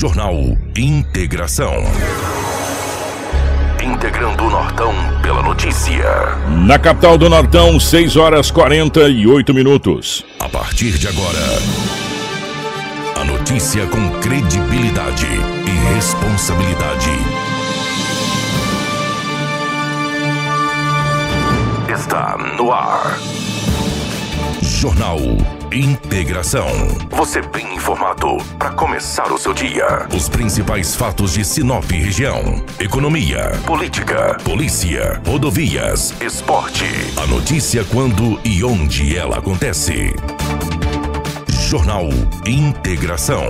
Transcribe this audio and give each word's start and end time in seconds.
Jornal 0.00 0.56
Integração. 0.76 1.74
Integrando 3.82 4.44
o 4.44 4.48
Nortão 4.48 4.94
pela 5.20 5.42
notícia. 5.42 6.04
Na 6.64 6.78
capital 6.78 7.18
do 7.18 7.28
Nortão, 7.28 7.80
6 7.80 8.16
horas 8.16 8.48
48 8.48 9.52
minutos. 9.52 10.24
A 10.38 10.48
partir 10.48 10.92
de 10.92 11.08
agora, 11.08 11.40
a 13.20 13.24
notícia 13.24 13.88
com 13.88 14.08
credibilidade 14.20 15.26
e 15.66 15.94
responsabilidade. 15.94 17.10
Está 21.92 22.36
no 22.56 22.70
ar. 22.70 23.18
Jornal 24.62 25.18
Integração. 25.72 26.66
Você 27.10 27.42
bem 27.42 27.74
informado 27.74 28.38
para 28.58 28.70
começar 28.70 29.30
o 29.30 29.36
seu 29.36 29.52
dia. 29.52 30.08
Os 30.14 30.26
principais 30.28 30.96
fatos 30.96 31.34
de 31.34 31.44
Sinop 31.44 31.84
região: 31.90 32.64
economia, 32.80 33.52
política, 33.66 34.38
polícia, 34.42 35.20
rodovias, 35.26 36.14
esporte. 36.22 36.84
A 37.22 37.26
notícia 37.26 37.84
quando 37.84 38.40
e 38.44 38.64
onde 38.64 39.16
ela 39.16 39.38
acontece. 39.38 40.14
Jornal 41.48 42.08
Integração. 42.46 43.44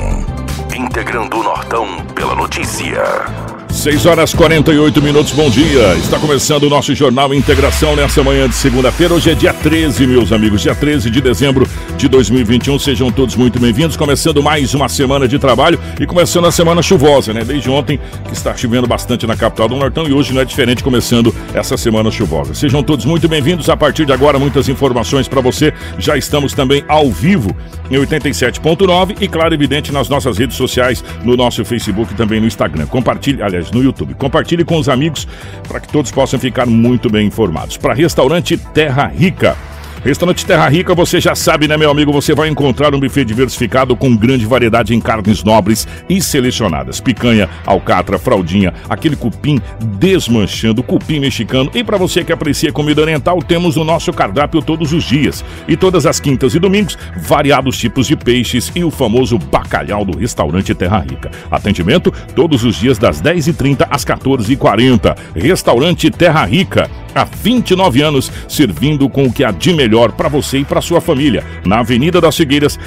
Integrando 0.74 1.38
o 1.38 1.42
Nortão 1.44 2.04
pela 2.16 2.34
notícia. 2.34 3.57
6 3.78 4.06
horas 4.06 4.34
48 4.34 5.00
minutos, 5.00 5.32
bom 5.32 5.48
dia. 5.48 5.94
Está 5.94 6.18
começando 6.18 6.64
o 6.64 6.68
nosso 6.68 6.92
Jornal 6.96 7.32
Integração 7.32 7.94
nessa 7.94 8.24
manhã 8.24 8.48
de 8.48 8.56
segunda-feira. 8.56 9.14
Hoje 9.14 9.30
é 9.30 9.34
dia 9.34 9.54
13, 9.54 10.04
meus 10.04 10.32
amigos, 10.32 10.62
dia 10.62 10.74
13 10.74 11.08
de 11.08 11.20
dezembro 11.20 11.64
de 11.96 12.08
2021. 12.08 12.76
Sejam 12.80 13.12
todos 13.12 13.36
muito 13.36 13.60
bem-vindos. 13.60 13.96
Começando 13.96 14.42
mais 14.42 14.74
uma 14.74 14.88
semana 14.88 15.28
de 15.28 15.38
trabalho 15.38 15.78
e 16.00 16.06
começando 16.06 16.46
a 16.46 16.50
semana 16.50 16.82
chuvosa, 16.82 17.32
né? 17.32 17.44
Desde 17.44 17.70
ontem 17.70 18.00
que 18.24 18.32
está 18.32 18.56
chovendo 18.56 18.88
bastante 18.88 19.28
na 19.28 19.36
capital 19.36 19.68
do 19.68 19.76
Nortão 19.76 20.08
e 20.08 20.12
hoje 20.12 20.34
não 20.34 20.40
é 20.40 20.44
diferente, 20.44 20.82
começando 20.82 21.32
essa 21.54 21.76
semana 21.76 22.10
chuvosa. 22.10 22.54
Sejam 22.54 22.82
todos 22.82 23.04
muito 23.04 23.28
bem-vindos. 23.28 23.70
A 23.70 23.76
partir 23.76 24.04
de 24.04 24.12
agora, 24.12 24.40
muitas 24.40 24.68
informações 24.68 25.28
para 25.28 25.40
você. 25.40 25.72
Já 26.00 26.16
estamos 26.16 26.52
também 26.52 26.84
ao 26.88 27.12
vivo 27.12 27.54
em 27.92 27.96
87.9 27.96 29.18
e, 29.20 29.28
claro, 29.28 29.54
evidente, 29.54 29.92
nas 29.92 30.08
nossas 30.08 30.36
redes 30.36 30.56
sociais, 30.56 31.04
no 31.24 31.36
nosso 31.36 31.64
Facebook 31.64 32.12
e 32.12 32.16
também 32.16 32.40
no 32.40 32.46
Instagram. 32.46 32.86
Compartilhe, 32.86 33.40
aliás, 33.40 33.67
no 33.70 33.82
YouTube. 33.82 34.14
Compartilhe 34.14 34.64
com 34.64 34.78
os 34.78 34.88
amigos 34.88 35.26
para 35.66 35.80
que 35.80 35.88
todos 35.88 36.10
possam 36.10 36.38
ficar 36.38 36.66
muito 36.66 37.10
bem 37.10 37.26
informados. 37.26 37.76
Para 37.76 37.94
restaurante 37.94 38.56
Terra 38.56 39.06
Rica. 39.06 39.56
Restaurante 40.08 40.46
Terra 40.46 40.66
Rica, 40.70 40.94
você 40.94 41.20
já 41.20 41.34
sabe, 41.34 41.68
né, 41.68 41.76
meu 41.76 41.90
amigo? 41.90 42.10
Você 42.14 42.34
vai 42.34 42.48
encontrar 42.48 42.94
um 42.94 42.98
buffet 42.98 43.26
diversificado 43.26 43.94
com 43.94 44.16
grande 44.16 44.46
variedade 44.46 44.94
em 44.94 45.00
carnes 45.02 45.44
nobres 45.44 45.86
e 46.08 46.22
selecionadas: 46.22 46.98
picanha, 46.98 47.46
alcatra, 47.66 48.18
fraldinha, 48.18 48.72
aquele 48.88 49.16
cupim 49.16 49.60
desmanchando, 49.98 50.82
cupim 50.82 51.20
mexicano. 51.20 51.70
E 51.74 51.84
para 51.84 51.98
você 51.98 52.24
que 52.24 52.32
aprecia 52.32 52.72
comida 52.72 53.02
oriental, 53.02 53.42
temos 53.42 53.76
o 53.76 53.84
nosso 53.84 54.10
cardápio 54.10 54.62
todos 54.62 54.94
os 54.94 55.04
dias. 55.04 55.44
E 55.68 55.76
todas 55.76 56.06
as 56.06 56.18
quintas 56.18 56.54
e 56.54 56.58
domingos, 56.58 56.96
variados 57.14 57.76
tipos 57.76 58.06
de 58.06 58.16
peixes 58.16 58.72
e 58.74 58.82
o 58.82 58.90
famoso 58.90 59.36
bacalhau 59.36 60.06
do 60.06 60.16
restaurante 60.16 60.74
Terra 60.74 61.00
Rica. 61.00 61.30
Atendimento 61.50 62.10
todos 62.34 62.64
os 62.64 62.76
dias 62.76 62.96
das 62.96 63.20
10h30 63.20 63.86
às 63.90 64.06
14h40. 64.06 65.14
Restaurante 65.36 66.10
Terra 66.10 66.46
Rica 66.46 66.88
há 67.18 67.24
29 67.24 68.02
anos, 68.02 68.30
servindo 68.48 69.08
com 69.08 69.24
o 69.24 69.32
que 69.32 69.44
há 69.44 69.50
de 69.50 69.72
melhor 69.72 70.12
para 70.12 70.28
você 70.28 70.58
e 70.58 70.64
para 70.64 70.80
sua 70.80 71.00
família. 71.00 71.44
Na 71.64 71.80
Avenida 71.80 72.20
das 72.20 72.36
Figueiras, 72.36 72.78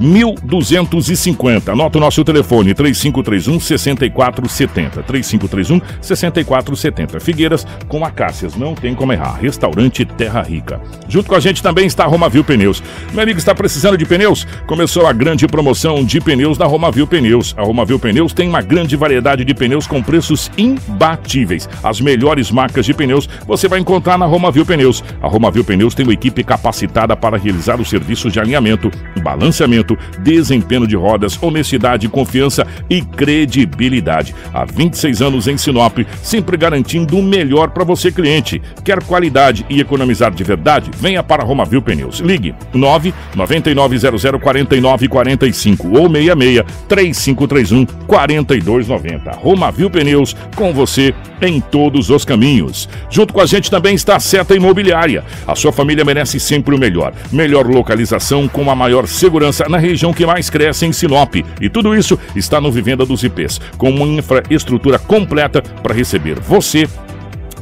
1250. 0.00 1.72
Anota 1.72 1.98
o 1.98 2.00
nosso 2.00 2.24
telefone 2.24 2.74
3531 2.74 3.60
6470. 3.60 5.02
3531 5.02 5.80
6470. 6.00 7.20
Figueiras 7.20 7.66
com 7.88 8.04
Acácias, 8.04 8.56
não 8.56 8.74
tem 8.74 8.94
como 8.94 9.12
errar. 9.12 9.38
Restaurante 9.40 10.04
Terra 10.04 10.42
Rica. 10.42 10.80
Junto 11.08 11.28
com 11.28 11.34
a 11.34 11.40
gente 11.40 11.62
também 11.62 11.86
está 11.86 12.04
a 12.04 12.06
Romavil 12.06 12.44
Pneus. 12.44 12.82
Meu 13.12 13.22
amigo 13.22 13.38
está 13.38 13.54
precisando 13.54 13.98
de 13.98 14.06
pneus? 14.06 14.46
Começou 14.66 15.06
a 15.06 15.12
grande 15.12 15.46
promoção 15.46 16.04
de 16.04 16.20
pneus 16.20 16.56
da 16.56 16.66
Romavil 16.66 17.06
Pneus. 17.06 17.54
A 17.56 17.62
Romavil 17.62 17.98
Pneus 17.98 18.32
tem 18.32 18.48
uma 18.48 18.62
grande 18.62 18.96
variedade 18.96 19.44
de 19.44 19.54
pneus 19.54 19.86
com 19.86 20.02
preços 20.02 20.50
imbatíveis. 20.56 21.68
As 21.82 22.00
melhores 22.00 22.50
marcas 22.50 22.86
de 22.86 22.94
pneus 22.94 23.28
você 23.46 23.68
vai 23.68 23.80
encontrar 23.80 24.16
na 24.16 24.26
Romavil 24.26 24.64
Pneus. 24.64 25.02
A 25.20 25.28
Romavil 25.28 25.64
Pneus 25.64 25.94
tem 25.94 26.06
uma 26.06 26.12
equipe 26.12 26.42
capacitada 26.42 27.16
para 27.16 27.36
realizar 27.36 27.80
os 27.80 27.88
serviços 27.88 28.32
de 28.32 28.40
alinhamento, 28.40 28.90
balanceamento, 29.22 29.83
desempenho 30.20 30.86
de 30.86 30.96
rodas, 30.96 31.40
honestidade, 31.42 32.08
confiança 32.08 32.66
e 32.88 33.02
credibilidade. 33.02 34.34
Há 34.52 34.64
26 34.64 35.22
anos 35.22 35.46
em 35.46 35.56
Sinop, 35.56 35.98
sempre 36.22 36.56
garantindo 36.56 37.18
o 37.18 37.22
melhor 37.22 37.70
para 37.70 37.84
você, 37.84 38.10
cliente. 38.10 38.62
Quer 38.84 39.02
qualidade 39.02 39.66
e 39.68 39.80
economizar 39.80 40.32
de 40.32 40.44
verdade? 40.44 40.90
Venha 40.96 41.22
para 41.22 41.44
Romavil 41.44 41.82
Pneus. 41.82 42.20
Ligue 42.20 42.54
9 42.72 43.12
9900 43.34 44.40
4945 44.40 45.88
ou 45.88 46.10
66 46.10 46.64
3531 46.88 47.86
4290. 48.06 49.30
Romavil 49.32 49.90
Pneus 49.90 50.36
com 50.56 50.72
você 50.72 51.14
em 51.40 51.60
todos 51.60 52.10
os 52.10 52.24
caminhos. 52.24 52.88
Junto 53.10 53.32
com 53.32 53.40
a 53.40 53.46
gente 53.46 53.70
também 53.70 53.94
está 53.94 54.16
a 54.16 54.20
Seta 54.20 54.54
Imobiliária. 54.54 55.24
A 55.46 55.54
sua 55.54 55.72
família 55.72 56.04
merece 56.04 56.40
sempre 56.40 56.74
o 56.74 56.78
melhor. 56.78 57.12
Melhor 57.32 57.66
localização 57.66 58.48
com 58.48 58.70
a 58.70 58.74
maior 58.74 59.06
segurança 59.06 59.68
na 59.74 59.78
região 59.78 60.12
que 60.12 60.24
mais 60.24 60.48
cresce 60.48 60.86
em 60.86 60.92
Sinop. 60.92 61.34
E 61.60 61.68
tudo 61.68 61.94
isso 61.94 62.18
está 62.36 62.60
no 62.60 62.70
Vivenda 62.70 63.04
dos 63.04 63.24
IPs, 63.24 63.60
com 63.76 63.90
uma 63.90 64.06
infraestrutura 64.06 64.98
completa 64.98 65.60
para 65.60 65.92
receber 65.92 66.38
você 66.38 66.88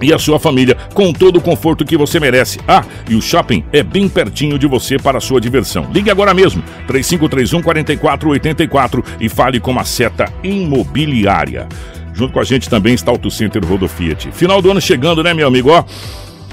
e 0.01 0.13
a 0.13 0.19
sua 0.19 0.39
família 0.39 0.77
com 0.93 1.13
todo 1.13 1.37
o 1.37 1.41
conforto 1.41 1.85
que 1.85 1.97
você 1.97 2.21
merece. 2.21 2.59
Ah, 2.69 2.85
e 3.09 3.15
o 3.15 3.23
shopping 3.23 3.65
é 3.73 3.83
bem 3.83 4.09
pertinho 4.09 4.59
de 4.59 4.67
você 4.67 4.99
para 4.99 5.19
a 5.19 5.21
sua 5.21 5.41
diversão. 5.41 5.89
Ligue 5.93 6.11
agora 6.11 6.35
mesmo, 6.35 6.63
3531 6.87 7.63
4484 7.63 9.05
e 9.21 9.29
fale 9.29 9.59
com 9.59 9.79
a 9.79 9.85
seta 9.85 10.31
imobiliária. 10.43 11.67
Junto 12.13 12.35
com 12.35 12.41
a 12.41 12.45
gente 12.45 12.69
também 12.69 12.93
está 12.93 13.11
o 13.11 13.15
Auto 13.15 13.31
Center 13.31 13.65
Rodo 13.65 13.89
Fiat. 13.89 14.31
Final 14.33 14.61
do 14.61 14.71
ano 14.71 14.81
chegando, 14.83 15.23
né, 15.23 15.33
meu 15.33 15.47
amigo? 15.47 15.71
Ó, 15.71 15.83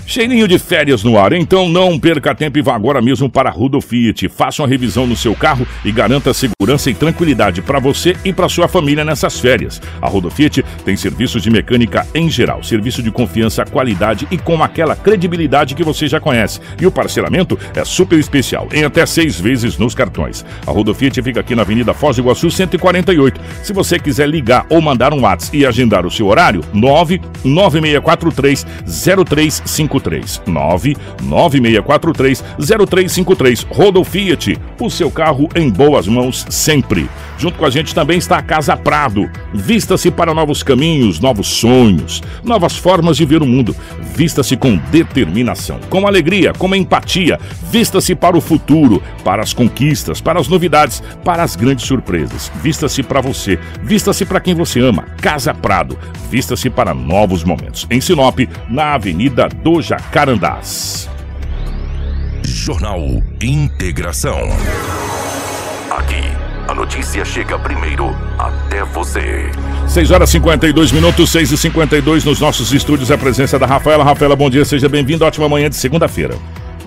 Cheirinho 0.09 0.47
de 0.47 0.57
férias 0.57 1.03
no 1.03 1.19
ar, 1.19 1.33
então 1.33 1.69
não 1.69 1.99
perca 1.99 2.33
tempo 2.33 2.57
e 2.57 2.63
vá 2.63 2.73
agora 2.73 2.99
mesmo 2.99 3.29
para 3.29 3.47
a 3.47 3.51
Rudo 3.51 3.79
Fiat. 3.79 4.27
Faça 4.27 4.63
uma 4.63 4.67
revisão 4.67 5.05
no 5.05 5.15
seu 5.15 5.35
carro 5.35 5.67
e 5.85 5.91
garanta 5.91 6.33
segurança 6.33 6.89
e 6.89 6.95
tranquilidade 6.95 7.61
para 7.61 7.77
você 7.77 8.15
e 8.25 8.33
para 8.33 8.49
sua 8.49 8.67
família 8.67 9.05
nessas 9.05 9.39
férias. 9.39 9.79
A 10.01 10.09
Rudo 10.09 10.31
Fiat 10.31 10.65
tem 10.83 10.97
serviços 10.97 11.43
de 11.43 11.51
mecânica 11.51 12.07
em 12.15 12.27
geral, 12.27 12.63
serviço 12.63 13.03
de 13.03 13.11
confiança, 13.11 13.63
qualidade 13.65 14.27
e 14.31 14.37
com 14.39 14.63
aquela 14.63 14.95
credibilidade 14.95 15.75
que 15.75 15.83
você 15.83 16.07
já 16.07 16.19
conhece. 16.19 16.59
E 16.81 16.87
o 16.87 16.91
parcelamento 16.91 17.55
é 17.75 17.85
super 17.85 18.17
especial, 18.17 18.67
em 18.73 18.83
até 18.83 19.05
seis 19.05 19.39
vezes 19.39 19.77
nos 19.77 19.93
cartões. 19.93 20.43
A 20.65 20.71
Rudo 20.71 20.91
Fiat 20.95 21.21
fica 21.21 21.41
aqui 21.41 21.53
na 21.53 21.61
Avenida 21.61 21.93
Foz 21.93 22.15
do 22.15 22.23
Iguaçu 22.23 22.49
148. 22.49 23.39
Se 23.61 23.71
você 23.71 23.99
quiser 23.99 24.27
ligar 24.27 24.65
ou 24.71 24.81
mandar 24.81 25.13
um 25.13 25.21
WhatsApp 25.21 25.55
e 25.55 25.67
agendar 25.67 26.03
o 26.03 26.09
seu 26.09 26.25
horário, 26.25 26.65
99643 26.73 28.65
0353 28.95 29.98
0353 29.99 30.41
99643 30.47 32.43
0353 32.87 33.67
Rodo 33.69 34.03
Fiat, 34.03 34.57
o 34.79 34.89
seu 34.89 35.11
carro 35.11 35.49
em 35.55 35.69
boas 35.69 36.07
mãos 36.07 36.45
sempre. 36.49 37.07
Junto 37.39 37.57
com 37.57 37.65
a 37.65 37.69
gente 37.69 37.95
também 37.95 38.17
está 38.17 38.37
a 38.37 38.41
Casa 38.41 38.75
Prado. 38.75 39.31
Vista-se 39.53 40.11
para 40.11 40.33
novos 40.33 40.61
caminhos, 40.61 41.21
novos 41.21 41.47
sonhos, 41.47 42.21
novas 42.43 42.75
formas 42.75 43.15
de 43.15 43.23
ver 43.23 43.41
o 43.41 43.45
mundo. 43.45 43.73
Vista-se 44.13 44.57
com 44.57 44.75
determinação, 44.91 45.79
com 45.89 46.05
alegria, 46.05 46.51
com 46.51 46.75
empatia. 46.75 47.39
Vista-se 47.71 48.13
para 48.13 48.37
o 48.37 48.41
futuro, 48.41 49.01
para 49.23 49.41
as 49.41 49.53
conquistas, 49.53 50.19
para 50.19 50.37
as 50.37 50.49
novidades, 50.49 51.01
para 51.23 51.41
as 51.41 51.55
grandes 51.55 51.85
surpresas. 51.85 52.51
Vista-se 52.61 53.01
para 53.01 53.21
você, 53.21 53.57
vista-se 53.81 54.25
para 54.25 54.41
quem 54.41 54.53
você 54.53 54.81
ama. 54.81 55.03
Casa 55.21 55.53
Prado. 55.53 55.97
Vista-se 56.29 56.69
para 56.69 56.93
novos 56.93 57.45
momentos. 57.45 57.87
Em 57.89 58.01
Sinop, 58.01 58.37
na 58.69 58.95
Avenida 58.95 59.47
do 59.47 59.81
Jacarandás. 59.81 61.09
Jornal 62.43 62.99
Integração. 63.41 64.49
Aqui, 65.89 66.21
a 66.69 66.75
notícia 66.75 67.25
chega 67.25 67.57
primeiro 67.57 68.15
até 68.37 68.83
você. 68.83 69.49
6 69.87 70.11
horas 70.11 70.29
52 70.29 70.91
minutos, 70.91 71.31
6 71.31 71.51
e 71.51 71.57
52 71.57 72.23
nos 72.23 72.39
nossos 72.39 72.71
estúdios. 72.71 73.09
A 73.09 73.17
presença 73.17 73.57
da 73.57 73.65
Rafaela. 73.65 74.03
Rafaela, 74.03 74.35
bom 74.35 74.51
dia, 74.51 74.63
seja 74.63 74.87
bem-vindo. 74.87 75.25
Ótima 75.25 75.49
manhã 75.49 75.67
de 75.67 75.75
segunda-feira. 75.75 76.35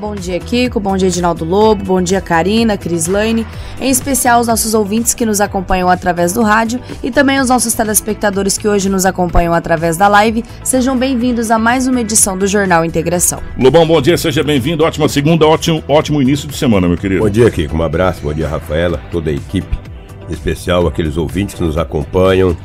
Bom 0.02 0.16
dia, 0.16 0.40
Kiko. 0.40 0.80
Bom 0.80 0.96
dia, 0.96 1.06
Edinaldo 1.06 1.44
Lobo. 1.44 1.84
Bom 1.84 2.02
dia, 2.02 2.20
Karina, 2.20 2.76
Crislaine. 2.76 3.46
Em 3.80 3.88
especial 3.88 4.40
os 4.40 4.48
nossos 4.48 4.74
ouvintes 4.74 5.14
que 5.14 5.24
nos 5.24 5.40
acompanham 5.40 5.88
através 5.88 6.32
do 6.32 6.42
rádio 6.42 6.80
e 7.04 7.08
também 7.08 7.38
os 7.38 7.48
nossos 7.48 7.72
telespectadores 7.72 8.58
que 8.58 8.66
hoje 8.66 8.88
nos 8.88 9.06
acompanham 9.06 9.54
através 9.54 9.96
da 9.96 10.08
live. 10.08 10.42
Sejam 10.64 10.98
bem-vindos 10.98 11.52
a 11.52 11.58
mais 11.58 11.86
uma 11.86 12.00
edição 12.00 12.36
do 12.36 12.48
Jornal 12.48 12.84
Integração. 12.84 13.40
Lobão, 13.56 13.86
bom 13.86 14.02
dia, 14.02 14.18
seja 14.18 14.42
bem-vindo. 14.42 14.82
Ótima 14.82 15.08
segunda, 15.08 15.46
ótimo, 15.46 15.84
ótimo 15.86 16.20
início 16.20 16.48
de 16.48 16.56
semana, 16.56 16.88
meu 16.88 16.98
querido. 16.98 17.20
Bom 17.22 17.30
dia, 17.30 17.48
Kiko. 17.48 17.76
Um 17.76 17.82
abraço. 17.84 18.22
Bom 18.22 18.34
dia, 18.34 18.48
Rafaela, 18.48 19.00
toda 19.12 19.30
a 19.30 19.32
equipe. 19.32 19.68
em 20.28 20.32
especial 20.32 20.84
aqueles 20.88 21.16
ouvintes 21.16 21.54
que 21.54 21.62
nos 21.62 21.78
acompanham 21.78 22.56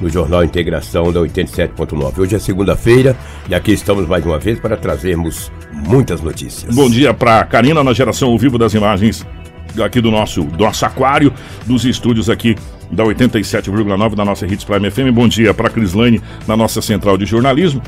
no 0.00 0.08
Jornal 0.08 0.42
Integração 0.42 1.12
da 1.12 1.20
87.9. 1.20 2.18
Hoje 2.18 2.36
é 2.36 2.38
segunda-feira 2.38 3.16
e 3.48 3.54
aqui 3.54 3.72
estamos 3.72 4.06
mais 4.06 4.24
uma 4.24 4.38
vez 4.38 4.58
para 4.58 4.76
trazermos 4.76 5.52
muitas 5.72 6.20
notícias. 6.20 6.74
Bom 6.74 6.88
dia 6.88 7.12
para 7.12 7.44
Karina 7.44 7.84
na 7.84 7.92
geração 7.92 8.30
ao 8.30 8.38
vivo 8.38 8.58
das 8.58 8.74
imagens 8.74 9.26
aqui 9.84 10.00
do 10.00 10.10
nosso, 10.10 10.42
do 10.42 10.64
nosso 10.64 10.84
aquário, 10.84 11.32
dos 11.66 11.84
estúdios 11.84 12.28
aqui 12.28 12.56
da 12.90 13.04
87,9 13.04 14.14
da 14.14 14.24
nossa 14.24 14.46
Hits 14.46 14.64
Prime 14.64 14.90
FM. 14.90 15.12
Bom 15.12 15.28
dia 15.28 15.54
para 15.54 15.70
Crislane 15.70 16.20
na 16.46 16.56
nossa 16.56 16.82
central 16.82 17.16
de 17.16 17.24
jornalismo. 17.24 17.80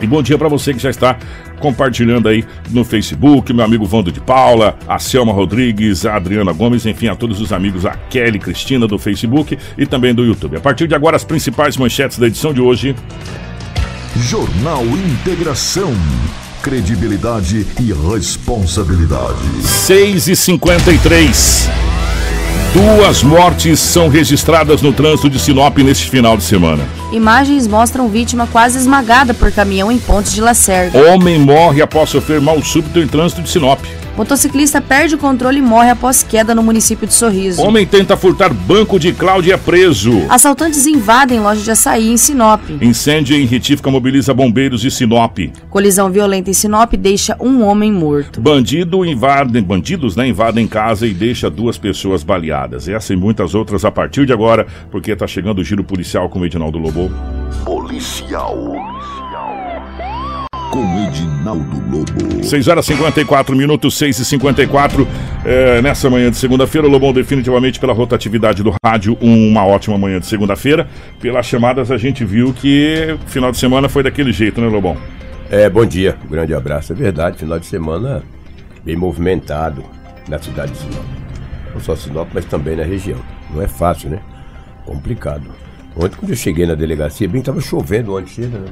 E 0.00 0.06
bom 0.06 0.22
dia 0.22 0.36
para 0.36 0.48
você 0.48 0.74
que 0.74 0.80
já 0.80 0.90
está 0.90 1.16
compartilhando 1.60 2.28
aí 2.28 2.44
no 2.70 2.84
Facebook, 2.84 3.52
meu 3.52 3.64
amigo 3.64 3.86
Vando 3.86 4.12
de 4.12 4.20
Paula, 4.20 4.76
a 4.86 4.98
Selma 4.98 5.32
Rodrigues, 5.32 6.04
a 6.04 6.16
Adriana 6.16 6.52
Gomes, 6.52 6.84
enfim, 6.84 7.08
a 7.08 7.14
todos 7.14 7.40
os 7.40 7.52
amigos, 7.52 7.86
a 7.86 7.92
Kelly 7.92 8.38
Cristina 8.38 8.86
do 8.86 8.98
Facebook 8.98 9.58
e 9.78 9.86
também 9.86 10.14
do 10.14 10.24
YouTube. 10.24 10.56
A 10.56 10.60
partir 10.60 10.86
de 10.86 10.94
agora, 10.94 11.16
as 11.16 11.24
principais 11.24 11.76
manchetes 11.76 12.18
da 12.18 12.26
edição 12.26 12.52
de 12.52 12.60
hoje. 12.60 12.94
Jornal 14.16 14.84
Integração. 14.84 15.92
Credibilidade 16.62 17.66
e 17.80 17.92
responsabilidade. 17.92 19.62
6 19.62 20.28
e 20.28 20.36
53 20.36 22.03
Duas 22.74 23.22
mortes 23.22 23.78
são 23.78 24.08
registradas 24.08 24.82
no 24.82 24.92
trânsito 24.92 25.30
de 25.30 25.38
Sinop 25.38 25.78
neste 25.78 26.10
final 26.10 26.36
de 26.36 26.42
semana. 26.42 26.82
Imagens 27.12 27.68
mostram 27.68 28.08
vítima 28.08 28.48
quase 28.50 28.76
esmagada 28.76 29.32
por 29.32 29.52
caminhão 29.52 29.92
em 29.92 29.98
Pontes 30.00 30.32
de 30.34 30.40
Lacerda. 30.40 30.98
Homem 30.98 31.38
morre 31.38 31.80
após 31.80 32.10
sofrer 32.10 32.40
mal 32.40 32.60
súbito 32.64 32.98
em 32.98 33.06
trânsito 33.06 33.42
de 33.42 33.48
Sinop. 33.48 33.78
Motociclista 34.16 34.80
perde 34.80 35.16
o 35.16 35.18
controle 35.18 35.58
e 35.58 35.62
morre 35.62 35.90
após 35.90 36.22
queda 36.22 36.54
no 36.54 36.62
município 36.62 37.06
de 37.06 37.12
Sorriso. 37.12 37.60
Homem 37.60 37.84
tenta 37.84 38.16
furtar 38.16 38.54
banco 38.54 38.98
de 38.98 39.12
Cláudia 39.12 39.54
é 39.54 39.56
preso. 39.56 40.12
Assaltantes 40.28 40.86
invadem 40.86 41.40
loja 41.40 41.60
de 41.60 41.70
açaí 41.70 42.10
em 42.10 42.16
Sinop. 42.16 42.60
Incêndio 42.80 43.36
em 43.36 43.44
retífica 43.44 43.90
mobiliza 43.90 44.32
bombeiros 44.32 44.80
de 44.80 44.90
Sinop. 44.90 45.38
Colisão 45.68 46.10
violenta 46.10 46.48
em 46.48 46.52
Sinop 46.52 46.92
deixa 46.94 47.36
um 47.40 47.64
homem 47.64 47.92
morto. 47.92 48.40
Bandido 48.40 49.04
invadem, 49.04 49.62
bandidos 49.62 50.14
né, 50.14 50.28
invadem 50.28 50.68
casa 50.68 51.06
e 51.06 51.12
deixa 51.12 51.50
duas 51.50 51.76
pessoas 51.76 52.22
baleadas. 52.22 52.88
Essa 52.88 53.12
e 53.12 53.16
muitas 53.16 53.54
outras 53.54 53.84
a 53.84 53.90
partir 53.90 54.26
de 54.26 54.32
agora, 54.32 54.66
porque 54.90 55.10
está 55.10 55.26
chegando 55.26 55.58
o 55.58 55.64
giro 55.64 55.82
policial 55.82 56.28
com 56.28 56.38
o 56.38 56.46
Edinaldo 56.46 56.78
Lobo. 56.78 57.10
Policial 57.64 58.54
com 60.70 60.80
Edinaldo 61.06 61.33
Lobo. 61.52 62.42
6 62.42 62.68
horas 62.68 62.86
54 62.86 63.54
minutos, 63.56 63.96
6 63.98 64.18
e 64.18 64.24
54 64.24 65.06
é, 65.44 65.82
Nessa 65.82 66.08
manhã 66.08 66.30
de 66.30 66.36
segunda-feira, 66.36 66.86
o 66.86 66.90
Lobão 66.90 67.12
definitivamente 67.12 67.78
pela 67.78 67.92
rotatividade 67.92 68.62
do 68.62 68.74
rádio, 68.84 69.16
uma 69.20 69.64
ótima 69.66 69.98
manhã 69.98 70.20
de 70.20 70.26
segunda-feira. 70.26 70.88
Pelas 71.20 71.46
chamadas 71.46 71.90
a 71.90 71.96
gente 71.98 72.24
viu 72.24 72.52
que 72.52 73.16
final 73.26 73.50
de 73.50 73.58
semana 73.58 73.88
foi 73.88 74.02
daquele 74.02 74.32
jeito, 74.32 74.60
né, 74.60 74.68
Lobão? 74.68 74.96
É, 75.50 75.68
bom 75.68 75.84
dia, 75.84 76.16
um 76.24 76.28
grande 76.28 76.54
abraço. 76.54 76.92
É 76.92 76.96
verdade, 76.96 77.38
final 77.38 77.58
de 77.58 77.66
semana 77.66 78.22
bem 78.84 78.96
movimentado 78.96 79.84
na 80.28 80.38
cidade 80.38 80.72
de 80.72 80.78
Sinop. 80.78 81.04
Não 81.72 81.80
só 81.80 81.96
Sinop, 81.96 82.28
mas 82.32 82.44
também 82.44 82.76
na 82.76 82.84
região. 82.84 83.18
Não 83.52 83.62
é 83.62 83.68
fácil, 83.68 84.10
né? 84.10 84.20
Complicado. 84.84 85.44
Ontem, 85.96 86.16
quando 86.16 86.30
eu 86.30 86.36
cheguei 86.36 86.66
na 86.66 86.74
delegacia, 86.74 87.28
bem 87.28 87.40
estava 87.40 87.60
chovendo 87.60 88.16
ontem 88.16 88.30
cedo, 88.30 88.58
né? 88.58 88.66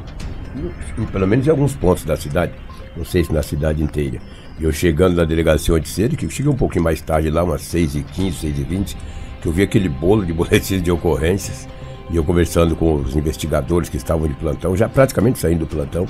Pelo 1.10 1.26
menos 1.26 1.46
em 1.46 1.50
alguns 1.50 1.74
pontos 1.74 2.04
da 2.04 2.16
cidade, 2.16 2.52
não 2.96 3.04
sei 3.04 3.24
se 3.24 3.32
na 3.32 3.42
cidade 3.42 3.82
inteira. 3.82 4.18
Eu 4.60 4.72
chegando 4.72 5.16
na 5.16 5.24
delegacia 5.24 5.78
de 5.80 5.88
cedo, 5.88 6.16
que 6.16 6.26
eu 6.26 6.30
cheguei 6.30 6.52
um 6.52 6.56
pouquinho 6.56 6.84
mais 6.84 7.00
tarde 7.00 7.30
lá, 7.30 7.42
umas 7.42 7.62
6h15, 7.62 8.32
6h20, 8.32 8.96
que 9.40 9.48
eu 9.48 9.52
vi 9.52 9.62
aquele 9.62 9.88
bolo 9.88 10.24
de 10.24 10.32
boletins 10.34 10.82
de 10.82 10.90
ocorrências, 10.90 11.68
e 12.10 12.16
eu 12.16 12.24
conversando 12.24 12.76
com 12.76 12.96
os 12.96 13.16
investigadores 13.16 13.88
que 13.88 13.96
estavam 13.96 14.28
de 14.28 14.34
plantão, 14.34 14.76
já 14.76 14.88
praticamente 14.88 15.38
saindo 15.38 15.60
do 15.60 15.66
plantão, 15.66 16.06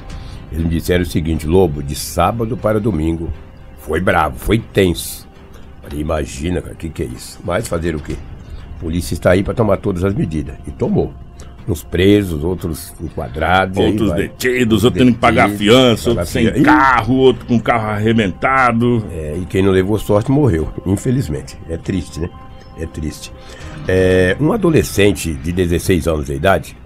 eles 0.50 0.64
me 0.64 0.70
disseram 0.70 1.02
o 1.02 1.06
seguinte, 1.06 1.46
Lobo, 1.46 1.82
de 1.82 1.94
sábado 1.94 2.56
para 2.56 2.78
domingo, 2.80 3.32
foi 3.78 4.00
bravo, 4.00 4.38
foi 4.38 4.58
tenso. 4.58 5.26
Falei, 5.82 6.00
imagina, 6.00 6.60
cara, 6.60 6.74
o 6.74 6.76
que, 6.76 6.88
que 6.88 7.02
é 7.02 7.06
isso? 7.06 7.40
Mas 7.44 7.66
fazer 7.66 7.96
o 7.96 8.00
quê? 8.00 8.16
A 8.76 8.80
polícia 8.80 9.14
está 9.14 9.30
aí 9.30 9.42
para 9.42 9.54
tomar 9.54 9.78
todas 9.78 10.04
as 10.04 10.14
medidas. 10.14 10.56
E 10.66 10.70
tomou 10.70 11.12
uns 11.68 11.82
presos, 11.82 12.42
outros 12.44 12.92
enquadrados. 13.00 13.78
Outros 13.78 14.12
detidos, 14.12 14.84
outros 14.84 15.04
tendo 15.04 15.14
que 15.14 15.20
pagar 15.20 15.50
fiança, 15.50 16.10
outros 16.10 16.28
sem 16.28 16.46
fiança. 16.46 16.62
carro, 16.62 17.14
outro 17.14 17.46
com 17.46 17.60
carro 17.60 17.90
arrebentado. 17.90 19.04
É, 19.12 19.36
e 19.40 19.46
quem 19.46 19.62
não 19.62 19.70
levou 19.70 19.98
sorte 19.98 20.30
morreu, 20.30 20.72
infelizmente. 20.86 21.56
É 21.68 21.76
triste, 21.76 22.20
né? 22.20 22.28
É 22.78 22.86
triste. 22.86 23.32
É, 23.86 24.36
um 24.40 24.52
adolescente 24.52 25.32
de 25.34 25.52
16 25.52 26.06
anos 26.06 26.26
de 26.26 26.34
idade, 26.34 26.76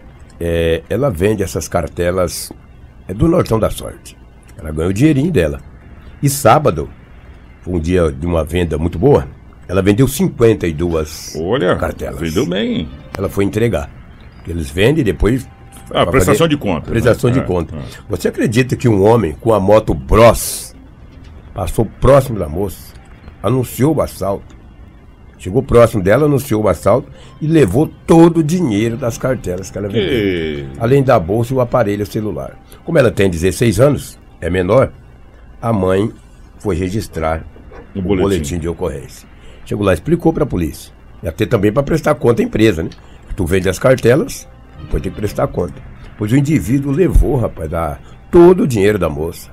é, 0.40 0.82
ela 0.88 1.10
vende 1.10 1.42
essas 1.42 1.68
cartelas 1.68 2.52
é 3.08 3.14
do 3.14 3.28
Nortão 3.28 3.58
da 3.58 3.70
Sorte. 3.70 4.16
Ela 4.58 4.72
ganhou 4.72 4.90
o 4.90 4.94
dinheirinho 4.94 5.30
dela. 5.30 5.60
E 6.22 6.28
sábado, 6.28 6.90
foi 7.60 7.74
um 7.74 7.80
dia 7.80 8.10
de 8.10 8.26
uma 8.26 8.44
venda 8.44 8.78
muito 8.78 8.98
boa, 8.98 9.28
ela 9.68 9.82
vendeu 9.82 10.06
52 10.06 11.36
Olha, 11.40 11.76
cartelas. 11.76 12.20
Vendeu 12.20 12.46
bem. 12.46 12.88
Ela 13.16 13.28
foi 13.28 13.44
entregar. 13.44 13.90
Eles 14.46 14.70
vendem 14.70 15.00
e 15.00 15.04
depois. 15.04 15.48
Ah, 15.90 16.06
prestação 16.06 16.48
de 16.48 16.56
conta. 16.56 16.90
Prestação 16.90 17.30
né? 17.30 17.34
de 17.34 17.40
é, 17.40 17.42
conta. 17.42 17.76
É. 17.76 17.80
Você 18.08 18.28
acredita 18.28 18.76
que 18.76 18.88
um 18.88 19.04
homem 19.04 19.32
com 19.40 19.52
a 19.52 19.60
moto 19.60 19.94
Bros 19.94 20.74
passou 21.54 21.86
próximo 21.86 22.38
da 22.38 22.48
moça, 22.48 22.92
anunciou 23.42 23.96
o 23.96 24.02
assalto, 24.02 24.54
chegou 25.38 25.62
próximo 25.62 26.02
dela, 26.02 26.26
anunciou 26.26 26.64
o 26.64 26.68
assalto 26.68 27.10
e 27.40 27.46
levou 27.46 27.90
todo 28.06 28.38
o 28.38 28.42
dinheiro 28.42 28.96
das 28.96 29.16
cartelas 29.16 29.70
que 29.70 29.78
ela 29.78 29.88
vendeu. 29.88 30.12
E... 30.12 30.68
Além 30.78 31.02
da 31.02 31.18
bolsa 31.18 31.54
e 31.54 31.56
o 31.56 31.60
aparelho 31.60 32.04
celular. 32.04 32.58
Como 32.84 32.98
ela 32.98 33.10
tem 33.10 33.30
16 33.30 33.80
anos, 33.80 34.18
é 34.40 34.50
menor, 34.50 34.92
a 35.62 35.72
mãe 35.72 36.12
foi 36.58 36.76
registrar 36.76 37.44
o, 37.94 38.02
boletim. 38.02 38.22
boletim 38.22 38.58
de 38.58 38.68
ocorrência. 38.68 39.26
Chegou 39.64 39.84
lá, 39.84 39.94
explicou 39.94 40.32
para 40.32 40.44
a 40.44 40.46
polícia. 40.46 40.92
E 41.22 41.28
até 41.28 41.46
também 41.46 41.72
para 41.72 41.82
prestar 41.82 42.14
conta 42.16 42.42
à 42.42 42.44
empresa, 42.44 42.82
né? 42.82 42.90
Tu 43.36 43.44
vende 43.44 43.68
as 43.68 43.78
cartelas, 43.78 44.48
depois 44.80 45.02
tem 45.02 45.12
que 45.12 45.18
prestar 45.18 45.46
conta. 45.48 45.80
Pois 46.18 46.32
o 46.32 46.36
indivíduo 46.36 46.90
levou, 46.90 47.36
rapaz, 47.36 47.72
a, 47.74 47.98
todo 48.30 48.62
o 48.62 48.66
dinheiro 48.66 48.98
da 48.98 49.08
moça. 49.08 49.50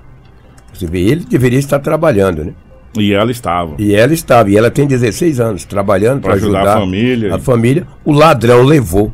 Você 0.74 0.88
vê, 0.88 1.02
ele 1.02 1.26
deveria 1.26 1.60
estar 1.60 1.80
trabalhando, 1.80 2.46
né? 2.46 2.54
E 2.98 3.14
ela 3.14 3.32
estava. 3.32 3.76
E 3.80 3.96
ela 3.96 4.14
estava. 4.14 4.50
E 4.50 4.58
ela 4.58 4.70
tem 4.70 4.88
16 4.88 5.40
anos, 5.40 5.66
trabalhando 5.66 6.22
para 6.22 6.34
ajudar, 6.34 6.60
ajudar, 6.60 6.78
a 6.78 6.80
família. 6.80 7.36
A 7.36 7.40
família. 7.40 7.88
O 8.06 8.12
ladrão 8.12 8.64
levou 8.64 9.12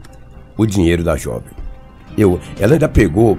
o 0.57 0.65
dinheiro 0.65 1.03
da 1.03 1.15
jovem. 1.15 1.51
Eu, 2.17 2.39
ela 2.59 2.73
ainda 2.73 2.89
pegou 2.89 3.37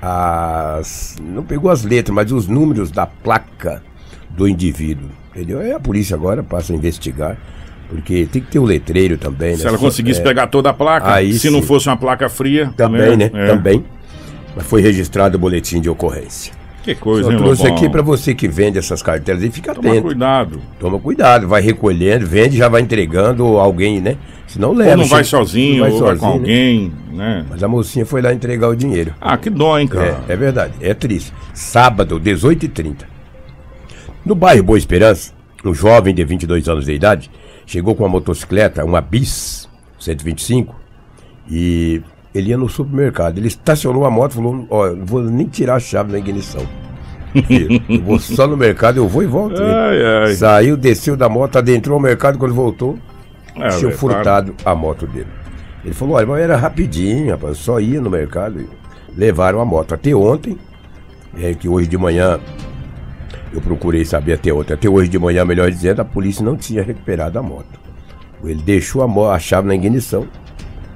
as. 0.00 1.16
Não 1.20 1.42
pegou 1.42 1.70
as 1.70 1.82
letras, 1.82 2.14
mas 2.14 2.30
os 2.30 2.46
números 2.46 2.90
da 2.90 3.06
placa 3.06 3.82
do 4.30 4.46
indivíduo. 4.46 5.08
Entendeu? 5.30 5.60
Aí 5.60 5.72
a 5.72 5.80
polícia 5.80 6.14
agora 6.14 6.42
passa 6.42 6.72
a 6.72 6.76
investigar. 6.76 7.36
Porque 7.92 8.26
tem 8.32 8.40
que 8.40 8.50
ter 8.50 8.58
o 8.58 8.62
um 8.62 8.64
letreiro 8.64 9.18
também, 9.18 9.50
né? 9.50 9.56
Se 9.58 9.66
ela 9.66 9.76
conseguisse 9.76 10.20
é, 10.20 10.22
pegar 10.22 10.46
toda 10.46 10.70
a 10.70 10.72
placa, 10.72 11.12
aí, 11.12 11.34
se 11.34 11.40
sim. 11.40 11.50
não 11.50 11.60
fosse 11.60 11.88
uma 11.88 11.96
placa 11.96 12.26
fria. 12.30 12.72
Também, 12.74 13.18
né? 13.18 13.30
né? 13.30 13.44
É. 13.44 13.46
Também. 13.48 13.84
Mas 14.56 14.66
foi 14.66 14.80
registrado 14.80 15.36
o 15.36 15.38
boletim 15.38 15.78
de 15.78 15.90
ocorrência. 15.90 16.54
Que 16.82 16.94
coisa, 16.94 17.24
Só 17.24 17.32
hein, 17.32 17.36
trouxe 17.38 17.62
Lobão? 17.62 17.76
aqui 17.76 17.88
para 17.90 18.00
você 18.00 18.34
que 18.34 18.48
vende 18.48 18.78
essas 18.78 19.02
cartelas 19.02 19.42
e 19.42 19.50
fica 19.50 19.74
Toma 19.74 19.90
atento. 19.90 20.06
cuidado. 20.06 20.60
Toma 20.80 20.98
cuidado, 20.98 21.46
vai 21.46 21.60
recolhendo, 21.60 22.26
vende, 22.26 22.56
já 22.56 22.66
vai 22.66 22.80
entregando 22.80 23.44
alguém, 23.58 24.00
né? 24.00 24.16
Senão 24.46 24.72
leva. 24.72 24.92
Ou 24.92 24.96
não 24.96 25.06
vai 25.06 25.22
sozinho, 25.22 25.74
não 25.74 25.80
vai 25.84 25.92
ou 25.92 25.98
sozinho, 25.98 26.18
vai 26.18 26.18
com 26.18 26.26
né? 26.26 26.32
alguém, 26.32 26.92
né? 27.12 27.46
Mas 27.48 27.62
a 27.62 27.68
mocinha 27.68 28.06
foi 28.06 28.22
lá 28.22 28.32
entregar 28.32 28.68
o 28.68 28.74
dinheiro. 28.74 29.14
Ah, 29.20 29.36
que 29.36 29.50
dó, 29.50 29.78
hein, 29.78 29.86
cara? 29.86 30.24
É, 30.26 30.32
é 30.32 30.36
verdade, 30.36 30.72
é 30.80 30.94
triste. 30.94 31.32
Sábado, 31.52 32.18
18h30. 32.18 33.04
No 34.24 34.34
bairro 34.34 34.62
Boa 34.62 34.78
Esperança, 34.78 35.32
um 35.64 35.74
jovem 35.74 36.14
de 36.14 36.24
22 36.24 36.68
anos 36.68 36.84
de 36.84 36.92
idade 36.92 37.30
chegou 37.66 37.94
com 37.94 38.02
uma 38.02 38.08
motocicleta, 38.08 38.84
uma 38.84 39.00
Bis 39.00 39.68
125, 39.98 40.74
e 41.50 42.02
ele 42.34 42.50
ia 42.50 42.58
no 42.58 42.68
supermercado. 42.68 43.38
Ele 43.38 43.48
estacionou 43.48 44.04
a 44.04 44.10
moto 44.10 44.32
e 44.32 44.34
falou: 44.34 44.66
Ó, 44.70 44.86
oh, 44.86 44.96
não 44.96 45.06
vou 45.06 45.22
nem 45.22 45.46
tirar 45.46 45.76
a 45.76 45.80
chave 45.80 46.12
da 46.12 46.18
ignição. 46.18 46.66
eu 47.88 48.02
vou 48.02 48.18
só 48.18 48.46
no 48.46 48.56
mercado, 48.56 48.98
eu 48.98 49.08
vou 49.08 49.22
e 49.22 49.26
volto. 49.26 49.60
Ai, 49.62 50.24
ai. 50.24 50.34
Saiu, 50.34 50.76
desceu 50.76 51.16
da 51.16 51.28
moto, 51.28 51.56
adentrou 51.56 51.98
o 51.98 52.00
mercado, 52.00 52.38
quando 52.38 52.54
voltou, 52.54 52.98
é, 53.56 53.68
tinha 53.68 53.90
furtado 53.92 54.52
claro. 54.52 54.78
a 54.78 54.80
moto 54.80 55.06
dele. 55.06 55.28
Ele 55.84 55.94
falou: 55.94 56.16
olha, 56.16 56.26
mas 56.26 56.40
era 56.40 56.56
rapidinho, 56.56 57.30
rapaz, 57.30 57.58
só 57.58 57.80
ia 57.80 58.00
no 58.00 58.10
mercado 58.10 58.60
e 58.60 58.68
levaram 59.16 59.60
a 59.60 59.64
moto. 59.64 59.94
Até 59.94 60.14
ontem, 60.14 60.58
é 61.38 61.54
que 61.54 61.68
hoje 61.68 61.88
de 61.88 61.96
manhã 61.96 62.38
eu 63.52 63.60
procurei 63.60 64.04
saber 64.04 64.34
até 64.34 64.52
ontem. 64.52 64.72
Até 64.74 64.88
hoje 64.88 65.08
de 65.08 65.18
manhã, 65.18 65.44
melhor 65.44 65.70
dizendo, 65.70 66.00
a 66.00 66.04
polícia 66.04 66.44
não 66.44 66.56
tinha 66.56 66.82
recuperado 66.82 67.38
a 67.38 67.42
moto. 67.42 67.80
Ele 68.44 68.62
deixou 68.62 69.02
a, 69.02 69.34
a 69.34 69.38
chave 69.38 69.68
na 69.68 69.74
ignição, 69.74 70.26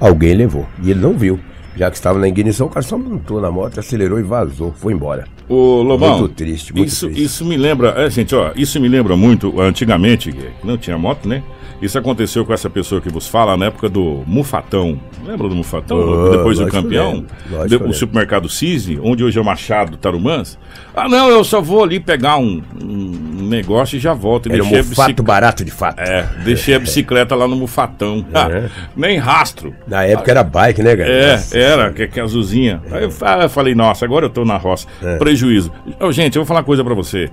alguém 0.01 0.35
levou. 0.35 0.67
E 0.83 0.91
ele 0.91 1.01
não 1.01 1.13
viu. 1.13 1.39
Já 1.77 1.91
que 1.91 1.97
estava 1.97 2.19
na 2.19 2.27
ignição, 2.27 2.67
o 2.67 2.71
cara 2.71 2.83
só 2.83 2.97
montou 2.97 3.41
na 3.41 3.51
moto, 3.51 3.79
acelerou 3.79 4.19
e 4.19 4.23
vazou, 4.23 4.73
foi 4.73 4.95
embora. 4.95 5.27
Ô, 5.47 5.83
Lobão, 5.83 6.21
muito 6.21 6.35
triste, 6.35 6.75
muito 6.75 6.89
isso, 6.89 7.07
triste. 7.07 7.23
Isso 7.23 7.45
me 7.45 7.57
lembra, 7.57 7.91
é, 7.91 8.09
gente, 8.09 8.35
ó, 8.35 8.51
isso 8.57 8.81
me 8.81 8.89
lembra 8.89 9.15
muito, 9.15 9.61
antigamente, 9.61 10.35
não 10.65 10.79
tinha 10.79 10.97
moto, 10.97 11.29
né? 11.29 11.43
Isso 11.81 11.99
aconteceu 11.99 12.45
com 12.45 12.53
essa 12.55 12.71
pessoa 12.71 13.01
que 13.01 13.09
vos 13.11 13.29
fala 13.29 13.57
na 13.57 13.67
época 13.67 13.89
do 13.89 14.23
Mufatão. 14.27 14.99
Lembra 15.25 15.49
do 15.49 15.55
Mufatão? 15.55 15.99
Oh, 15.99 16.31
Depois 16.31 16.59
do 16.59 16.67
campeão? 16.69 17.25
De- 17.69 17.77
o 17.77 17.93
supermercado 17.93 18.49
Cisne, 18.49 18.99
onde 19.03 19.23
hoje 19.23 19.39
é 19.39 19.43
o 19.43 19.45
Machado 19.45 19.97
Tarumãs. 19.97 20.59
Ah, 20.95 21.09
não, 21.09 21.29
eu 21.29 21.45
só 21.45 21.61
vou 21.61 21.85
ali 21.85 22.01
pegar 22.01 22.39
um, 22.39 22.63
um 22.83 23.47
negócio 23.47 23.97
e 23.97 24.01
já 24.01 24.15
volto. 24.15 24.49
E 24.49 24.53
Era 24.53 24.63
um 24.65 24.71
deixei 24.71 24.81
a 24.81 24.85
fato 24.97 25.09
bicic- 25.09 25.23
barato 25.23 25.65
de 25.65 25.71
fato. 25.71 26.01
É, 26.01 26.27
deixei 26.45 26.75
a 26.75 26.79
bicicleta 26.81 27.35
lá 27.35 27.47
no 27.47 27.57
Mufatão. 27.57 28.25
É. 28.33 28.69
Nem 28.97 29.19
rastro. 29.19 29.75
Na 29.87 30.03
época 30.05 30.31
era 30.31 30.43
bike, 30.43 30.83
né, 30.83 30.97
cara? 30.97 31.09
É, 31.11 31.33
Nossa. 31.33 31.59
era, 31.59 31.91
que, 31.93 32.07
que 32.09 32.19
azulzinha. 32.21 32.81
Aí 32.91 33.03
eu 33.05 33.11
fa- 33.11 33.43
eu 33.43 33.51
falei, 33.51 33.75
nossa, 33.75 34.05
agora 34.05 34.25
eu 34.27 34.31
tô 34.31 34.45
na 34.45 34.57
roça. 34.57 34.87
É. 35.03 35.17
Prejuízo. 35.19 35.71
Ô, 36.01 36.11
gente, 36.11 36.37
eu 36.37 36.43
vou 36.43 36.47
falar 36.47 36.61
uma 36.61 36.65
coisa 36.67 36.83
pra 36.83 36.95
você. 36.95 37.31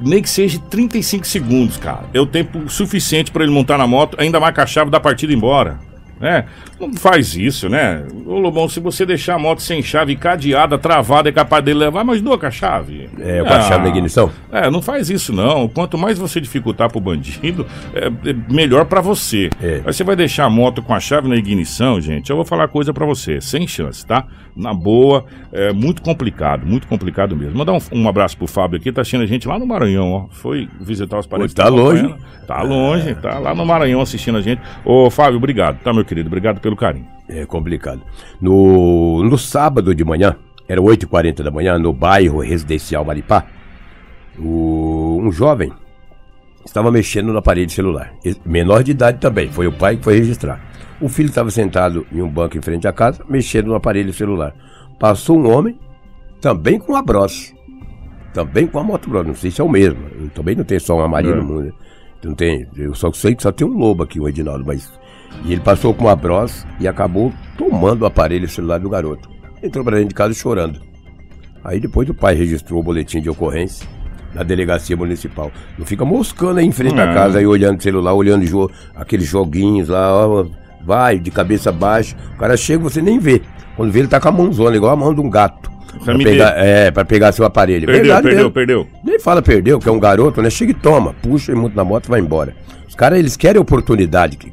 Nem 0.00 0.22
que 0.22 0.28
seja 0.28 0.58
35 0.58 1.26
segundos, 1.26 1.76
cara. 1.76 2.04
É 2.12 2.20
o 2.20 2.26
tempo 2.26 2.68
suficiente 2.68 3.30
pra 3.30 3.44
ele 3.44 3.52
montar 3.52 3.78
na 3.78 3.86
moto, 3.86 4.16
ainda 4.20 4.38
com 4.52 4.60
a 4.60 4.66
chave 4.66 4.90
da 4.90 5.00
partida 5.00 5.32
embora. 5.32 5.78
Né? 6.24 6.46
Não 6.80 6.94
faz 6.94 7.36
isso, 7.36 7.68
né? 7.68 8.02
Ô 8.26 8.38
Lobão, 8.38 8.66
se 8.66 8.80
você 8.80 9.04
deixar 9.04 9.34
a 9.34 9.38
moto 9.38 9.60
sem 9.60 9.82
chave, 9.82 10.16
cadeada, 10.16 10.78
travada, 10.78 11.28
é 11.28 11.32
capaz 11.32 11.62
dele 11.62 11.80
levar 11.80 12.02
mais 12.02 12.22
duas 12.22 12.40
com 12.40 12.46
a 12.46 12.50
chave. 12.50 13.10
É, 13.20 13.42
com 13.44 13.52
a 13.52 13.60
chave 13.60 13.84
da 13.84 13.90
ignição? 13.90 14.30
É, 14.50 14.70
não 14.70 14.80
faz 14.80 15.10
isso 15.10 15.34
não. 15.34 15.68
Quanto 15.68 15.98
mais 15.98 16.18
você 16.18 16.40
dificultar 16.40 16.90
pro 16.90 16.98
bandido, 16.98 17.66
é, 17.92 18.06
é 18.06 18.34
melhor 18.50 18.86
pra 18.86 19.02
você. 19.02 19.50
É. 19.62 19.82
Aí 19.84 19.92
você 19.92 20.02
vai 20.02 20.16
deixar 20.16 20.46
a 20.46 20.50
moto 20.50 20.82
com 20.82 20.94
a 20.94 21.00
chave 21.00 21.28
na 21.28 21.36
ignição, 21.36 22.00
gente, 22.00 22.30
eu 22.30 22.36
vou 22.36 22.44
falar 22.44 22.68
coisa 22.68 22.94
pra 22.94 23.04
você, 23.04 23.38
sem 23.42 23.68
chance, 23.68 24.06
tá? 24.06 24.26
Na 24.56 24.72
boa, 24.72 25.26
é 25.52 25.72
muito 25.72 26.00
complicado, 26.00 26.64
muito 26.64 26.86
complicado 26.86 27.36
mesmo. 27.36 27.58
Mandar 27.58 27.72
um, 27.72 27.80
um 27.92 28.08
abraço 28.08 28.38
pro 28.38 28.46
Fábio 28.46 28.78
aqui, 28.78 28.90
tá 28.92 29.02
assistindo 29.02 29.22
a 29.22 29.26
gente 29.26 29.48
lá 29.48 29.58
no 29.58 29.66
Maranhão, 29.66 30.12
ó. 30.12 30.26
Foi 30.30 30.68
visitar 30.80 31.18
os 31.18 31.26
parentes. 31.26 31.52
Pô, 31.52 31.62
tá 31.62 31.68
longe. 31.68 32.14
Tá 32.46 32.62
longe, 32.62 33.14
tá 33.16 33.38
lá 33.38 33.54
no 33.54 33.66
Maranhão 33.66 34.00
assistindo 34.00 34.38
a 34.38 34.40
gente. 34.40 34.62
Ô, 34.84 35.10
Fábio, 35.10 35.38
obrigado, 35.38 35.78
tá, 35.82 35.92
meu 35.92 36.04
querido? 36.04 36.13
Obrigado 36.22 36.60
pelo 36.60 36.76
carinho. 36.76 37.06
É 37.28 37.44
complicado. 37.46 38.02
No, 38.40 39.22
no 39.24 39.36
sábado 39.38 39.94
de 39.94 40.04
manhã, 40.04 40.36
era 40.68 40.80
8h40 40.80 41.42
da 41.42 41.50
manhã, 41.50 41.78
no 41.78 41.92
bairro 41.92 42.40
residencial 42.40 43.04
Maripá, 43.04 43.46
o- 44.38 45.18
um 45.22 45.30
jovem 45.32 45.72
estava 46.64 46.90
mexendo 46.90 47.32
no 47.32 47.38
aparelho 47.38 47.70
celular. 47.70 48.12
Menor 48.44 48.82
de 48.82 48.90
idade 48.92 49.18
também, 49.18 49.48
foi 49.50 49.66
o 49.66 49.72
pai 49.72 49.96
que 49.96 50.04
foi 50.04 50.18
registrar. 50.18 50.60
O 51.00 51.08
filho 51.08 51.28
estava 51.28 51.50
sentado 51.50 52.06
em 52.12 52.22
um 52.22 52.28
banco 52.28 52.56
em 52.56 52.62
frente 52.62 52.86
à 52.88 52.92
casa, 52.92 53.22
mexendo 53.28 53.66
no 53.66 53.74
aparelho 53.74 54.12
celular. 54.12 54.54
Passou 54.98 55.38
um 55.38 55.50
homem, 55.50 55.78
também 56.40 56.78
com 56.78 56.94
a 56.94 57.02
Bros. 57.02 57.52
Também 58.32 58.66
com 58.66 58.78
a 58.78 58.84
moto 58.84 59.08
Bros. 59.08 59.26
Não 59.26 59.34
sei 59.34 59.50
se 59.50 59.60
é 59.60 59.64
o 59.64 59.68
mesmo. 59.68 59.98
Também 60.34 60.54
não 60.56 60.64
tem 60.64 60.78
só 60.78 60.96
um 60.96 61.00
amarilho 61.00 61.34
É. 61.34 61.36
no 61.36 61.44
mundo. 61.44 61.64
né? 61.64 61.72
Não 62.24 62.34
tem. 62.34 62.66
Eu 62.76 62.94
só 62.94 63.12
sei 63.12 63.34
que 63.34 63.42
só 63.42 63.52
tem 63.52 63.66
um 63.66 63.76
lobo 63.76 64.02
aqui, 64.02 64.18
o 64.18 64.28
Edinaldo, 64.28 64.64
mas. 64.66 64.90
E 65.44 65.52
ele 65.52 65.60
passou 65.60 65.92
com 65.94 66.04
uma 66.04 66.16
Bros 66.16 66.66
e 66.80 66.88
acabou 66.88 67.32
tomando 67.56 68.02
o 68.02 68.06
aparelho 68.06 68.48
celular 68.48 68.78
do 68.78 68.88
garoto. 68.88 69.28
Entrou 69.62 69.84
pra 69.84 69.94
dentro 69.96 70.10
de 70.10 70.14
casa 70.14 70.34
chorando. 70.34 70.80
Aí 71.64 71.80
depois 71.80 72.08
o 72.08 72.14
pai 72.14 72.34
registrou 72.34 72.80
o 72.80 72.82
boletim 72.82 73.20
de 73.20 73.30
ocorrência 73.30 73.86
na 74.34 74.42
delegacia 74.42 74.96
municipal. 74.96 75.50
Não 75.78 75.86
fica 75.86 76.04
moscando 76.04 76.58
aí 76.58 76.66
em 76.66 76.72
frente 76.72 77.00
à 77.00 77.14
casa, 77.14 77.38
aí 77.38 77.46
olhando 77.46 77.78
o 77.78 77.82
celular, 77.82 78.12
olhando 78.12 78.44
jo 78.44 78.70
aqueles 78.94 79.26
joguinhos 79.26 79.88
lá, 79.88 80.14
ó, 80.14 80.44
vai, 80.84 81.18
de 81.18 81.30
cabeça 81.30 81.70
baixa. 81.72 82.16
O 82.34 82.38
cara 82.38 82.56
chega 82.56 82.82
você 82.82 83.00
nem 83.00 83.18
vê. 83.18 83.40
Quando 83.76 83.90
vê, 83.92 84.00
ele 84.00 84.08
tá 84.08 84.20
com 84.20 84.28
a 84.28 84.32
mãozona, 84.32 84.76
igual 84.76 84.92
a 84.92 84.96
mão 84.96 85.14
de 85.14 85.20
um 85.20 85.30
gato. 85.30 85.70
Pra 86.04 86.16
pegar, 86.18 86.50
é, 86.58 86.90
pra 86.90 87.04
pegar 87.04 87.32
seu 87.32 87.44
aparelho. 87.44 87.86
Perdeu, 87.86 88.02
Verdade 88.02 88.22
perdeu, 88.22 88.38
mesmo. 88.38 88.50
perdeu. 88.52 88.86
Nem 89.04 89.18
fala 89.18 89.40
perdeu, 89.40 89.78
que 89.78 89.88
é 89.88 89.92
um 89.92 90.00
garoto, 90.00 90.42
né? 90.42 90.50
Chega 90.50 90.72
e 90.72 90.74
toma, 90.74 91.14
puxa 91.22 91.52
e 91.52 91.54
monta 91.54 91.76
na 91.76 91.84
moto 91.84 92.06
e 92.06 92.10
vai 92.10 92.20
embora. 92.20 92.54
Os 92.94 92.96
caras, 92.96 93.18
eles 93.18 93.36
querem 93.36 93.60
oportunidade. 93.60 94.36
que- 94.36 94.52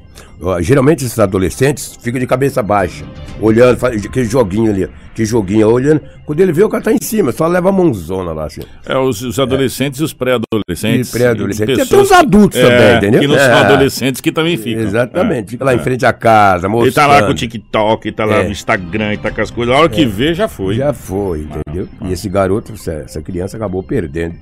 Geralmente 0.61 1.05
esses 1.05 1.19
adolescentes 1.19 1.95
ficam 2.01 2.19
de 2.19 2.25
cabeça 2.25 2.63
baixa, 2.63 3.05
olhando, 3.39 3.77
faz 3.77 4.03
aquele 4.03 4.25
joguinho 4.25 4.71
ali, 4.71 4.89
que 5.13 5.23
joguinho, 5.23 5.69
olhando. 5.69 6.01
Quando 6.25 6.39
ele 6.39 6.51
vê, 6.51 6.63
o 6.63 6.69
cara 6.69 6.83
tá 6.83 6.91
em 6.91 6.97
cima, 6.99 7.31
só 7.31 7.45
leva 7.45 7.69
a 7.69 7.71
mãozona 7.71 8.33
lá, 8.33 8.45
assim. 8.45 8.61
É, 8.87 8.97
os, 8.97 9.21
os 9.21 9.37
adolescentes 9.37 9.99
e 9.99 10.03
os 10.03 10.11
pré-adolescentes. 10.13 11.09
E 11.09 11.11
pré-adolescentes. 11.15 11.61
E 11.61 11.65
Tem 11.75 11.75
até 11.75 11.83
pessoas 11.83 12.07
os 12.09 12.11
adultos 12.17 12.59
que- 12.59 12.65
também, 12.65 12.81
é, 12.87 12.97
entendeu? 12.97 13.21
Que 13.21 13.27
não 13.27 13.35
são 13.35 13.43
É. 13.45 13.53
adolescentes 13.65 14.19
que 14.21 14.31
também 14.31 14.57
ficam. 14.57 14.81
Exatamente, 14.81 15.45
É. 15.45 15.51
fica 15.51 15.63
lá 15.63 15.75
em 15.75 15.79
frente 15.79 16.07
à 16.07 16.11
casa, 16.13 16.67
mostrando. 16.67 16.87
Ele 16.87 16.95
tá 16.95 17.05
lá 17.05 17.21
com 17.23 17.31
o 17.31 17.35
TikTok, 17.35 18.11
tá 18.11 18.25
lá 18.25 18.37
É. 18.37 18.43
no 18.45 18.49
Instagram, 18.51 19.17
tá 19.17 19.29
com 19.29 19.41
as 19.41 19.51
coisas. 19.51 19.75
A 19.75 19.77
hora 19.77 19.89
que 19.89 20.07
vê, 20.07 20.33
já 20.33 20.47
foi. 20.47 20.73
Já 20.73 20.91
foi, 20.91 21.41
entendeu? 21.41 21.87
E 22.03 22.11
esse 22.11 22.27
garoto, 22.27 22.73
essa 22.73 23.21
criança 23.21 23.57
acabou 23.57 23.83
perdendo 23.83 24.37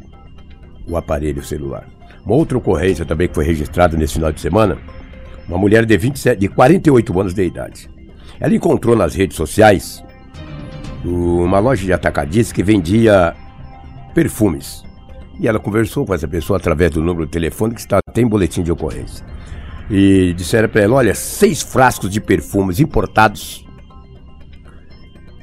o 0.87 0.95
aparelho 0.95 1.43
celular. 1.43 1.83
Uma 2.25 2.35
outra 2.35 2.57
ocorrência 2.57 3.05
também 3.05 3.27
que 3.27 3.35
foi 3.35 3.45
registrada 3.45 3.97
nesse 3.97 4.15
final 4.15 4.31
de 4.31 4.41
semana, 4.41 4.77
uma 5.47 5.57
mulher 5.57 5.85
de 5.85 5.97
27, 5.97 6.39
de 6.39 6.47
48 6.47 7.19
anos 7.19 7.33
de 7.33 7.43
idade. 7.43 7.89
Ela 8.39 8.53
encontrou 8.53 8.95
nas 8.95 9.15
redes 9.15 9.35
sociais 9.35 10.03
uma 11.03 11.59
loja 11.59 11.83
de 11.83 11.93
atacadista 11.93 12.53
que 12.53 12.63
vendia 12.63 13.35
perfumes. 14.13 14.83
E 15.39 15.47
ela 15.47 15.59
conversou 15.59 16.05
com 16.05 16.13
essa 16.13 16.27
pessoa 16.27 16.57
através 16.57 16.91
do 16.91 17.01
número 17.01 17.25
de 17.25 17.31
telefone 17.31 17.73
que 17.73 17.79
está 17.79 17.99
tem 18.13 18.27
boletim 18.27 18.61
de 18.61 18.71
ocorrência. 18.71 19.25
E 19.89 20.33
disseram 20.33 20.69
para 20.69 20.81
ela, 20.81 20.95
olha, 20.95 21.15
seis 21.15 21.61
frascos 21.61 22.09
de 22.09 22.21
perfumes 22.21 22.79
importados 22.79 23.65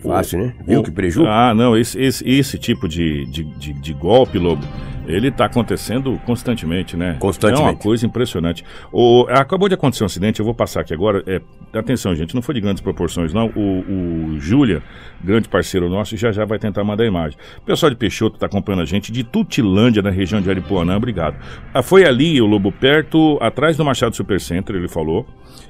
Fácil, 0.09 0.39
né? 0.39 0.53
Viu 0.65 0.79
O- 0.79 0.83
que 0.83 0.91
prejuízo? 0.91 1.29
Ah, 1.29 1.53
não, 1.53 1.77
esse, 1.77 1.99
esse, 2.01 2.27
esse 2.27 2.57
tipo 2.57 2.87
de, 2.87 3.25
de, 3.25 3.43
de, 3.43 3.73
de 3.73 3.93
golpe, 3.93 4.37
Lobo, 4.37 4.63
ele 5.05 5.29
tá 5.31 5.45
acontecendo 5.45 6.17
constantemente, 6.25 6.95
né? 6.95 7.17
Constantemente. 7.19 7.61
É 7.61 7.71
uma 7.71 7.75
coisa 7.75 8.05
impressionante. 8.05 8.63
O, 8.91 9.25
acabou 9.29 9.67
de 9.67 9.75
acontecer 9.75 10.03
um 10.03 10.05
acidente, 10.05 10.39
eu 10.39 10.45
vou 10.45 10.53
passar 10.53 10.81
aqui 10.81 10.93
agora. 10.93 11.21
É, 11.27 11.41
atenção, 11.77 12.15
gente, 12.15 12.33
não 12.33 12.41
foi 12.41 12.55
de 12.55 12.61
grandes 12.61 12.81
proporções, 12.81 13.33
não. 13.33 13.47
O, 13.55 14.33
o 14.35 14.39
Júlia, 14.39 14.81
grande 15.21 15.49
parceiro 15.49 15.89
nosso, 15.89 16.15
já 16.15 16.31
já 16.31 16.45
vai 16.45 16.57
tentar 16.57 16.83
mandar 16.85 17.03
a 17.03 17.07
imagem. 17.07 17.37
O 17.57 17.61
pessoal 17.65 17.89
de 17.89 17.95
Peixoto 17.97 18.39
tá 18.39 18.45
acompanhando 18.45 18.81
a 18.81 18.85
gente, 18.85 19.11
de 19.11 19.23
Tutilândia, 19.25 20.01
na 20.01 20.09
região 20.09 20.41
de 20.41 20.49
Aripuanã, 20.49 20.95
obrigado. 20.95 21.35
Ah, 21.73 21.81
foi 21.83 22.05
ali, 22.05 22.41
o 22.41 22.45
Lobo, 22.45 22.71
perto, 22.71 23.37
atrás 23.41 23.75
do 23.75 23.83
Machado 23.83 24.15
Supercenter, 24.15 24.75
ele 24.75 24.87
falou. 24.87 25.25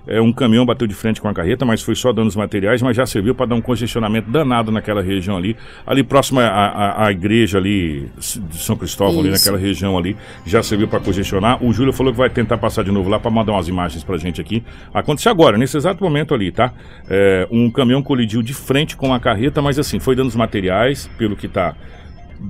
É, 0.05 0.21
um 0.21 0.33
caminhão 0.33 0.65
bateu 0.65 0.87
de 0.87 0.93
frente 0.93 1.21
com 1.21 1.27
a 1.27 1.33
carreta, 1.33 1.65
mas 1.65 1.81
foi 1.81 1.95
só 1.95 2.11
danos 2.11 2.35
materiais, 2.35 2.81
mas 2.81 2.95
já 2.95 3.05
serviu 3.05 3.33
para 3.33 3.45
dar 3.45 3.55
um 3.55 3.61
congestionamento 3.61 4.29
danado 4.29 4.71
naquela 4.71 5.01
região 5.01 5.37
ali. 5.37 5.55
Ali 5.85 6.03
próximo 6.03 6.39
à, 6.39 6.45
à, 6.45 7.05
à 7.07 7.11
igreja 7.11 7.57
ali 7.57 8.09
de 8.17 8.57
São 8.57 8.75
Cristóvão, 8.75 9.21
ali 9.21 9.29
naquela 9.29 9.57
região 9.57 9.97
ali, 9.97 10.17
já 10.45 10.61
serviu 10.61 10.87
para 10.87 10.99
congestionar. 10.99 11.63
O 11.63 11.71
Júlio 11.71 11.93
falou 11.93 12.11
que 12.11 12.19
vai 12.19 12.29
tentar 12.29 12.57
passar 12.57 12.83
de 12.83 12.91
novo 12.91 13.09
lá 13.09 13.19
para 13.19 13.31
mandar 13.31 13.53
umas 13.53 13.67
imagens 13.67 14.03
pra 14.03 14.17
gente 14.17 14.41
aqui. 14.41 14.63
Aconteceu 14.93 15.31
agora, 15.31 15.57
nesse 15.57 15.77
exato 15.77 16.03
momento 16.03 16.33
ali, 16.33 16.51
tá? 16.51 16.73
É, 17.09 17.47
um 17.49 17.71
caminhão 17.71 18.03
colidiu 18.03 18.41
de 18.41 18.53
frente 18.53 18.97
com 18.97 19.13
a 19.13 19.19
carreta, 19.19 19.61
mas 19.61 19.79
assim, 19.79 19.99
foi 19.99 20.15
danos 20.15 20.35
materiais, 20.35 21.09
pelo 21.17 21.35
que 21.35 21.47
tá 21.47 21.75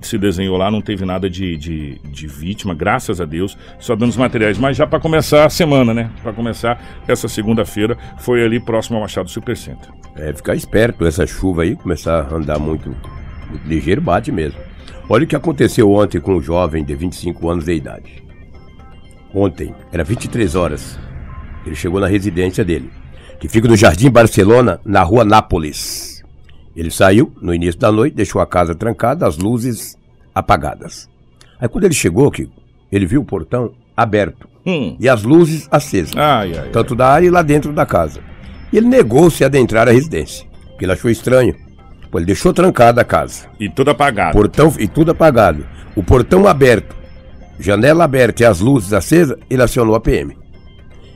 se 0.01 0.17
desenhou 0.17 0.57
lá, 0.57 0.71
não 0.71 0.81
teve 0.81 1.05
nada 1.05 1.29
de, 1.29 1.55
de, 1.57 1.99
de 2.03 2.27
vítima, 2.27 2.73
graças 2.73 3.21
a 3.21 3.25
Deus, 3.25 3.57
só 3.79 3.95
danos 3.95 4.17
materiais. 4.17 4.57
Mas 4.57 4.77
já 4.77 4.87
para 4.87 4.99
começar 4.99 5.45
a 5.45 5.49
semana, 5.49 5.93
né? 5.93 6.09
Para 6.21 6.33
começar 6.33 6.81
essa 7.07 7.27
segunda-feira, 7.27 7.97
foi 8.19 8.43
ali 8.43 8.59
próximo 8.59 8.97
ao 8.97 9.01
Machado 9.01 9.29
Supercenter. 9.29 9.89
É, 10.15 10.33
ficar 10.33 10.55
esperto, 10.55 11.05
essa 11.05 11.25
chuva 11.25 11.63
aí, 11.63 11.75
começar 11.75 12.21
a 12.21 12.35
andar 12.35 12.59
muito, 12.59 12.89
muito 13.49 13.67
ligeiro, 13.67 14.01
bate 14.01 14.31
mesmo. 14.31 14.59
Olha 15.09 15.25
o 15.25 15.27
que 15.27 15.35
aconteceu 15.35 15.91
ontem 15.91 16.19
com 16.19 16.35
um 16.35 16.41
jovem 16.41 16.83
de 16.83 16.95
25 16.95 17.49
anos 17.49 17.65
de 17.65 17.73
idade. 17.73 18.23
ontem, 19.33 19.73
era 19.91 20.03
23 20.03 20.55
horas. 20.55 20.99
Ele 21.65 21.75
chegou 21.75 21.99
na 21.99 22.07
residência 22.07 22.63
dele, 22.63 22.91
que 23.39 23.47
fica 23.47 23.67
no 23.67 23.75
Jardim 23.75 24.09
Barcelona, 24.09 24.79
na 24.85 25.01
rua 25.01 25.25
Nápoles. 25.25 26.12
Ele 26.75 26.89
saiu 26.91 27.31
no 27.41 27.53
início 27.53 27.79
da 27.79 27.91
noite, 27.91 28.15
deixou 28.15 28.41
a 28.41 28.47
casa 28.47 28.73
trancada, 28.73 29.27
as 29.27 29.37
luzes 29.37 29.95
apagadas. 30.33 31.07
Aí 31.59 31.67
quando 31.67 31.83
ele 31.85 31.93
chegou, 31.93 32.29
que 32.31 32.49
ele 32.91 33.05
viu 33.05 33.21
o 33.21 33.25
portão 33.25 33.71
aberto 33.95 34.47
Hum. 34.65 34.95
e 34.99 35.09
as 35.09 35.23
luzes 35.23 35.67
acesas, 35.69 36.15
Ai, 36.15 36.53
ai, 36.53 36.57
ai. 36.59 36.69
tanto 36.71 36.95
da 36.95 37.07
área 37.09 37.27
e 37.27 37.29
lá 37.29 37.41
dentro 37.41 37.73
da 37.73 37.85
casa. 37.85 38.21
E 38.71 38.77
ele 38.77 38.87
negou-se 38.87 39.43
a 39.43 39.47
adentrar 39.47 39.87
a 39.87 39.91
residência, 39.91 40.47
porque 40.69 40.85
ele 40.85 40.93
achou 40.93 41.11
estranho. 41.11 41.53
Pô, 42.09 42.17
ele 42.17 42.25
deixou 42.25 42.53
trancada 42.53 43.01
a 43.01 43.03
casa. 43.03 43.47
E 43.59 43.69
tudo 43.69 43.91
apagado. 43.91 44.33
Portão 44.33 44.73
e 44.79 44.87
tudo 44.87 45.11
apagado. 45.11 45.65
O 45.95 46.01
portão 46.03 46.47
aberto, 46.47 46.95
janela 47.59 48.03
aberta 48.05 48.43
e 48.43 48.45
as 48.45 48.59
luzes 48.61 48.93
acesas, 48.93 49.37
ele 49.49 49.61
acionou 49.61 49.95
a 49.95 49.99
PM. 49.99 50.35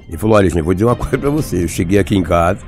Ele 0.08 0.18
falou: 0.18 0.36
Olha, 0.38 0.50
gente, 0.50 0.62
vou 0.62 0.74
dizer 0.74 0.86
uma 0.86 0.96
coisa 0.96 1.18
pra 1.18 1.30
você. 1.30 1.64
Eu 1.64 1.68
cheguei 1.68 2.00
aqui 2.00 2.16
em 2.16 2.24
casa, 2.24 2.62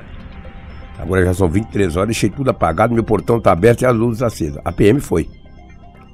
agora 0.99 1.25
já 1.25 1.33
são 1.33 1.47
23 1.49 1.95
horas, 1.95 2.07
deixei 2.09 2.29
tudo 2.29 2.49
apagado, 2.51 2.93
meu 2.93 3.03
portão 3.03 3.39
tá 3.39 3.51
aberto 3.51 3.81
e 3.81 3.85
as 3.85 3.95
luzes 3.95 4.21
acesas. 4.21 4.61
A 4.63 4.71
PM 4.71 4.99
foi. 4.99 5.27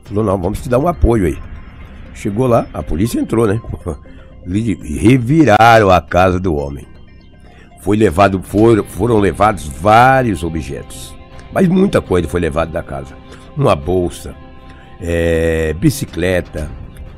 Falou: 0.05 0.23
Não, 0.23 0.39
vamos 0.39 0.61
te 0.61 0.69
dar 0.69 0.79
um 0.79 0.87
apoio 0.87 1.25
aí. 1.27 1.37
Chegou 2.13 2.47
lá, 2.47 2.65
a 2.73 2.81
polícia 2.81 3.19
entrou, 3.19 3.45
né? 3.47 3.59
Reviraram 4.47 5.89
a 5.89 6.01
casa 6.01 6.39
do 6.39 6.55
homem. 6.55 6.85
Foi 7.81 7.97
levado, 7.97 8.41
foram, 8.41 8.83
foram 8.83 9.19
levados 9.19 9.67
vários 9.67 10.43
objetos. 10.43 11.15
Mas 11.51 11.67
muita 11.67 12.01
coisa 12.01 12.27
foi 12.27 12.39
levada 12.39 12.71
da 12.71 12.81
casa. 12.83 13.15
Uma 13.55 13.75
bolsa, 13.75 14.35
é, 14.99 15.73
bicicleta, 15.73 16.69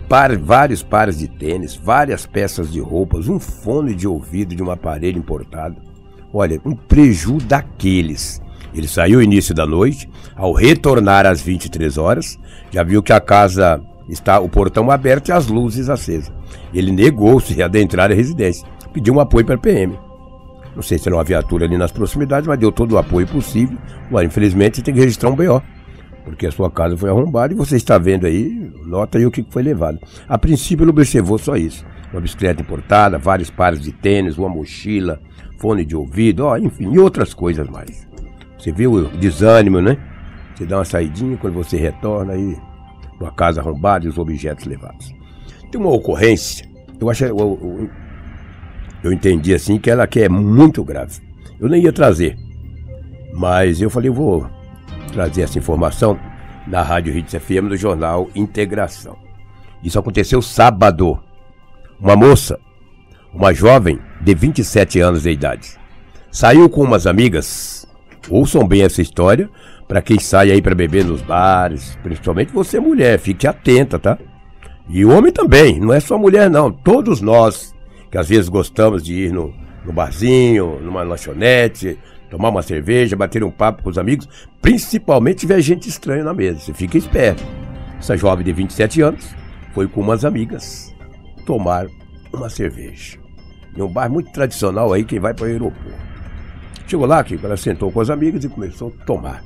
par- 0.09 0.37
vários 0.37 0.83
pares 0.83 1.17
de 1.19 1.27
tênis, 1.27 1.75
várias 1.75 2.25
peças 2.25 2.71
de 2.71 2.79
roupas, 2.79 3.27
um 3.27 3.39
fone 3.39 3.95
de 3.95 4.07
ouvido 4.07 4.55
de 4.55 4.61
um 4.63 4.69
aparelho 4.71 5.17
importado. 5.17 5.81
Olha, 6.39 6.61
um 6.63 6.75
preju 6.75 7.39
daqueles. 7.39 8.39
Ele 8.71 8.87
saiu 8.87 9.17
no 9.17 9.23
início 9.23 9.55
da 9.55 9.65
noite, 9.65 10.07
ao 10.35 10.53
retornar 10.53 11.25
às 11.25 11.41
23 11.41 11.97
horas, 11.97 12.37
já 12.69 12.83
viu 12.83 13.01
que 13.01 13.11
a 13.11 13.19
casa 13.19 13.81
está 14.07 14.39
o 14.39 14.47
portão 14.47 14.91
aberto 14.91 15.29
e 15.29 15.31
as 15.31 15.47
luzes 15.47 15.89
acesas. 15.89 16.31
Ele 16.71 16.91
negou-se 16.91 17.59
a 17.59 17.65
adentrar 17.65 18.11
a 18.11 18.13
residência, 18.13 18.67
pediu 18.93 19.15
um 19.15 19.19
apoio 19.19 19.47
para 19.47 19.55
a 19.55 19.57
PM. 19.57 19.97
Não 20.75 20.83
sei 20.83 20.99
se 20.99 21.09
era 21.09 21.15
uma 21.15 21.23
viatura 21.23 21.65
ali 21.65 21.75
nas 21.75 21.91
proximidades, 21.91 22.47
mas 22.47 22.59
deu 22.59 22.71
todo 22.71 22.91
o 22.91 22.97
apoio 22.99 23.25
possível. 23.25 23.75
Agora, 24.07 24.23
infelizmente, 24.23 24.83
tem 24.83 24.93
que 24.93 24.99
registrar 24.99 25.31
um 25.31 25.35
BO. 25.35 25.59
Porque 26.23 26.45
a 26.45 26.51
sua 26.51 26.69
casa 26.69 26.95
foi 26.95 27.09
arrombada 27.09 27.51
e 27.51 27.57
você 27.57 27.77
está 27.77 27.97
vendo 27.97 28.27
aí, 28.27 28.71
nota 28.85 29.17
aí 29.17 29.25
o 29.25 29.31
que 29.31 29.43
foi 29.49 29.63
levado. 29.63 29.97
A 30.29 30.37
princípio 30.37 30.83
ele 30.83 30.91
observou 30.91 31.39
só 31.39 31.55
isso. 31.55 31.83
Uma 32.11 32.21
bicicleta 32.21 32.61
importada, 32.61 33.17
vários 33.17 33.49
pares 33.49 33.81
de 33.81 33.91
tênis, 33.91 34.37
uma 34.37 34.49
mochila, 34.49 35.19
fone 35.59 35.83
de 35.85 35.95
ouvido, 35.95 36.45
ó, 36.45 36.57
enfim, 36.57 36.91
e 36.91 36.99
outras 36.99 37.33
coisas 37.33 37.67
mais. 37.67 38.07
Você 38.57 38.71
viu 38.71 38.93
o 38.93 39.07
desânimo, 39.09 39.81
né? 39.81 39.97
Você 40.55 40.65
dá 40.65 40.77
uma 40.77 40.85
saidinha 40.85 41.37
quando 41.37 41.53
você 41.53 41.77
retorna 41.77 42.33
aí, 42.33 42.57
uma 43.19 43.31
casa 43.31 43.61
arrombada 43.61 44.05
e 44.05 44.09
os 44.09 44.17
objetos 44.17 44.65
levados. 44.65 45.13
Tem 45.71 45.79
uma 45.79 45.91
ocorrência, 45.91 46.67
eu 46.99 47.09
acho, 47.09 47.25
eu, 47.25 47.37
eu, 47.37 47.89
eu 49.03 49.13
entendi 49.13 49.53
assim 49.53 49.77
que 49.77 49.89
ela 49.89 50.07
que 50.07 50.21
é 50.21 50.29
muito 50.29 50.83
grave. 50.83 51.19
Eu 51.59 51.67
nem 51.67 51.83
ia 51.83 51.93
trazer, 51.93 52.37
mas 53.33 53.81
eu 53.81 53.89
falei, 53.89 54.09
vou 54.09 54.49
trazer 55.11 55.43
essa 55.43 55.57
informação 55.57 56.19
na 56.65 56.81
Rádio 56.81 57.15
Hits 57.15 57.35
FM 57.35 57.69
do 57.69 57.77
jornal 57.77 58.29
Integração. 58.35 59.15
Isso 59.83 59.99
aconteceu 59.99 60.41
sábado. 60.41 61.19
Uma 61.99 62.15
moça, 62.15 62.59
uma 63.33 63.51
jovem 63.51 63.99
de 64.21 64.35
27 64.35 64.99
anos 64.99 65.23
de 65.23 65.31
idade, 65.31 65.79
saiu 66.31 66.69
com 66.69 66.83
umas 66.83 67.07
amigas. 67.07 67.87
Ouçam 68.29 68.67
bem 68.67 68.83
essa 68.83 69.01
história 69.01 69.49
para 69.87 70.01
quem 70.01 70.19
sai 70.19 70.51
aí 70.51 70.61
para 70.61 70.75
beber 70.75 71.03
nos 71.05 71.23
bares, 71.23 71.97
principalmente 72.03 72.53
você 72.53 72.79
mulher, 72.79 73.17
fique 73.17 73.47
atenta, 73.47 73.97
tá? 73.97 74.17
E 74.87 75.03
o 75.03 75.09
homem 75.09 75.31
também, 75.31 75.79
não 75.79 75.91
é 75.91 75.99
só 75.99 76.19
mulher 76.19 76.49
não, 76.51 76.71
todos 76.71 77.19
nós 77.19 77.73
que 78.11 78.17
às 78.17 78.29
vezes 78.29 78.47
gostamos 78.47 79.03
de 79.03 79.13
ir 79.13 79.33
no, 79.33 79.51
no 79.83 79.91
barzinho, 79.91 80.79
numa 80.79 81.01
lanchonete, 81.01 81.97
tomar 82.29 82.49
uma 82.49 82.61
cerveja, 82.61 83.15
bater 83.15 83.43
um 83.43 83.51
papo 83.51 83.81
com 83.81 83.89
os 83.89 83.97
amigos, 83.97 84.29
principalmente 84.61 85.41
se 85.41 85.47
tiver 85.47 85.61
gente 85.61 85.89
estranha 85.89 86.23
na 86.23 86.33
mesa. 86.33 86.59
Você 86.59 86.73
fica 86.73 86.97
esperto. 86.97 87.43
Essa 87.97 88.15
jovem 88.15 88.45
de 88.45 88.53
27 88.53 89.01
anos 89.01 89.35
foi 89.73 89.87
com 89.87 90.01
umas 90.01 90.23
amigas 90.23 90.95
tomar 91.47 91.87
uma 92.31 92.49
cerveja. 92.49 93.17
Em 93.75 93.81
um 93.81 93.87
bar 93.87 94.09
muito 94.11 94.31
tradicional 94.31 94.91
aí, 94.91 95.03
quem 95.05 95.19
vai 95.19 95.33
para 95.33 95.45
o 95.45 95.47
aeroporto. 95.47 96.07
Chegou 96.85 97.05
lá, 97.05 97.23
Kiko, 97.23 97.45
ela 97.45 97.57
sentou 97.57 97.91
com 97.91 98.01
as 98.01 98.09
amigas 98.09 98.43
e 98.43 98.49
começou 98.49 98.93
a 99.01 99.05
tomar. 99.05 99.43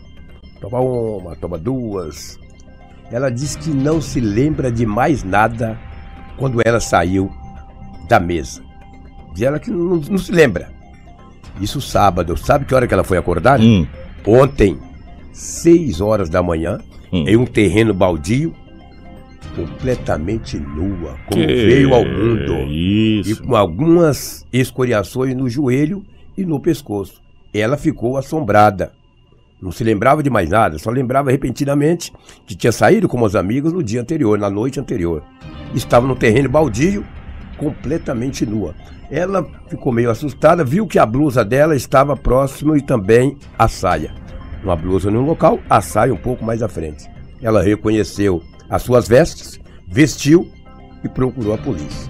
Toma 0.60 0.80
uma, 0.80 1.36
toma 1.36 1.58
duas. 1.58 2.40
Ela 3.12 3.30
disse 3.30 3.58
que 3.58 3.70
não 3.70 4.02
se 4.02 4.20
lembra 4.20 4.72
de 4.72 4.86
mais 4.86 5.24
nada 5.24 5.78
quando 6.38 6.60
ela 6.66 6.80
saiu 6.80 7.32
da 8.08 8.20
mesa. 8.20 8.62
Diz 9.34 9.44
ela 9.44 9.60
que 9.60 9.70
não, 9.72 9.98
não 9.98 10.18
se 10.18 10.32
lembra. 10.32 10.72
Isso 11.60 11.80
sábado. 11.82 12.36
Sabe 12.38 12.66
que 12.66 12.74
hora 12.74 12.88
que 12.88 12.94
ela 12.94 13.04
foi 13.04 13.18
acordar? 13.18 13.60
Hum. 13.60 13.86
Ontem, 14.26 14.78
6 15.34 16.02
horas 16.02 16.30
da 16.30 16.42
manhã, 16.42 16.80
Hum. 17.14 17.26
em 17.28 17.36
um 17.36 17.46
terreno 17.46 17.94
baldio, 17.94 18.54
completamente 19.56 20.58
nua, 20.58 21.18
como 21.26 21.46
Que 21.46 21.46
veio 21.46 21.94
ao 21.94 22.06
mundo. 22.06 22.54
E 22.68 23.22
Isso. 23.22 23.44
com 23.44 23.56
algumas 23.56 24.46
escoriações 24.52 25.36
no 25.36 25.50
joelho 25.50 26.04
e 26.38 26.46
no 26.46 26.60
pescoço. 26.60 27.22
Ela 27.54 27.78
ficou 27.78 28.18
assombrada. 28.18 28.94
Não 29.62 29.72
se 29.72 29.84
lembrava 29.84 30.24
de 30.24 30.30
mais 30.30 30.50
nada, 30.50 30.80
só 30.80 30.90
lembrava 30.90 31.30
repentinamente 31.30 32.12
que 32.48 32.56
tinha 32.56 32.72
saído 32.72 33.08
com 33.08 33.22
os 33.22 33.36
amigos 33.36 33.72
no 33.72 33.84
dia 33.84 34.02
anterior, 34.02 34.40
na 34.40 34.50
noite 34.50 34.80
anterior. 34.80 35.24
Estava 35.76 36.08
no 36.08 36.16
terreno 36.16 36.50
baldio, 36.50 37.06
completamente 37.58 38.46
nua. 38.46 38.74
Ela 39.12 39.46
ficou 39.68 39.92
meio 39.92 40.10
assustada, 40.10 40.64
viu 40.64 40.88
que 40.88 40.98
a 40.98 41.06
blusa 41.06 41.46
dela 41.46 41.76
estava 41.76 42.18
próximo 42.18 42.76
e 42.76 42.82
também 42.82 43.38
a 43.60 43.68
saia. 43.68 44.16
Uma 44.64 44.76
blusa 44.76 45.12
num 45.12 45.26
local, 45.26 45.60
a 45.70 45.82
saia 45.82 46.14
um 46.14 46.18
pouco 46.18 46.44
mais 46.44 46.64
à 46.64 46.68
frente. 46.68 47.10
Ela 47.42 47.62
reconheceu 47.62 48.42
as 48.72 48.82
suas 48.82 49.08
vestes, 49.08 49.60
vestiu 49.88 50.48
e 51.04 51.10
procurou 51.10 51.54
a 51.54 51.58
polícia. 51.60 52.10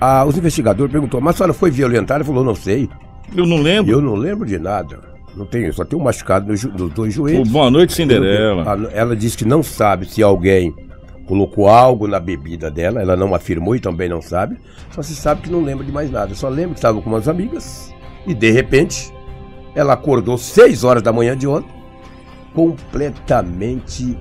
Ah, 0.00 0.24
os 0.24 0.36
investigadores 0.36 0.90
perguntou, 0.90 1.20
mas 1.20 1.34
a 1.34 1.38
senhora 1.38 1.52
foi 1.52 1.70
violentada? 1.70 2.18
Ela 2.18 2.24
falou, 2.24 2.42
não 2.42 2.54
sei. 2.54 2.88
Eu 3.36 3.46
não 3.46 3.58
lembro. 3.60 3.92
Eu 3.92 4.00
não 4.00 4.14
lembro 4.14 4.46
de 4.46 4.58
nada. 4.58 5.00
Não 5.36 5.44
tenho, 5.44 5.72
só 5.72 5.84
tenho 5.84 6.00
um 6.00 6.04
machucado 6.04 6.48
nos, 6.50 6.64
nos 6.64 6.92
dois 6.92 7.12
joelhos. 7.14 7.48
boa 7.48 7.70
noite, 7.70 7.92
Cinderela. 7.92 8.62
A- 8.72 8.90
Ela 8.92 9.14
disse 9.14 9.36
que 9.36 9.44
não 9.44 9.62
sabe 9.62 10.08
se 10.08 10.22
alguém 10.22 10.74
colocou 11.26 11.68
algo 11.68 12.08
na 12.08 12.18
bebida 12.18 12.70
dela. 12.70 13.02
Ela 13.02 13.14
não 13.16 13.34
afirmou 13.34 13.76
e 13.76 13.80
também 13.80 14.08
não 14.08 14.22
sabe. 14.22 14.56
Só 14.90 15.02
se 15.02 15.14
sabe 15.14 15.42
que 15.42 15.50
não 15.50 15.62
lembra 15.62 15.84
de 15.84 15.92
mais 15.92 16.10
nada. 16.10 16.34
Só 16.34 16.48
lembra 16.48 16.70
que 16.70 16.78
estava 16.78 17.00
com 17.02 17.10
umas 17.10 17.28
amigas 17.28 17.92
e 18.26 18.32
de 18.34 18.50
repente 18.50 19.12
ela 19.74 19.92
acordou 19.92 20.38
6 20.38 20.82
horas 20.84 21.02
da 21.02 21.12
manhã 21.12 21.36
de 21.36 21.46
ontem, 21.46 21.70
completamente 22.54 24.16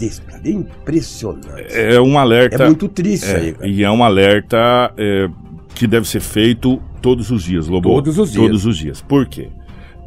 desesperada. 0.00 0.48
É 0.48 0.52
impressionante. 0.52 1.64
É 1.68 2.00
um 2.00 2.18
alerta. 2.18 2.62
É 2.62 2.66
muito 2.66 2.88
triste 2.88 3.26
É, 3.30 3.36
aí, 3.36 3.52
cara. 3.52 3.68
e 3.68 3.84
é 3.84 3.90
um 3.90 4.02
alerta 4.02 4.92
é, 4.96 5.28
que 5.74 5.86
deve 5.86 6.08
ser 6.08 6.20
feito 6.20 6.80
todos 7.00 7.30
os 7.30 7.44
dias, 7.44 7.68
Lobo. 7.68 7.88
Todos 7.88 8.18
os 8.18 8.32
dias. 8.32 8.44
Todos 8.44 8.66
os 8.66 8.76
dias. 8.76 9.00
Por 9.02 9.26
quê? 9.26 9.48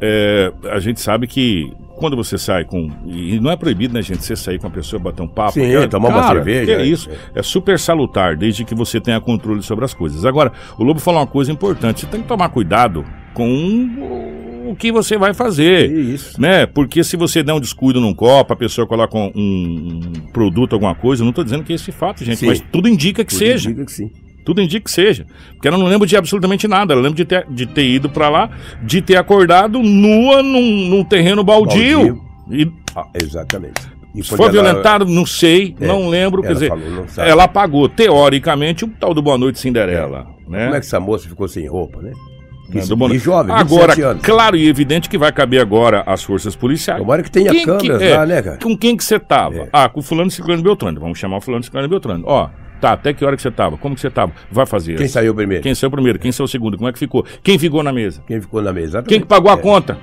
É, 0.00 0.52
a 0.70 0.78
gente 0.80 1.00
sabe 1.00 1.26
que 1.26 1.72
quando 1.96 2.16
você 2.16 2.36
sai 2.36 2.64
com. 2.64 2.90
E 3.06 3.38
não 3.40 3.50
é 3.50 3.56
proibido, 3.56 3.94
né, 3.94 4.02
gente, 4.02 4.24
você 4.24 4.34
sair 4.36 4.58
com 4.58 4.66
a 4.66 4.70
pessoa, 4.70 5.00
bater 5.00 5.22
um 5.22 5.28
papo. 5.28 5.52
Sim, 5.52 5.72
cara, 5.72 5.88
tomar 5.88 6.08
uma 6.08 6.20
cara, 6.20 6.34
cerveja, 6.34 6.66
que 6.66 6.72
É 6.72 6.82
é, 6.82 6.86
isso. 6.86 7.08
É 7.34 7.42
super 7.42 7.78
salutar, 7.78 8.36
desde 8.36 8.64
que 8.64 8.74
você 8.74 9.00
tenha 9.00 9.20
controle 9.20 9.62
sobre 9.62 9.84
as 9.84 9.94
coisas. 9.94 10.24
Agora, 10.24 10.52
o 10.76 10.84
Lobo 10.84 11.00
falou 11.00 11.20
uma 11.20 11.26
coisa 11.26 11.52
importante: 11.52 12.00
você 12.00 12.06
tem 12.06 12.20
que 12.20 12.28
tomar 12.28 12.48
cuidado 12.48 13.04
com 13.32 14.53
o 14.70 14.74
que 14.76 14.90
você 14.92 15.16
vai 15.18 15.32
fazer. 15.34 15.90
Isso. 15.90 16.40
Né? 16.40 16.66
Porque 16.66 17.02
se 17.04 17.16
você 17.16 17.42
der 17.42 17.52
um 17.52 17.60
descuido 17.60 18.00
num 18.00 18.14
copo, 18.14 18.52
a 18.52 18.56
pessoa 18.56 18.86
coloca 18.86 19.16
um, 19.16 19.30
um 19.34 20.00
produto, 20.32 20.72
alguma 20.74 20.94
coisa, 20.94 21.22
eu 21.22 21.24
não 21.24 21.30
estou 21.30 21.44
dizendo 21.44 21.64
que 21.64 21.72
é 21.72 21.76
esse 21.76 21.92
fato, 21.92 22.24
gente, 22.24 22.38
Sim. 22.38 22.46
mas 22.46 22.60
tudo 22.72 22.88
indica 22.88 23.24
que 23.24 23.32
Tudo 23.32 23.38
seja. 23.38 23.70
indica 23.70 23.84
que 23.86 23.92
sim. 23.92 24.10
Tudo 24.44 24.60
indica 24.60 24.84
que 24.84 24.90
seja. 24.90 25.24
Porque 25.52 25.66
ela 25.68 25.78
não 25.78 25.86
lembra 25.86 26.06
de 26.06 26.16
absolutamente 26.16 26.68
nada. 26.68 26.92
Ela 26.92 27.00
lembra 27.00 27.16
de 27.16 27.24
ter, 27.24 27.46
de 27.48 27.64
ter 27.66 27.86
ido 27.88 28.10
pra 28.10 28.28
lá, 28.28 28.50
de 28.82 29.00
ter 29.00 29.16
acordado 29.16 29.82
nua 29.82 30.42
num, 30.42 30.88
num 30.88 31.02
terreno 31.04 31.42
baldio. 31.42 31.98
Baldio. 31.98 32.20
E 32.50 32.70
Ah, 32.94 33.06
exatamente. 33.14 33.80
E 34.14 34.22
se 34.22 34.28
foi 34.36 34.40
ela- 34.48 34.52
violentado, 34.52 35.06
não 35.06 35.24
sei, 35.24 35.74
É, 35.80 35.86
não 35.86 36.08
lembro. 36.10 36.42
Quer 36.42 36.48
ela 36.48 36.54
dizer, 36.54 36.68
falou, 36.68 37.06
ela 37.16 37.44
apagou, 37.44 37.88
teoricamente, 37.88 38.84
o 38.84 38.88
tal 38.88 39.14
do 39.14 39.22
Boa 39.22 39.38
Noite 39.38 39.58
Cinderela. 39.58 40.26
Né? 40.46 40.64
Como 40.66 40.74
é 40.76 40.80
que 40.80 40.86
essa 40.86 41.00
moça 41.00 41.26
ficou 41.28 41.48
sem 41.48 41.66
roupa, 41.66 42.02
né? 42.02 42.12
Né, 42.68 42.80
Isso, 42.80 42.88
do 42.88 42.96
Boa 42.96 43.08
e 43.08 43.12
Noite. 43.14 43.24
jovem, 43.24 43.54
27 43.56 44.02
Agora, 44.02 44.18
claro 44.22 44.56
e 44.56 44.68
evidente 44.68 45.08
que 45.08 45.18
vai 45.18 45.30
caber 45.32 45.60
agora 45.60 46.02
às 46.06 46.22
forças 46.22 46.56
policiais. 46.56 46.98
Tomara 47.00 47.22
que 47.22 47.30
tenha 47.30 47.52
câmeras 47.64 48.00
é, 48.00 48.16
lá, 48.16 48.24
né, 48.26 48.42
cara? 48.42 48.58
Com 48.62 48.76
quem 48.76 48.96
que 48.96 49.04
você 49.04 49.18
tava? 49.18 49.54
É. 49.56 49.68
Ah, 49.72 49.88
com 49.88 50.00
fulano 50.00 50.30
Ciclano 50.30 50.62
Beltrano. 50.62 50.98
Vamos 51.00 51.18
chamar 51.18 51.36
o 51.36 51.40
fulano 51.40 51.62
Ciclano 51.62 51.88
Beltrano. 51.88 52.24
Ó, 52.26 52.48
Tá, 52.80 52.92
até 52.92 53.14
que 53.14 53.24
hora 53.24 53.34
que 53.34 53.40
você 53.40 53.50
tava? 53.50 53.78
Como 53.78 53.94
que 53.94 54.00
você 54.02 54.10
tava? 54.10 54.32
Vai 54.50 54.66
fazer. 54.66 54.98
Quem 54.98 55.08
saiu 55.08 55.34
primeiro? 55.34 55.62
Quem 55.62 55.74
saiu 55.74 55.90
primeiro? 55.90 56.18
Quem 56.18 56.30
saiu 56.30 56.46
segundo? 56.46 56.76
Como 56.76 56.86
é 56.86 56.92
que 56.92 56.98
ficou? 56.98 57.24
Quem 57.42 57.58
ficou 57.58 57.82
na 57.82 57.90
mesa? 57.92 58.22
Quem 58.26 58.38
ficou 58.42 58.60
na 58.60 58.74
mesa? 58.74 59.02
Quem 59.02 59.20
que 59.20 59.26
pagou 59.26 59.50
a 59.50 59.54
É. 59.54 59.56
conta? 59.56 59.96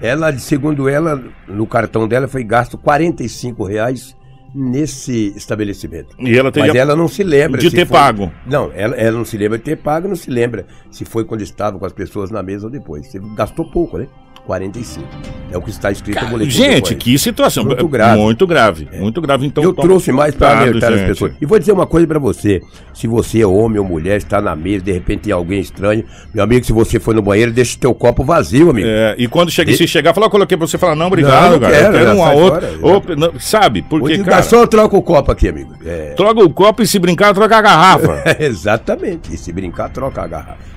Ela, 0.00 0.36
segundo 0.38 0.88
ela, 0.88 1.22
no 1.46 1.66
cartão 1.66 2.08
dela 2.08 2.26
foi 2.26 2.42
gasto 2.42 2.76
45 2.76 3.64
reais 3.64 4.16
nesse 4.54 5.32
estabelecimento. 5.36 6.14
E 6.18 6.38
ela 6.38 6.52
teria 6.52 6.68
Mas 6.72 6.80
ela 6.80 6.94
não 6.94 7.08
se 7.08 7.22
lembra. 7.24 7.60
de 7.60 7.70
ter 7.70 7.86
foi- 7.86 7.96
pago. 7.98 8.30
Não, 8.46 8.70
ela, 8.74 8.94
ela 8.94 9.16
não 9.18 9.24
se 9.24 9.36
lembra 9.36 9.58
de 9.58 9.64
ter 9.64 9.76
pago, 9.76 10.06
não 10.06 10.16
se 10.16 10.30
lembra 10.30 10.66
se 10.90 11.04
foi 11.04 11.24
quando 11.24 11.40
estava 11.42 11.78
com 11.78 11.84
as 11.84 11.92
pessoas 11.92 12.30
na 12.30 12.42
mesa 12.42 12.66
ou 12.66 12.70
depois. 12.70 13.06
Você 13.10 13.20
gastou 13.34 13.68
pouco, 13.70 13.98
né? 13.98 14.06
45. 14.46 15.06
É 15.50 15.56
o 15.56 15.62
que 15.62 15.70
está 15.70 15.90
escrito 15.90 16.22
no 16.24 16.30
boletim. 16.32 16.50
de 16.50 16.56
Gente, 16.56 16.94
que 16.96 17.16
situação. 17.18 17.64
Muito 17.64 17.86
grave. 17.86 18.20
Muito 18.20 18.46
grave. 18.46 18.88
Muito 18.98 19.20
grave. 19.20 19.46
Então, 19.46 19.62
eu 19.62 19.72
trouxe 19.72 20.10
mais 20.10 20.34
para 20.34 20.58
alertar 20.60 20.92
as 20.92 20.98
gente. 20.98 21.08
pessoas. 21.08 21.32
E 21.40 21.46
vou 21.46 21.58
dizer 21.58 21.72
uma 21.72 21.86
coisa 21.86 22.06
para 22.06 22.18
você. 22.18 22.60
Se 22.92 23.06
você 23.06 23.40
é 23.40 23.46
homem 23.46 23.78
ou 23.78 23.84
mulher, 23.84 24.16
está 24.16 24.40
na 24.40 24.56
mesa, 24.56 24.84
de 24.84 24.92
repente 24.92 25.20
tem 25.22 25.32
alguém 25.32 25.60
estranho. 25.60 26.04
Meu 26.34 26.42
amigo, 26.42 26.64
se 26.66 26.72
você 26.72 26.98
for 26.98 27.14
no 27.14 27.22
banheiro, 27.22 27.52
deixa 27.52 27.76
o 27.76 27.78
teu 27.80 27.94
copo 27.94 28.24
vazio, 28.24 28.70
amigo. 28.70 28.88
É, 28.88 29.14
e 29.16 29.28
quando 29.28 29.50
chega, 29.50 29.70
E- 29.70 29.76
se 29.76 29.86
chegar, 29.86 30.12
falar, 30.12 30.26
eu 30.26 30.30
coloquei 30.30 30.56
pra 30.58 30.66
você 30.66 30.76
falar, 30.76 30.96
não, 30.96 31.06
obrigado, 31.06 31.44
Não, 31.44 31.50
não 31.52 31.60
cara. 31.60 31.72
quero, 31.72 31.86
eu 31.86 31.92
quero 31.92 32.04
já 32.06 32.14
uma 32.14 32.24
sai 32.26 32.36
outra. 32.36 32.60
fora, 32.72 32.78
Ou- 32.82 33.16
não, 33.16 33.40
sabe? 33.40 33.82
Porque, 33.82 34.14
o 34.14 34.18
cara, 34.24 34.36
garçom 34.38 34.66
troca 34.66 34.96
o 34.96 35.02
copo 35.02 35.30
aqui, 35.30 35.48
amigo. 35.48 35.72
É, 35.86 36.14
troca 36.16 36.42
o 36.42 36.50
copo 36.50 36.82
e 36.82 36.86
se 36.86 36.98
brincar, 36.98 37.32
troca 37.32 37.56
a 37.56 37.62
garrafa. 37.62 38.22
exatamente. 38.42 39.32
E 39.32 39.38
se 39.38 39.52
brincar, 39.52 39.88
troca 39.90 40.20
a 40.22 40.26
garrafa. 40.26 40.74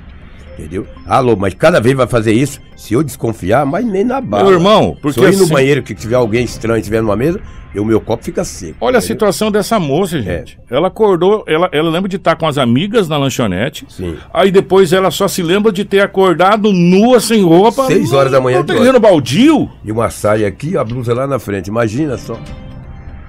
Entendeu? 0.58 0.88
Alô, 1.06 1.36
mas 1.36 1.54
cada 1.54 1.80
vez 1.80 1.96
vai 1.96 2.08
fazer 2.08 2.34
isso. 2.34 2.60
Se 2.76 2.94
eu 2.94 3.04
desconfiar, 3.04 3.66
mas 3.66 3.86
nem 3.86 4.04
na 4.04 4.20
bala. 4.20 4.46
Meu 4.46 4.54
irmão, 4.54 4.98
porque 5.02 5.20
Se 5.20 5.26
eu 5.26 5.32
ir 5.32 5.36
no 5.38 5.44
assim- 5.44 5.54
banheiro 5.54 5.84
que 5.84 5.94
tiver 5.94 6.16
alguém 6.16 6.44
estranho 6.44 6.80
estiver 6.80 7.02
numa 7.02 7.16
mesa, 7.16 7.40
o 7.76 7.86
meu 7.86 8.02
copo 8.02 8.24
fica 8.24 8.44
seco. 8.44 8.76
Olha 8.82 8.96
a 8.96 8.98
entendeu? 8.98 9.02
situação 9.02 9.52
dessa 9.52 9.80
moça, 9.80 10.20
gente. 10.20 10.58
Ela 10.68 10.88
acordou, 10.88 11.44
ela, 11.46 11.70
ela 11.72 11.92
lembra 11.92 12.10
de 12.10 12.16
estar 12.16 12.36
com 12.36 12.48
as 12.48 12.58
amigas 12.58 13.08
na 13.08 13.18
lanchonete. 13.18 13.86
Sim. 13.88 14.16
Aí 14.34 14.50
depois 14.50 14.92
ela 14.94 15.12
só 15.12 15.28
se 15.28 15.44
lembra 15.44 15.72
de 15.72 15.86
ter 15.86 16.00
acordado 16.00 16.74
nua, 16.74 17.20
sem 17.20 17.44
roupa. 17.44 17.86
Seis 17.86 18.12
horas 18.14 18.32
da 18.32 18.42
manhã 18.42 18.64
no 18.92 19.00
baldio? 19.00 19.70
E 19.86 19.92
uma 19.92 20.10
saia 20.10 20.48
aqui, 20.48 20.76
a 20.76 20.84
blusa 20.84 21.14
lá 21.14 21.28
na 21.28 21.38
frente. 21.38 21.68
Imagina 21.68 22.18
só. 22.18 22.40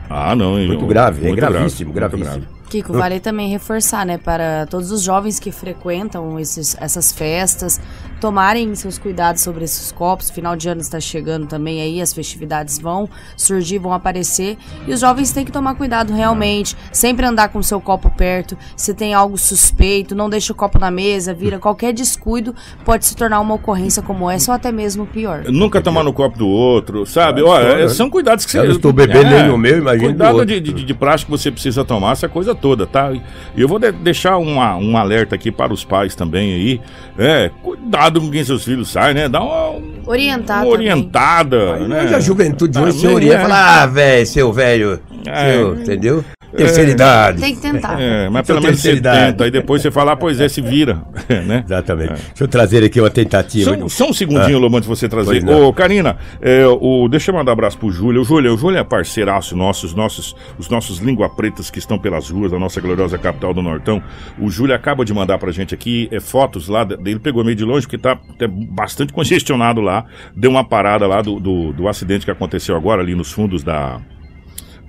Ah, 0.09 0.35
não. 0.35 0.53
Muito 0.57 0.85
eu- 0.85 0.89
grave, 0.89 1.21
é 1.21 1.29
muito 1.29 1.37
gravíssimo, 1.41 1.93
grave, 1.93 2.17
muito 2.17 2.27
gravíssimo. 2.27 2.58
Kiko, 2.69 2.93
vale 2.93 3.19
também 3.21 3.49
reforçar, 3.49 4.05
né, 4.07 4.19
para 4.19 4.67
todos 4.67 4.93
os 4.93 5.03
jovens 5.03 5.41
que 5.41 5.51
frequentam 5.51 6.39
esses, 6.39 6.77
essas 6.81 7.13
festas, 7.13 7.81
tomarem 8.21 8.75
seus 8.75 8.99
cuidados 8.99 9.43
sobre 9.43 9.65
esses 9.65 9.91
copos. 9.93 10.31
Final 10.31 10.57
de 10.57 10.69
ano 10.69 10.81
está 10.81 11.01
chegando 11.01 11.47
também 11.47 11.81
aí, 11.81 12.01
as 12.01 12.13
festividades 12.13 12.79
vão 12.79 13.09
surgir, 13.37 13.79
vão 13.79 13.93
aparecer. 13.93 14.57
E 14.87 14.93
os 14.93 15.01
jovens 15.01 15.33
têm 15.33 15.45
que 15.45 15.53
tomar 15.53 15.75
cuidado 15.77 16.13
realmente, 16.13 16.77
sempre 16.93 17.25
andar 17.27 17.49
com 17.49 17.59
o 17.59 17.65
seu 17.65 17.81
copo 17.81 18.11
perto. 18.11 18.57
Se 18.77 18.93
tem 18.93 19.15
algo 19.15 19.39
suspeito, 19.39 20.15
não 20.15 20.29
deixe 20.29 20.51
o 20.53 20.55
copo 20.55 20.79
na 20.79 20.91
mesa, 20.91 21.33
vira 21.33 21.59
qualquer 21.59 21.93
descuido, 21.93 22.55
pode 22.85 23.07
se 23.07 23.17
tornar 23.17 23.41
uma 23.41 23.55
ocorrência 23.55 24.03
como 24.03 24.31
essa 24.31 24.51
ou 24.51 24.55
até 24.55 24.71
mesmo 24.73 25.07
pior. 25.07 25.45
Nunca 25.49 25.81
tomar 25.81 26.03
no 26.05 26.13
copo 26.13 26.37
do 26.39 26.49
outro, 26.49 27.07
sabe? 27.07 27.43
Olha, 27.43 27.85
é- 27.85 27.89
são 27.89 28.11
cuidados 28.11 28.45
que 28.45 28.51
você. 28.53 28.59
Eu 28.59 28.73
estou 28.73 28.93
bebendo 28.93 29.31
nem 29.31 29.47
no 29.49 29.57
meu, 29.57 29.79
imagina 29.79 30.09
do 30.09 30.15
Cuidado 30.19 30.33
outro. 30.35 30.47
de, 30.47 30.61
de, 30.61 30.85
de 30.85 30.95
plástico 30.95 31.33
que 31.33 31.39
você 31.39 31.51
precisa 31.51 31.85
tomar, 31.85 32.13
essa 32.13 32.29
coisa 32.29 32.55
toda, 32.61 32.87
tá? 32.87 33.13
E 33.13 33.23
eu 33.57 33.67
vou 33.69 33.79
de- 33.79 33.93
deixar 33.93 34.37
uma, 34.39 34.77
um 34.77 34.97
alerta 34.97 35.35
aqui 35.35 35.51
para 35.51 35.73
os 35.73 35.85
pais 35.85 36.15
também 36.15 36.53
aí. 36.55 36.81
É, 37.19 37.51
cuidado 37.63 38.21
com 38.21 38.31
quem 38.31 38.45
seus 38.45 38.65
filhos 38.65 38.89
saem, 38.91 39.15
né? 39.15 39.29
Dá 39.29 39.41
uma, 39.43 39.81
Orientar 40.07 40.63
uma 40.65 40.73
orientada. 40.73 41.77
Né? 41.79 42.05
hoje 42.05 42.15
a 42.15 42.21
juventude 42.21 42.73
de 42.73 42.79
hoje 42.79 42.97
Ah, 42.97 43.01
se 43.01 43.07
orienta 43.07 43.35
é. 43.35 43.39
e 43.39 43.43
fala, 43.43 43.83
ah, 43.83 43.87
velho, 43.87 44.27
seu 44.27 44.53
velho, 44.53 45.01
É. 45.27 45.53
seu, 45.55 45.75
entendeu? 45.75 46.25
Terceira 46.57 46.91
idade. 46.91 47.41
Tem 47.41 47.55
que 47.55 47.61
tentar. 47.61 48.01
É, 48.01 48.29
mas 48.29 48.47
pelo 48.47 48.61
menos 48.63 48.81
você 48.81 48.95
tenta, 49.01 49.45
aí 49.45 49.51
depois 49.51 49.83
você 49.83 49.91
fala, 49.91 50.13
ah, 50.13 50.17
pois 50.17 50.41
é, 50.41 50.49
se 50.49 50.61
vira, 50.61 51.03
né? 51.47 51.63
Exatamente. 51.65 52.09
Deixa 52.15 52.45
eu 52.45 52.49
trazer 52.49 52.83
aqui 52.85 53.01
uma 53.01 53.11
tentativa. 53.11 53.77
Só, 53.79 53.89
só 53.89 54.11
um 54.11 54.13
segundinho, 54.13 54.59
Lobo, 54.59 54.77
antes 54.77 54.89
de 54.89 54.97
você 54.97 55.09
trazer. 55.09 55.47
Ô, 55.49 55.73
Karina, 55.73 56.17
é, 56.41 56.67
o, 56.67 57.09
deixa 57.09 57.31
eu 57.31 57.35
mandar 57.35 57.51
um 57.51 57.55
abraço 57.55 57.77
pro 57.79 57.91
Júlio. 57.91 58.23
O 58.23 58.25
Júlio, 58.25 58.55
o 58.55 58.57
Júlio 58.57 58.79
é 58.79 58.85
parceiraço 58.85 59.57
nosso, 59.57 59.87
os 59.87 59.95
nossos, 59.95 60.35
os 60.59 60.69
nossos 60.69 60.99
língua 60.99 61.29
pretas 61.29 61.71
que 61.71 61.79
estão 61.79 61.99
pelas 61.99 62.31
ruas 62.31 62.51
da 62.53 62.59
nossa 62.59 62.81
gloriosa 62.81 63.19
capital 63.19 63.53
do 63.53 63.61
Nortão. 63.63 64.03
O 64.39 64.49
Júlio 64.51 64.75
acaba 64.75 65.05
de 65.05 65.13
mandar 65.13 65.39
pra 65.39 65.53
gente 65.53 65.75
aqui 65.75 66.09
é, 66.11 66.19
fotos 66.21 66.69
lá, 66.69 66.85
de- 66.85 66.95
ele 67.09 67.19
pegou 67.19 67.45
meio 67.45 67.57
de 67.57 67.65
longe, 67.65 67.87
porque 67.87 67.99
tá 67.99 68.19
até 68.31 68.47
bastante 68.47 69.13
congestionado 69.13 69.81
lá. 69.81 70.05
Deu 70.35 70.51
uma 70.51 70.65
parada 70.65 71.07
lá 71.07 71.21
do, 71.23 71.39
do, 71.39 71.73
do 71.73 71.89
acidente 71.89 72.25
que 72.25 72.31
aconteceu 72.31 72.77
agora 72.77 73.03
ali 73.03 73.15
nos 73.15 73.31
fundos 73.33 73.63
da 73.63 74.01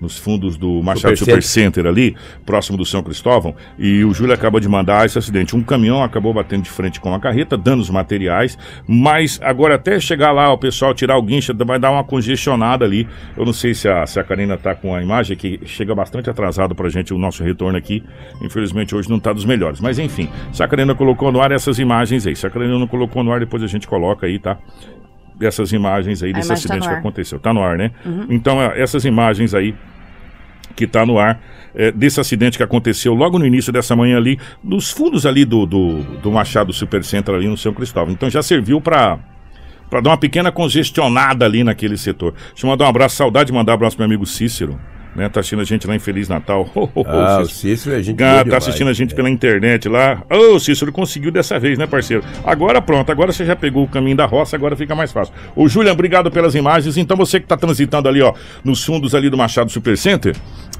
nos 0.01 0.17
fundos 0.17 0.57
do 0.57 0.81
Machado 0.81 1.17
Super 1.17 1.43
Center 1.43 1.85
ali, 1.85 2.15
próximo 2.45 2.77
do 2.77 2.85
São 2.85 3.03
Cristóvão, 3.03 3.55
e 3.77 4.03
o 4.03 4.13
Júlio 4.13 4.33
acaba 4.33 4.59
de 4.59 4.67
mandar 4.67 5.05
esse 5.05 5.17
acidente. 5.17 5.55
Um 5.55 5.63
caminhão 5.63 6.03
acabou 6.03 6.33
batendo 6.33 6.63
de 6.63 6.69
frente 6.69 6.99
com 6.99 7.13
a 7.13 7.19
carreta, 7.19 7.57
danos 7.57 7.89
materiais, 7.89 8.57
mas 8.87 9.39
agora 9.43 9.75
até 9.75 9.99
chegar 9.99 10.31
lá, 10.31 10.51
o 10.51 10.57
pessoal 10.57 10.93
tirar 10.93 11.17
o 11.17 11.21
guincho, 11.21 11.53
vai 11.65 11.79
dar 11.79 11.91
uma 11.91 12.03
congestionada 12.03 12.85
ali. 12.85 13.07
Eu 13.37 13.45
não 13.45 13.53
sei 13.53 13.73
se 13.73 13.87
a, 13.87 14.05
se 14.05 14.19
a 14.19 14.23
Karina 14.23 14.57
tá 14.57 14.73
com 14.75 14.95
a 14.95 15.01
imagem, 15.01 15.35
que 15.35 15.59
chega 15.65 15.93
bastante 15.93 16.29
atrasado 16.29 16.73
pra 16.73 16.89
gente 16.89 17.13
o 17.13 17.17
nosso 17.17 17.43
retorno 17.43 17.77
aqui. 17.77 18.03
Infelizmente 18.41 18.95
hoje 18.95 19.09
não 19.09 19.19
tá 19.19 19.33
dos 19.33 19.45
melhores, 19.45 19.79
mas 19.79 19.99
enfim, 19.99 20.29
se 20.51 20.63
a 20.63 20.67
Karina 20.67 20.95
colocou 20.95 21.31
no 21.31 21.41
ar 21.41 21.51
essas 21.51 21.79
imagens 21.79 22.25
aí, 22.25 22.35
se 22.35 22.45
a 22.45 22.49
Karina 22.49 22.77
não 22.77 22.87
colocou 22.87 23.23
no 23.23 23.31
ar, 23.31 23.39
depois 23.39 23.61
a 23.63 23.67
gente 23.67 23.87
coloca 23.87 24.25
aí, 24.25 24.39
tá? 24.39 24.57
Dessas 25.39 25.71
imagens 25.71 26.21
aí, 26.21 26.31
A 26.31 26.33
desse 26.33 26.49
tá 26.49 26.53
acidente 26.53 26.81
no 26.81 26.85
que. 26.85 26.93
Uhum. 26.93 26.99
aconteceu. 26.99 27.39
Tá 27.39 27.53
no 27.53 27.63
ar, 27.63 27.77
né? 27.77 27.91
Então, 28.29 28.61
é, 28.61 28.79
essas 28.79 29.05
imagens 29.05 29.55
aí 29.55 29.73
que 30.75 30.85
tá 30.85 31.05
no 31.05 31.17
ar, 31.17 31.41
é, 31.73 31.91
desse 31.91 32.19
acidente 32.19 32.57
que 32.57 32.63
aconteceu 32.63 33.13
logo 33.13 33.39
no 33.39 33.45
início 33.45 33.71
dessa 33.71 33.95
manhã 33.95 34.17
ali, 34.17 34.39
nos 34.63 34.91
fundos 34.91 35.25
ali 35.25 35.43
do, 35.45 35.65
do, 35.65 36.03
do 36.21 36.31
Machado 36.31 36.71
Supercenter 36.71 37.33
ali 37.33 37.47
no 37.47 37.57
São 37.57 37.73
Cristóvão. 37.73 38.13
Então 38.13 38.29
já 38.29 38.41
serviu 38.41 38.79
para 38.79 39.17
para 39.89 40.01
dar 40.01 40.11
uma 40.11 40.17
pequena 40.17 40.51
congestionada 40.51 41.45
ali 41.45 41.63
naquele 41.63 41.97
setor. 41.97 42.35
Deixa 42.49 42.65
eu 42.65 42.69
mandar 42.69 42.85
um 42.85 42.89
abraço, 42.89 43.15
saudade 43.15 43.47
de 43.47 43.53
mandar 43.53 43.71
um 43.71 43.75
abraço 43.75 43.97
pro 43.97 44.07
meu 44.07 44.15
amigo 44.15 44.23
Cícero, 44.23 44.79
né? 45.15 45.27
Tá 45.29 45.39
assistindo 45.39 45.61
a 45.61 45.65
gente 45.65 45.85
lá 45.87 45.95
em 45.95 45.99
Feliz 45.99 46.27
Natal. 46.29 46.69
Ho, 46.75 46.83
ho, 46.83 46.89
ho, 47.01 47.05
Ah, 47.07 47.39
o 47.41 47.45
Cícero. 47.45 47.77
Cícero 47.77 47.95
é 47.95 48.03
gente 48.03 48.17
boa 48.17 48.29
tá 48.37 48.43
demais. 48.43 48.63
assistindo 48.63 48.87
a 48.89 48.93
gente 48.93 49.13
pela 49.15 49.29
internet 49.29 49.87
lá. 49.89 50.23
Ô, 50.29 50.59
Cícero, 50.59 50.91
conseguiu 50.91 51.31
dessa 51.31 51.59
vez, 51.59 51.77
né, 51.77 51.85
parceiro? 51.87 52.23
Agora 52.43 52.81
pronto, 52.81 53.11
agora 53.11 53.31
você 53.31 53.45
já 53.45 53.55
pegou 53.55 53.83
o 53.83 53.87
caminho 53.87 54.15
da 54.15 54.25
roça, 54.25 54.55
agora 54.55 54.75
fica 54.75 54.95
mais 54.95 55.11
fácil. 55.11 55.33
Ô, 55.55 55.67
Julian, 55.67 55.91
obrigado 55.93 56.29
pelas 56.31 56.55
imagens. 56.55 56.97
Então 56.97 57.15
você 57.17 57.39
que 57.39 57.47
tá 57.47 57.57
transitando 57.57 58.07
ali, 58.07 58.21
ó, 58.21 58.33
nos 58.63 58.83
fundos 58.83 59.13
ali 59.15 59.29
do 59.29 59.37
Machado 59.37 59.71
Supercenter, 59.71 60.35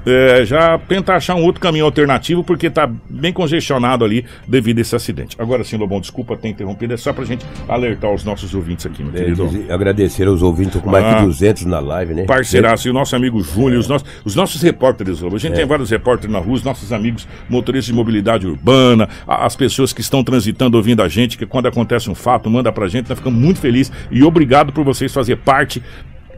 é, 0.06 0.44
já 0.46 0.78
tenta 0.78 1.12
achar 1.14 1.34
um 1.34 1.44
outro 1.44 1.60
caminho 1.60 1.84
alternativo, 1.84 2.42
porque 2.42 2.70
tá 2.70 2.90
bem 3.08 3.32
congestionado 3.32 4.04
ali 4.04 4.24
devido 4.48 4.78
a 4.78 4.80
esse 4.80 4.96
acidente. 4.96 5.36
Agora 5.38 5.62
sim, 5.62 5.76
Lobão, 5.76 6.00
desculpa 6.00 6.36
ter 6.36 6.48
interrompido, 6.48 6.94
é 6.94 6.96
só 6.96 7.12
pra 7.12 7.24
gente 7.24 7.44
alertar 7.68 8.10
os 8.12 8.24
nossos 8.24 8.54
ouvintes 8.54 8.86
aqui, 8.86 9.02
meu 9.02 9.12
É, 9.14 9.24
querido. 9.24 9.66
agradecer 9.68 10.26
aos 10.26 10.40
ouvintes, 10.40 10.80
com 10.80 10.88
mais 10.88 11.04
Ah. 11.04 11.18
de 11.20 11.26
200 11.26 11.66
na 11.66 11.80
live, 11.80 12.14
né? 12.14 12.24
Parceiraço, 12.24 12.88
e 12.88 12.90
o 12.90 12.94
nosso 12.94 13.14
amigo 13.14 13.42
Júlio, 13.42 13.78
os, 13.78 13.88
nossos, 13.88 14.08
os 14.24 14.34
nossos 14.34 14.60
repórteres, 14.62 15.20
Lobo. 15.20 15.36
A 15.36 15.38
É. 15.38 15.40
gente 15.40 15.54
tem 15.54 15.66
vários 15.66 15.90
repórteres 15.90 16.32
na 16.32 16.38
rua, 16.38 16.54
os 16.54 16.62
nossos 16.62 16.92
amigos 16.92 17.26
motoristas 17.48 17.86
de 17.86 17.92
mobilidade 17.92 18.46
urbana, 18.46 19.08
as 19.26 19.56
pessoas 19.56 19.92
que 19.92 20.00
estão 20.00 20.22
transitando 20.24 20.76
ouvindo 20.76 21.02
a 21.02 21.08
gente, 21.08 21.36
que 21.38 21.46
quando 21.46 21.66
acontece 21.66 22.10
um 22.10 22.14
fato, 22.14 22.48
manda 22.50 22.70
pra 22.72 22.86
gente, 22.88 23.08
nós 23.08 23.18
ficamos 23.18 23.38
muito 23.40 23.60
felizes 23.60 23.92
e 24.10 24.22
obrigado 24.22 24.72
por 24.72 24.84
vocês 24.84 25.12
fazer 25.12 25.36
parte. 25.36 25.82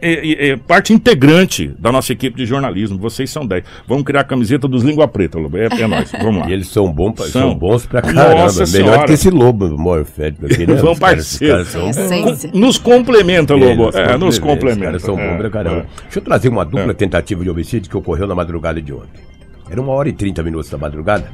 É, 0.03 0.13
é, 0.13 0.49
é, 0.51 0.57
parte 0.57 0.93
integrante 0.93 1.69
da 1.79 1.93
nossa 1.93 2.13
equipe 2.13 2.37
de 2.37 2.45
jornalismo. 2.45 2.99
Vocês 2.99 3.31
são 3.31 3.47
10. 3.47 3.65
Vamos 3.87 4.05
criar 4.05 4.21
a 4.21 4.25
camiseta 4.25 4.67
dos 4.67 4.83
Língua 4.83 5.07
Preta, 5.09 5.39
Lobo. 5.39 5.57
É, 5.57 5.67
é 5.67 5.87
nóis. 5.87 6.11
Vamos 6.21 6.41
lá. 6.43 6.49
E 6.51 6.53
eles 6.53 6.67
são, 6.69 6.93
bom 6.93 7.13
pra- 7.13 7.27
São. 7.27 7.43
são 7.43 7.55
bons 7.55 7.87
pra 7.87 8.03
caramba. 8.03 8.35
Nossa 8.43 8.61
Melhor 8.67 8.67
Senhora. 8.91 9.07
que 9.07 9.13
esse 9.13 9.31
lobo 9.31 9.69
morfético 9.79 10.47
aqui, 10.47 10.67
né? 10.67 10.75
Os 10.75 10.83
os 10.83 10.85
são 10.85 11.83
bons. 11.85 11.97
Essência. 11.97 12.51
Nos 12.53 12.79
complementa, 12.79 13.55
Lobo. 13.55 13.85
Eles 13.85 13.95
É, 13.95 14.17
nos 14.19 14.35
Os 14.35 14.39
complementa. 14.39 14.85
caras 14.87 15.03
são 15.03 15.15
bons 15.17 15.23
É, 15.23 15.37
pra 15.37 15.51
caramba. 15.51 15.77
é. 15.79 16.03
Deixa 16.03 16.19
eu 16.19 16.23
trazer 16.23 16.49
uma 16.49 16.65
dupla 16.65 16.93
tentativa 16.93 17.43
de 17.45 17.51
homicídio 17.51 17.89
que 17.91 17.97
ocorreu 17.97 18.27
na 18.27 18.35
madrugada 18.35 18.83
de 18.83 18.93
ontem. 18.93 19.23
Era 19.71 19.81
uma 19.81 19.93
hora 19.93 20.09
e 20.09 20.13
30 20.13 20.43
minutos 20.43 20.69
da 20.71 20.77
madrugada, 20.77 21.27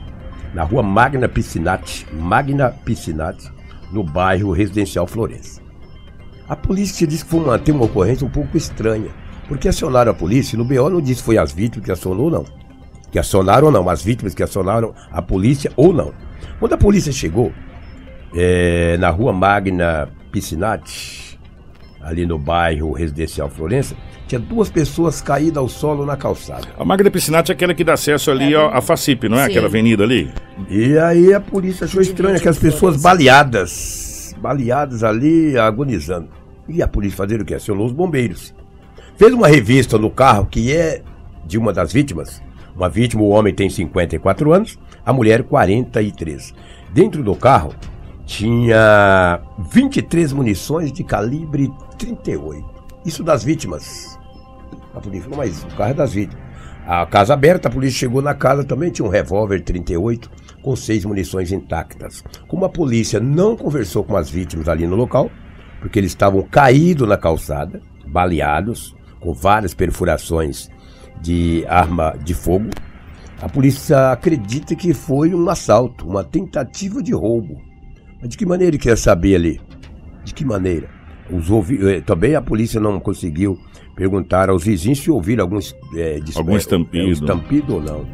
na 0.55 0.63
rua 0.63 0.83
Magna 0.83 1.29
Piscinati, 1.29 2.07
Magna 2.13 2.71
Piscinati, 2.85 3.49
no 3.93 4.05
bairro 4.05 4.53
residencial 4.53 5.07
Florença. 5.07 5.61
A 6.49 6.57
polícia 6.57 7.07
disse 7.07 7.25
que 7.25 7.31
foi 7.31 7.41
uma, 7.41 7.59
tem 7.59 7.75
uma 7.75 7.85
ocorrência 7.85 8.27
um 8.27 8.31
pouco 8.31 8.57
estranha, 8.57 9.11
porque 9.47 9.69
acionaram 9.69 10.13
a 10.13 10.15
polícia, 10.15 10.57
no 10.57 10.65
BO 10.65 10.89
não 10.89 11.01
disse 11.01 11.17
se 11.17 11.23
foi 11.23 11.37
as 11.37 11.53
vítimas 11.53 11.85
que 11.85 11.93
acionou 11.93 12.25
ou 12.25 12.31
não. 12.31 12.45
Que 13.11 13.19
acionaram 13.19 13.67
ou 13.67 13.73
não, 13.73 13.89
as 13.89 14.03
vítimas 14.03 14.35
que 14.35 14.43
acionaram 14.43 14.95
a 15.11 15.21
polícia 15.21 15.71
ou 15.77 15.93
não. 15.93 16.13
Quando 16.59 16.73
a 16.73 16.79
polícia 16.79 17.13
chegou, 17.13 17.53
é, 18.35 18.97
na 18.99 19.11
rua 19.11 19.33
Magna 19.33 20.09
Piscinati, 20.33 21.39
ali 22.01 22.25
no 22.25 22.39
bairro 22.39 22.93
residencial 22.93 23.51
Florença, 23.51 23.95
tinha 24.27 24.39
duas 24.39 24.71
pessoas 24.71 25.21
caídas 25.21 25.57
ao 25.57 25.69
solo 25.69 26.05
na 26.05 26.17
calçada. 26.17 26.69
A 26.79 26.85
Magda 26.85 27.11
Piscinati 27.11 27.51
é 27.51 27.55
aquela 27.55 27.75
que 27.75 27.83
dá 27.83 27.95
acesso 27.95 28.31
ali 28.31 28.55
ó, 28.55 28.71
à 28.71 28.81
Facip, 28.81 29.29
não 29.29 29.39
é? 29.39 29.45
Sim. 29.45 29.51
Aquela 29.51 29.67
avenida 29.67 30.05
ali? 30.05 30.31
E 30.69 30.99
aí 30.99 31.33
a 31.33 31.41
polícia 31.41 31.85
achou 31.85 32.01
estranho 32.01 32.37
aquelas 32.37 32.59
pessoas 32.59 33.01
baleadas, 33.01 34.35
baleadas 34.41 35.03
ali, 35.03 35.59
agonizando. 35.59 36.38
E 36.69 36.83
a 36.83 36.89
polícia 36.89 37.17
fazer 37.17 37.41
o 37.41 37.45
quê? 37.45 37.55
Acionou 37.55 37.87
os 37.87 37.93
bombeiros. 37.93 38.55
Fez 39.17 39.33
uma 39.33 39.49
revista 39.49 39.99
no 39.99 40.11
carro 40.11 40.47
que 40.47 40.75
é 40.75 41.03
de 41.47 41.57
uma 41.57 41.73
das 41.73 41.93
vítimas. 41.93 42.43
Uma 42.77 42.89
vítima, 42.89 43.23
o 43.23 43.31
homem 43.31 43.53
tem 43.53 43.69
54 43.69 44.53
anos, 44.53 44.79
a 45.05 45.13
mulher 45.13 45.43
43. 45.43 46.55
Dentro 46.93 47.25
do 47.25 47.35
carro 47.35 47.75
tinha 48.25 49.41
23 49.73 50.33
munições 50.33 50.93
de 50.93 51.03
calibre 51.03 51.73
38. 51.99 52.65
Isso 53.05 53.25
das 53.25 53.43
vítimas. 53.43 54.19
A 54.95 55.01
polícia 55.01 55.25
falou, 55.25 55.39
mas 55.39 55.65
o 55.65 55.77
carro 55.77 55.91
é 55.91 55.95
das 55.95 56.13
vítimas. 56.13 56.47
A 56.87 57.05
casa 57.07 57.35
aberta, 57.35 57.69
a 57.69 57.71
polícia 57.71 57.99
chegou 57.99 58.23
na 58.23 58.35
casa 58.35 58.65
também, 58.65 58.91
tinha 58.91 59.07
um 59.07 59.11
revólver 59.11 59.63
38 59.63 60.31
com 60.63 60.77
seis 60.77 61.05
munições 61.05 61.53
intactas. 61.53 62.23
Como 62.47 62.65
a 62.65 62.69
polícia 62.69 63.19
não 63.21 63.57
conversou 63.57 64.05
com 64.05 64.17
as 64.17 64.31
vítimas 64.31 64.69
ali 64.69 64.87
no 64.87 64.97
local, 64.97 65.31
porque 65.81 65.99
eles 65.99 66.11
estavam 66.11 66.43
caídos 66.43 67.09
na 67.09 67.17
calçada, 67.17 67.81
baleados, 68.07 68.95
com 69.21 69.33
várias 69.33 69.75
perfurações 69.75 70.71
de 71.21 71.65
arma 71.69 72.17
de 72.23 72.35
fogo, 72.35 72.71
a 73.41 73.49
polícia 73.49 74.11
acredita 74.11 74.75
que 74.75 74.93
foi 74.93 75.33
um 75.35 75.49
assalto, 75.49 76.07
uma 76.09 76.25
tentativa 76.25 77.03
de 77.03 77.13
roubo. 77.13 77.61
Mas 78.21 78.31
de 78.31 78.37
que 78.37 78.45
maneira 78.45 78.71
ele 78.71 78.83
quer 78.83 78.97
saber 78.99 79.37
ali? 79.37 79.61
De 80.25 80.35
que 80.35 80.45
maneira? 80.45 80.89
Os 81.31 81.51
ouvi... 81.51 81.79
Eh, 81.89 82.01
também 82.01 82.35
a 82.35 82.43
polícia 82.43 82.81
não 82.81 82.99
conseguiu 82.99 83.59
perguntar 83.95 84.51
aos 84.51 84.65
vizinhos 84.65 84.99
se 84.99 85.11
ouviram 85.11 85.45
alguns, 85.45 85.75
é, 85.95 86.19
algum 86.35 86.57
estampido. 86.57 87.09
É, 87.09 87.11
estampido 87.11 87.75
ou 87.75 87.83
não. 87.83 88.07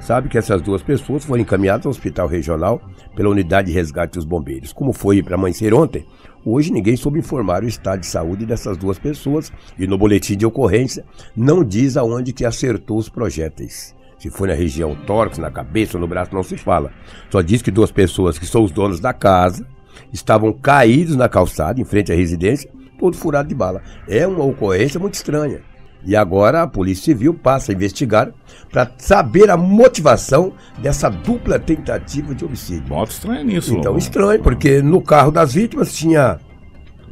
Sabe 0.00 0.30
que 0.30 0.38
essas 0.38 0.62
duas 0.62 0.82
pessoas 0.82 1.24
foram 1.24 1.42
encaminhadas 1.42 1.84
ao 1.84 1.90
hospital 1.90 2.26
regional 2.26 2.80
pela 3.14 3.28
unidade 3.28 3.68
de 3.68 3.74
resgate 3.74 4.14
dos 4.14 4.24
bombeiros. 4.24 4.72
Como 4.72 4.92
foi 4.92 5.22
para 5.22 5.34
amanhecer 5.34 5.74
ontem, 5.74 6.06
hoje 6.44 6.72
ninguém 6.72 6.96
soube 6.96 7.18
informar 7.18 7.62
o 7.62 7.68
estado 7.68 8.00
de 8.00 8.06
saúde 8.06 8.46
dessas 8.46 8.78
duas 8.78 8.98
pessoas 8.98 9.52
e 9.78 9.86
no 9.86 9.98
boletim 9.98 10.36
de 10.36 10.46
ocorrência 10.46 11.04
não 11.36 11.62
diz 11.62 11.98
aonde 11.98 12.32
que 12.32 12.46
acertou 12.46 12.96
os 12.96 13.10
projéteis. 13.10 13.94
Se 14.18 14.30
foi 14.30 14.48
na 14.48 14.54
região 14.54 14.94
tórax, 15.06 15.38
na 15.38 15.50
cabeça 15.50 15.96
ou 15.96 16.00
no 16.00 16.08
braço, 16.08 16.34
não 16.34 16.42
se 16.42 16.56
fala. 16.56 16.92
Só 17.30 17.40
diz 17.42 17.62
que 17.62 17.70
duas 17.70 17.90
pessoas 17.92 18.38
que 18.38 18.46
são 18.46 18.64
os 18.64 18.70
donos 18.70 19.00
da 19.00 19.12
casa 19.12 19.66
estavam 20.12 20.52
caídos 20.52 21.14
na 21.14 21.28
calçada, 21.28 21.80
em 21.80 21.84
frente 21.84 22.10
à 22.12 22.14
residência, 22.14 22.70
todo 22.98 23.16
furado 23.16 23.48
de 23.48 23.54
bala. 23.54 23.82
É 24.08 24.26
uma 24.26 24.44
ocorrência 24.44 24.98
muito 24.98 25.14
estranha. 25.14 25.60
E 26.04 26.16
agora 26.16 26.62
a 26.62 26.66
Polícia 26.66 27.04
Civil 27.04 27.34
passa 27.34 27.72
a 27.72 27.74
investigar 27.74 28.32
para 28.70 28.90
saber 28.98 29.50
a 29.50 29.56
motivação 29.56 30.52
dessa 30.78 31.08
dupla 31.08 31.58
tentativa 31.58 32.34
de 32.34 32.44
homicídio. 32.44 32.88
Bota 32.88 33.12
estranho 33.12 33.44
nisso. 33.44 33.74
Então, 33.74 33.98
estranho, 33.98 34.42
porque 34.42 34.80
no 34.80 35.02
carro 35.02 35.30
das 35.30 35.54
vítimas 35.54 35.94
tinha 35.94 36.38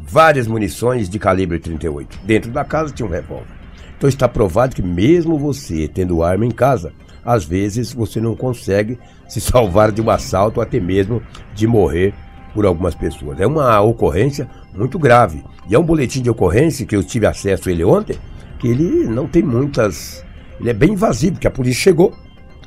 várias 0.00 0.46
munições 0.46 1.08
de 1.08 1.18
calibre 1.18 1.58
38. 1.58 2.18
Dentro 2.24 2.50
da 2.50 2.64
casa 2.64 2.92
tinha 2.92 3.06
um 3.06 3.10
revólver. 3.10 3.58
Então 3.96 4.08
está 4.08 4.28
provado 4.28 4.74
que 4.74 4.82
mesmo 4.82 5.36
você 5.36 5.88
tendo 5.88 6.22
arma 6.22 6.46
em 6.46 6.50
casa, 6.50 6.92
às 7.24 7.44
vezes 7.44 7.92
você 7.92 8.20
não 8.20 8.34
consegue 8.34 8.98
se 9.28 9.40
salvar 9.40 9.92
de 9.92 10.00
um 10.00 10.08
assalto 10.08 10.60
ou 10.60 10.62
até 10.62 10.80
mesmo 10.80 11.20
de 11.54 11.66
morrer 11.66 12.14
por 12.54 12.64
algumas 12.64 12.94
pessoas. 12.94 13.40
É 13.40 13.46
uma 13.46 13.80
ocorrência 13.80 14.48
muito 14.74 14.98
grave. 14.98 15.44
E 15.68 15.74
é 15.74 15.78
um 15.78 15.84
boletim 15.84 16.22
de 16.22 16.30
ocorrência 16.30 16.86
que 16.86 16.96
eu 16.96 17.02
tive 17.02 17.26
acesso 17.26 17.68
a 17.68 17.72
ele 17.72 17.84
ontem, 17.84 18.16
que 18.58 18.68
ele 18.68 19.06
não 19.06 19.26
tem 19.26 19.42
muitas. 19.42 20.24
Ele 20.60 20.70
é 20.70 20.74
bem 20.74 20.92
invasivo, 20.92 21.34
porque 21.34 21.46
a 21.46 21.50
polícia 21.50 21.82
chegou, 21.82 22.12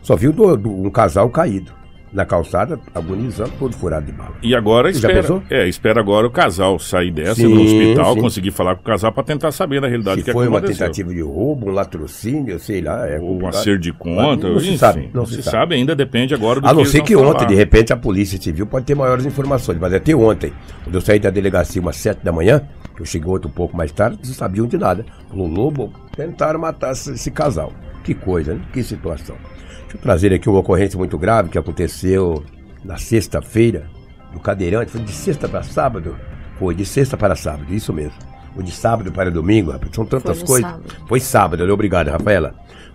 só 0.01 0.15
viu 0.15 0.31
do, 0.31 0.55
do, 0.55 0.69
um 0.69 0.89
casal 0.89 1.29
caído 1.29 1.81
na 2.13 2.25
calçada, 2.25 2.77
agonizando, 2.93 3.51
todo 3.57 3.73
furado 3.73 4.05
de 4.05 4.11
bala. 4.11 4.33
E 4.43 4.53
agora 4.53 4.89
espera, 4.89 5.43
é, 5.49 5.67
espera 5.67 6.01
agora 6.01 6.27
o 6.27 6.29
casal 6.29 6.77
sair 6.77 7.11
dessa 7.11 7.35
sim, 7.35 7.47
no 7.47 7.61
hospital, 7.61 8.13
sim. 8.15 8.21
conseguir 8.21 8.51
falar 8.51 8.75
com 8.75 8.81
o 8.81 8.83
casal 8.83 9.13
para 9.13 9.23
tentar 9.23 9.51
saber 9.51 9.79
na 9.79 9.87
realidade 9.87 10.17
se 10.17 10.23
o 10.23 10.25
que 10.25 10.31
foi 10.33 10.47
uma 10.47 10.61
tentativa 10.61 11.13
de 11.13 11.21
roubo, 11.21 11.69
um 11.69 11.71
latrocínio, 11.71 12.59
sei 12.59 12.81
lá, 12.81 13.07
é 13.07 13.17
ou 13.17 13.41
um 13.41 13.47
acerto 13.47 13.79
de 13.79 13.93
conta, 13.93 14.47
não, 14.47 14.55
não 14.55 14.59
se 14.59 14.77
sabe, 14.77 15.09
não, 15.13 15.25
se, 15.25 15.41
sabe. 15.41 15.57
sabe. 15.57 15.75
ainda 15.75 15.95
depende 15.95 16.33
agora 16.33 16.59
do 16.59 16.67
A 16.67 16.73
não 16.73 16.83
ser 16.83 17.01
que 17.01 17.15
ontem, 17.15 17.47
de 17.47 17.55
repente, 17.55 17.93
a 17.93 17.97
Polícia 17.97 18.39
Civil 18.41 18.67
pode 18.67 18.85
ter 18.85 18.95
maiores 18.95 19.25
informações, 19.25 19.77
mas 19.79 19.93
até 19.93 20.13
ontem, 20.13 20.51
quando 20.83 20.95
eu 20.95 21.01
saí 21.01 21.19
da 21.19 21.29
delegacia 21.29 21.81
umas 21.81 21.95
sete 21.95 22.23
da 22.23 22.31
manhã, 22.31 22.61
que 23.01 23.03
eu 23.03 23.05
cheguei 23.05 23.29
outro 23.29 23.49
pouco 23.49 23.75
mais 23.75 23.91
tarde, 23.91 24.19
não 24.23 24.33
sabiam 24.33 24.67
de 24.67 24.77
nada. 24.77 25.05
O 25.31 25.45
Lobo 25.45 25.91
tentaram 26.15 26.59
matar 26.59 26.91
esse, 26.91 27.11
esse 27.11 27.31
casal. 27.31 27.73
Que 28.03 28.13
coisa, 28.13 28.53
né? 28.53 28.61
Que 28.71 28.83
situação. 28.83 29.35
Deixa 29.81 29.97
eu 29.97 30.01
trazer 30.01 30.33
aqui 30.33 30.47
uma 30.47 30.59
ocorrência 30.59 30.97
muito 30.97 31.17
grave 31.17 31.49
que 31.49 31.57
aconteceu 31.57 32.43
na 32.83 32.97
sexta-feira, 32.97 33.87
no 34.33 34.39
cadeirante, 34.39 34.91
foi 34.91 35.01
de 35.01 35.11
sexta 35.11 35.49
para 35.49 35.63
sábado? 35.63 36.15
Foi 36.57 36.75
de 36.75 36.85
sexta 36.85 37.17
para 37.17 37.35
sábado, 37.35 37.73
isso 37.73 37.91
mesmo. 37.91 38.13
Ou 38.55 38.61
de 38.61 38.71
sábado 38.71 39.11
para 39.11 39.31
domingo, 39.31 39.71
rapaz, 39.71 39.91
são 39.93 40.05
tantas 40.05 40.37
foi 40.39 40.47
coisas. 40.47 40.71
Sábado. 40.71 40.95
Foi 41.07 41.19
sábado, 41.19 41.65
né? 41.65 41.71
obrigado, 41.73 42.09
Rafaela. 42.09 42.53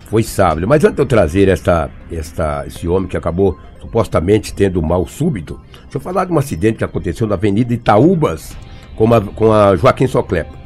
Foi 0.09 0.23
sábado. 0.23 0.67
Mas 0.67 0.83
antes 0.83 0.95
de 0.95 1.01
eu 1.01 1.05
trazer 1.05 1.49
esta, 1.49 1.89
esta, 2.11 2.65
esse 2.65 2.87
homem 2.87 3.09
que 3.09 3.17
acabou 3.17 3.59
supostamente 3.81 4.53
tendo 4.53 4.81
mal 4.81 5.05
súbito, 5.05 5.59
deixa 5.83 5.97
eu 5.97 6.01
falar 6.01 6.25
de 6.25 6.31
um 6.31 6.37
acidente 6.37 6.77
que 6.77 6.83
aconteceu 6.83 7.27
na 7.27 7.35
Avenida 7.35 7.73
Itaúbas 7.73 8.55
com 8.97 9.13
a, 9.13 9.21
com 9.21 9.53
a 9.53 9.75
Joaquim 9.75 10.07
Soclepa. 10.07 10.57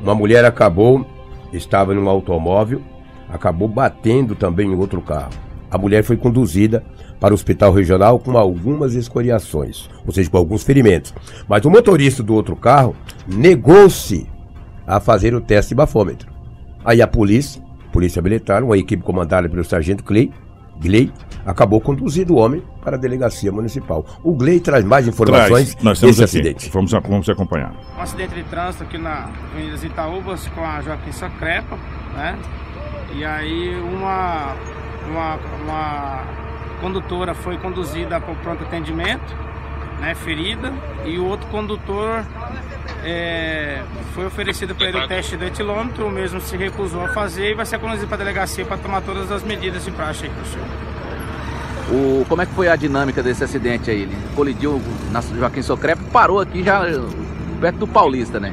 Uma 0.00 0.14
mulher 0.14 0.44
acabou, 0.44 1.06
estava 1.52 1.94
num 1.94 2.08
automóvel, 2.08 2.82
acabou 3.28 3.68
batendo 3.68 4.34
também 4.34 4.70
em 4.70 4.74
outro 4.74 5.00
carro. 5.00 5.30
A 5.70 5.78
mulher 5.78 6.02
foi 6.02 6.16
conduzida 6.16 6.84
para 7.20 7.32
o 7.32 7.34
hospital 7.34 7.72
regional 7.72 8.18
com 8.18 8.36
algumas 8.36 8.94
escoriações, 8.94 9.88
ou 10.06 10.12
seja, 10.12 10.30
com 10.30 10.36
alguns 10.36 10.62
ferimentos. 10.62 11.14
Mas 11.48 11.64
o 11.64 11.70
motorista 11.70 12.22
do 12.22 12.34
outro 12.34 12.56
carro 12.56 12.94
negou-se 13.26 14.26
a 14.86 15.00
fazer 15.00 15.34
o 15.34 15.40
teste 15.40 15.70
de 15.70 15.74
bafômetro. 15.74 16.30
Aí 16.84 17.02
a 17.02 17.06
polícia, 17.06 17.62
polícia 17.92 18.22
militar, 18.22 18.62
uma 18.62 18.78
equipe 18.78 19.02
comandada 19.02 19.48
pelo 19.48 19.64
sargento 19.64 20.04
Clay, 20.04 20.30
Gley, 20.80 21.12
acabou 21.44 21.80
conduzindo 21.80 22.34
o 22.34 22.36
homem 22.36 22.62
para 22.82 22.96
a 22.96 22.98
delegacia 22.98 23.50
municipal. 23.50 24.04
O 24.22 24.32
Gley 24.32 24.60
traz 24.60 24.84
mais 24.84 25.08
informações 25.08 25.74
traz. 25.74 25.84
Nós 25.84 26.00
desse 26.00 26.22
aqui. 26.22 26.24
acidente. 26.24 26.70
Vamos, 26.70 26.92
vamos 26.92 27.28
acompanhar. 27.28 27.74
Um 27.96 28.00
acidente 28.00 28.34
de 28.34 28.44
trânsito 28.44 28.84
aqui 28.84 28.98
na 28.98 29.30
Avenida 29.52 29.86
Itaúbas 29.86 30.46
com 30.48 30.64
a 30.64 30.80
Joaquim 30.82 31.12
Sacrepa, 31.12 31.76
né? 32.14 32.38
E 33.14 33.24
aí 33.24 33.74
uma, 33.80 34.54
uma, 35.10 35.38
uma 35.62 36.24
condutora 36.80 37.34
foi 37.34 37.56
conduzida 37.58 38.20
para 38.20 38.32
o 38.32 38.36
pronto 38.36 38.62
atendimento, 38.64 39.36
né, 40.00 40.14
ferida, 40.14 40.72
e 41.04 41.18
o 41.18 41.24
outro 41.26 41.46
condutor 41.48 42.24
é, 43.04 43.82
foi 44.14 44.26
oferecido 44.26 44.74
para 44.74 44.88
ele 44.88 44.98
o 44.98 45.08
teste 45.08 45.36
do 45.36 45.44
etilômetro, 45.44 46.06
o 46.06 46.10
mesmo 46.10 46.40
se 46.40 46.56
recusou 46.56 47.04
a 47.04 47.08
fazer 47.08 47.50
e 47.50 47.54
vai 47.54 47.66
ser 47.66 47.78
conduzido 47.78 48.06
para 48.06 48.16
a 48.16 48.18
delegacia 48.18 48.64
para 48.64 48.76
tomar 48.76 49.00
todas 49.02 49.30
as 49.30 49.42
medidas 49.42 49.84
de 49.84 49.90
praxe 49.90 50.24
aí, 50.24 50.30
professor. 50.30 50.62
O, 51.90 52.24
como 52.28 52.42
é 52.42 52.46
que 52.46 52.52
foi 52.52 52.68
a 52.68 52.76
dinâmica 52.76 53.22
desse 53.22 53.42
acidente 53.42 53.90
aí? 53.90 54.02
Ele 54.02 54.16
colidiu 54.36 54.80
na 55.10 55.20
Joaquim 55.20 55.62
Socrepe, 55.62 56.02
parou 56.12 56.40
aqui 56.40 56.62
já 56.62 56.82
perto 57.60 57.78
do 57.78 57.88
Paulista, 57.88 58.38
né? 58.38 58.52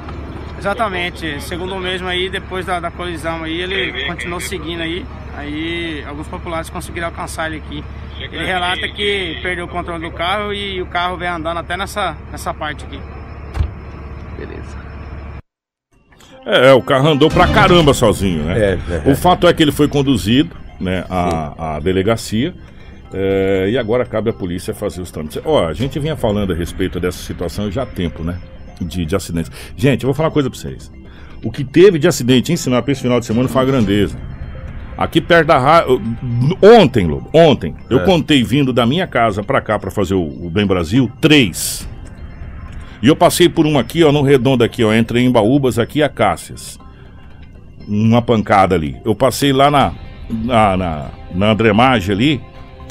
Exatamente, 0.58 1.42
segundo 1.42 1.76
o 1.76 1.80
mesmo 1.80 2.08
aí, 2.08 2.30
depois 2.30 2.66
da, 2.66 2.80
da 2.80 2.90
colisão 2.90 3.44
aí, 3.44 3.62
ele 3.62 4.08
continuou 4.08 4.40
seguindo 4.40 4.82
aí, 4.82 5.06
aí 5.36 6.04
alguns 6.08 6.28
populares 6.28 6.70
conseguiram 6.70 7.08
alcançar 7.08 7.48
ele 7.48 7.58
aqui. 7.58 7.84
Ele 8.20 8.46
relata 8.46 8.88
que 8.88 9.38
perdeu 9.42 9.66
o 9.66 9.68
controle 9.68 10.10
do 10.10 10.12
carro 10.12 10.54
e 10.54 10.82
o 10.82 10.86
carro 10.86 11.18
vem 11.18 11.28
andando 11.28 11.58
até 11.58 11.76
nessa, 11.76 12.16
nessa 12.32 12.54
parte 12.54 12.86
aqui. 12.86 13.00
Beleza. 14.38 14.86
É, 16.46 16.74
o 16.74 16.82
carro 16.82 17.10
andou 17.10 17.30
pra 17.30 17.48
caramba 17.48 17.94
sozinho, 17.94 18.44
né? 18.44 18.58
É, 18.58 18.80
é, 19.08 19.12
o 19.12 19.16
fato 19.16 19.48
é 19.48 19.54
que 19.54 19.64
ele 19.64 19.72
foi 19.72 19.88
conduzido 19.88 20.56
né, 20.80 21.04
à, 21.10 21.76
à 21.76 21.80
delegacia. 21.80 22.54
É, 23.14 23.70
e 23.70 23.78
agora 23.78 24.06
cabe 24.06 24.30
à 24.30 24.34
polícia 24.34 24.74
fazer 24.74 25.02
os 25.02 25.12
trâmites. 25.12 25.42
Ó, 25.46 25.68
a 25.68 25.74
gente 25.74 25.98
vinha 26.00 26.16
falando 26.16 26.54
a 26.54 26.56
respeito 26.56 27.00
dessa 27.00 27.18
situação 27.18 27.72
já 27.72 27.84
há 27.84 27.86
tempo, 27.86 28.24
né? 28.24 28.38
De, 28.82 29.06
de 29.06 29.16
acidentes. 29.16 29.52
Gente, 29.76 30.04
eu 30.04 30.08
vou 30.08 30.14
falar 30.14 30.28
uma 30.28 30.34
coisa 30.34 30.50
pra 30.50 30.60
vocês. 30.60 30.92
O 31.44 31.52
que 31.52 31.64
teve 31.64 31.98
de 31.98 32.08
acidente 32.08 32.52
em 32.52 32.58
Sinop 32.58 32.88
esse 32.90 33.02
final 33.02 33.20
de 33.20 33.26
semana 33.26 33.48
foi 33.48 33.62
uma 33.62 33.72
grandeza. 33.72 34.18
Aqui 34.98 35.20
perto 35.20 35.48
da 35.48 35.58
rádio. 35.58 36.02
Ontem, 36.62 37.06
Lobo, 37.06 37.30
ontem, 37.34 37.76
é. 37.90 37.94
eu 37.94 38.04
contei 38.04 38.44
vindo 38.44 38.72
da 38.72 38.86
minha 38.86 39.06
casa 39.06 39.44
pra 39.44 39.62
cá 39.62 39.78
pra 39.78 39.92
fazer 39.92 40.14
o, 40.14 40.24
o 40.24 40.50
Bem 40.50 40.66
Brasil, 40.66 41.12
três. 41.20 41.88
E 43.02 43.08
eu 43.08 43.16
passei 43.16 43.50
por 43.50 43.66
um 43.66 43.78
aqui, 43.78 44.04
ó, 44.04 44.12
no 44.12 44.22
redondo 44.22 44.64
aqui, 44.64 44.84
ó. 44.84 44.94
Entrei 44.94 45.24
em 45.24 45.32
Baúbas 45.32 45.78
aqui 45.78 46.02
a 46.02 46.10
Cássias. 46.10 46.80
Uma 47.88 48.22
pancada 48.22 48.74
ali. 48.74 48.98
Eu 49.06 49.14
passei 49.14 49.54
lá 49.54 49.70
na. 49.70 49.94
Na, 50.28 50.76
na, 50.76 51.12
na 51.36 51.52
Andremage 51.52 52.12
ali. 52.12 52.42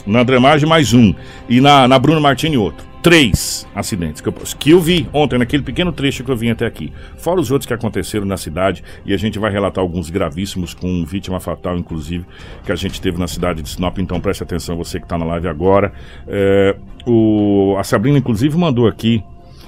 Na 0.06 0.20
Andremage 0.20 0.66
mais 0.66 0.92
um. 0.92 1.12
E 1.48 1.60
na, 1.60 1.88
na 1.88 1.98
Bruno 1.98 2.20
Martini 2.20 2.56
outro 2.56 2.93
três 3.04 3.68
acidentes 3.74 4.22
que 4.22 4.28
eu, 4.30 4.32
que 4.32 4.70
eu 4.70 4.80
vi 4.80 5.06
ontem, 5.12 5.38
naquele 5.38 5.62
pequeno 5.62 5.92
trecho 5.92 6.24
que 6.24 6.30
eu 6.30 6.36
vim 6.36 6.48
até 6.48 6.64
aqui. 6.64 6.90
Fora 7.18 7.38
os 7.38 7.50
outros 7.50 7.66
que 7.66 7.74
aconteceram 7.74 8.24
na 8.24 8.38
cidade, 8.38 8.82
e 9.04 9.12
a 9.12 9.16
gente 9.18 9.38
vai 9.38 9.52
relatar 9.52 9.82
alguns 9.82 10.08
gravíssimos, 10.08 10.72
com 10.72 11.04
vítima 11.04 11.38
fatal, 11.38 11.76
inclusive, 11.76 12.24
que 12.64 12.72
a 12.72 12.74
gente 12.74 12.98
teve 13.02 13.18
na 13.18 13.28
cidade 13.28 13.60
de 13.60 13.68
Sinop. 13.68 13.98
Então 13.98 14.18
preste 14.18 14.42
atenção, 14.42 14.78
você 14.78 14.98
que 14.98 15.04
está 15.04 15.18
na 15.18 15.26
live 15.26 15.46
agora. 15.46 15.92
É, 16.26 16.74
o, 17.06 17.76
a 17.78 17.84
Sabrina, 17.84 18.16
inclusive, 18.16 18.56
mandou 18.56 18.88
aqui 18.88 19.22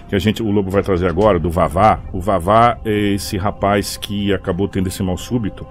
que 0.08 0.14
a 0.14 0.18
gente, 0.18 0.42
o 0.42 0.50
Lobo 0.50 0.70
vai 0.70 0.82
trazer 0.82 1.06
agora, 1.06 1.38
do 1.38 1.50
Vavá. 1.50 2.00
O 2.14 2.20
Vavá 2.22 2.78
é 2.86 3.12
esse 3.12 3.36
rapaz 3.36 3.98
que 3.98 4.32
acabou 4.32 4.66
tendo 4.66 4.86
esse 4.86 5.02
mal 5.02 5.18
súbito 5.18 5.66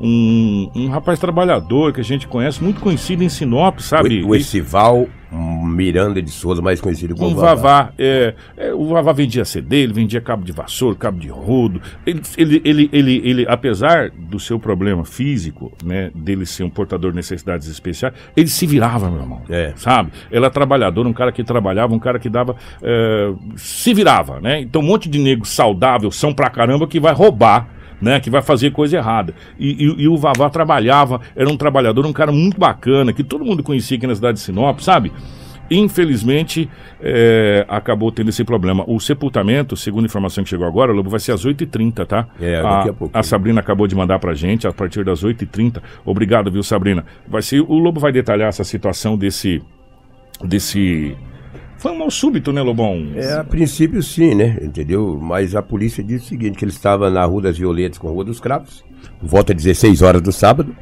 um, 0.00 0.70
um 0.74 0.88
rapaz 0.88 1.18
trabalhador 1.18 1.92
que 1.92 2.00
a 2.00 2.04
gente 2.04 2.26
conhece, 2.26 2.62
muito 2.62 2.80
conhecido 2.80 3.22
em 3.22 3.28
Sinop, 3.28 3.80
sabe? 3.80 4.22
O, 4.22 4.28
o 4.28 4.36
Essival 4.36 5.08
Miranda 5.30 6.22
de 6.22 6.30
Souza, 6.30 6.62
mais 6.62 6.80
conhecido 6.80 7.14
como 7.14 7.30
Um 7.30 7.34
Vavá. 7.34 7.92
É, 7.98 8.34
é, 8.56 8.72
o 8.72 8.86
Vavá 8.86 9.12
vendia 9.12 9.44
CD, 9.44 9.82
ele 9.82 9.92
vendia 9.92 10.20
cabo 10.20 10.44
de 10.44 10.52
vassoura, 10.52 10.96
cabo 10.96 11.18
de 11.18 11.28
rodo. 11.28 11.82
Ele, 12.06 12.22
ele, 12.36 12.62
ele, 12.64 12.90
ele, 12.92 13.22
ele, 13.24 13.46
apesar 13.48 14.10
do 14.10 14.40
seu 14.40 14.58
problema 14.58 15.04
físico, 15.04 15.72
né, 15.84 16.10
dele 16.14 16.46
ser 16.46 16.64
um 16.64 16.70
portador 16.70 17.10
de 17.10 17.16
necessidades 17.16 17.68
especiais, 17.68 18.14
ele 18.36 18.48
se 18.48 18.66
virava, 18.66 19.10
meu 19.10 19.20
irmão. 19.20 19.42
É. 19.50 19.72
Sabe? 19.76 20.12
Ele 20.30 20.44
era 20.44 20.50
trabalhador, 20.50 21.06
um 21.06 21.12
cara 21.12 21.30
que 21.30 21.44
trabalhava, 21.44 21.94
um 21.94 21.98
cara 21.98 22.18
que 22.18 22.30
dava. 22.30 22.56
é, 22.82 23.32
se 23.56 23.92
virava, 23.92 24.40
né? 24.40 24.60
Então, 24.60 24.80
um 24.80 24.86
monte 24.86 25.08
de 25.08 25.18
nego 25.18 25.44
saudável, 25.44 26.10
são 26.10 26.32
pra 26.32 26.48
caramba, 26.48 26.86
que 26.86 26.98
vai 26.98 27.12
roubar. 27.12 27.77
Né, 28.00 28.20
que 28.20 28.30
vai 28.30 28.40
fazer 28.42 28.70
coisa 28.70 28.96
errada. 28.96 29.34
E, 29.58 29.70
e- 29.84 30.02
e 30.02 30.08
o 30.08 30.16
Vavá 30.16 30.48
trabalhava, 30.48 31.20
era 31.34 31.48
um 31.50 31.56
trabalhador, 31.56 32.06
um 32.06 32.12
cara 32.12 32.30
muito 32.30 32.56
bacana, 32.58 33.12
que 33.12 33.24
todo 33.24 33.44
mundo 33.44 33.60
conhecia 33.62 33.96
aqui 33.96 34.06
na 34.06 34.14
cidade 34.14 34.38
de 34.38 34.44
Sinop, 34.44 34.78
sabe? 34.80 35.10
Infelizmente, 35.70 36.68
é, 37.00 37.64
acabou 37.68 38.10
tendo 38.10 38.28
esse 38.30 38.42
problema. 38.44 38.84
O 38.86 38.98
sepultamento, 38.98 39.76
segundo 39.76 40.04
a 40.04 40.06
informação 40.06 40.42
que 40.42 40.48
chegou 40.50 40.66
agora, 40.66 40.92
Lobo, 40.92 41.10
vai 41.10 41.20
ser 41.20 41.32
às 41.32 41.44
8h30, 41.44 42.06
tá? 42.06 42.26
É, 42.40 42.62
daqui 42.62 42.88
a 42.88 42.92
pouco. 42.94 43.18
A 43.18 43.22
Sabrina 43.22 43.60
acabou 43.60 43.86
de 43.86 43.94
mandar 43.94 44.18
pra 44.18 44.32
gente 44.32 44.66
a 44.66 44.72
partir 44.72 45.04
das 45.04 45.22
8h30. 45.22 45.82
Obrigado, 46.06 46.50
viu, 46.50 46.62
Sabrina? 46.62 47.04
Vai 47.28 47.42
ser, 47.42 47.60
o 47.60 47.74
Lobo 47.78 48.00
vai 48.00 48.12
detalhar 48.12 48.48
essa 48.48 48.64
situação 48.64 49.16
desse. 49.18 49.62
desse. 50.42 51.16
Foi 51.78 51.92
um 51.92 51.98
mal 51.98 52.10
súbito, 52.10 52.52
né, 52.52 52.60
Lobão? 52.60 53.06
É, 53.14 53.34
a 53.34 53.44
princípio 53.44 54.02
sim, 54.02 54.34
né? 54.34 54.58
Entendeu? 54.60 55.16
Mas 55.20 55.54
a 55.54 55.62
polícia 55.62 56.02
disse 56.02 56.26
o 56.26 56.28
seguinte, 56.28 56.58
que 56.58 56.64
ele 56.64 56.72
estava 56.72 57.08
na 57.08 57.24
Rua 57.24 57.42
das 57.42 57.56
Violetas 57.56 57.98
com 57.98 58.08
a 58.08 58.10
Rua 58.10 58.24
dos 58.24 58.40
Cravos, 58.40 58.84
volta 59.22 59.52
às 59.52 59.62
16 59.62 60.02
horas 60.02 60.20
do 60.20 60.32
sábado, 60.32 60.76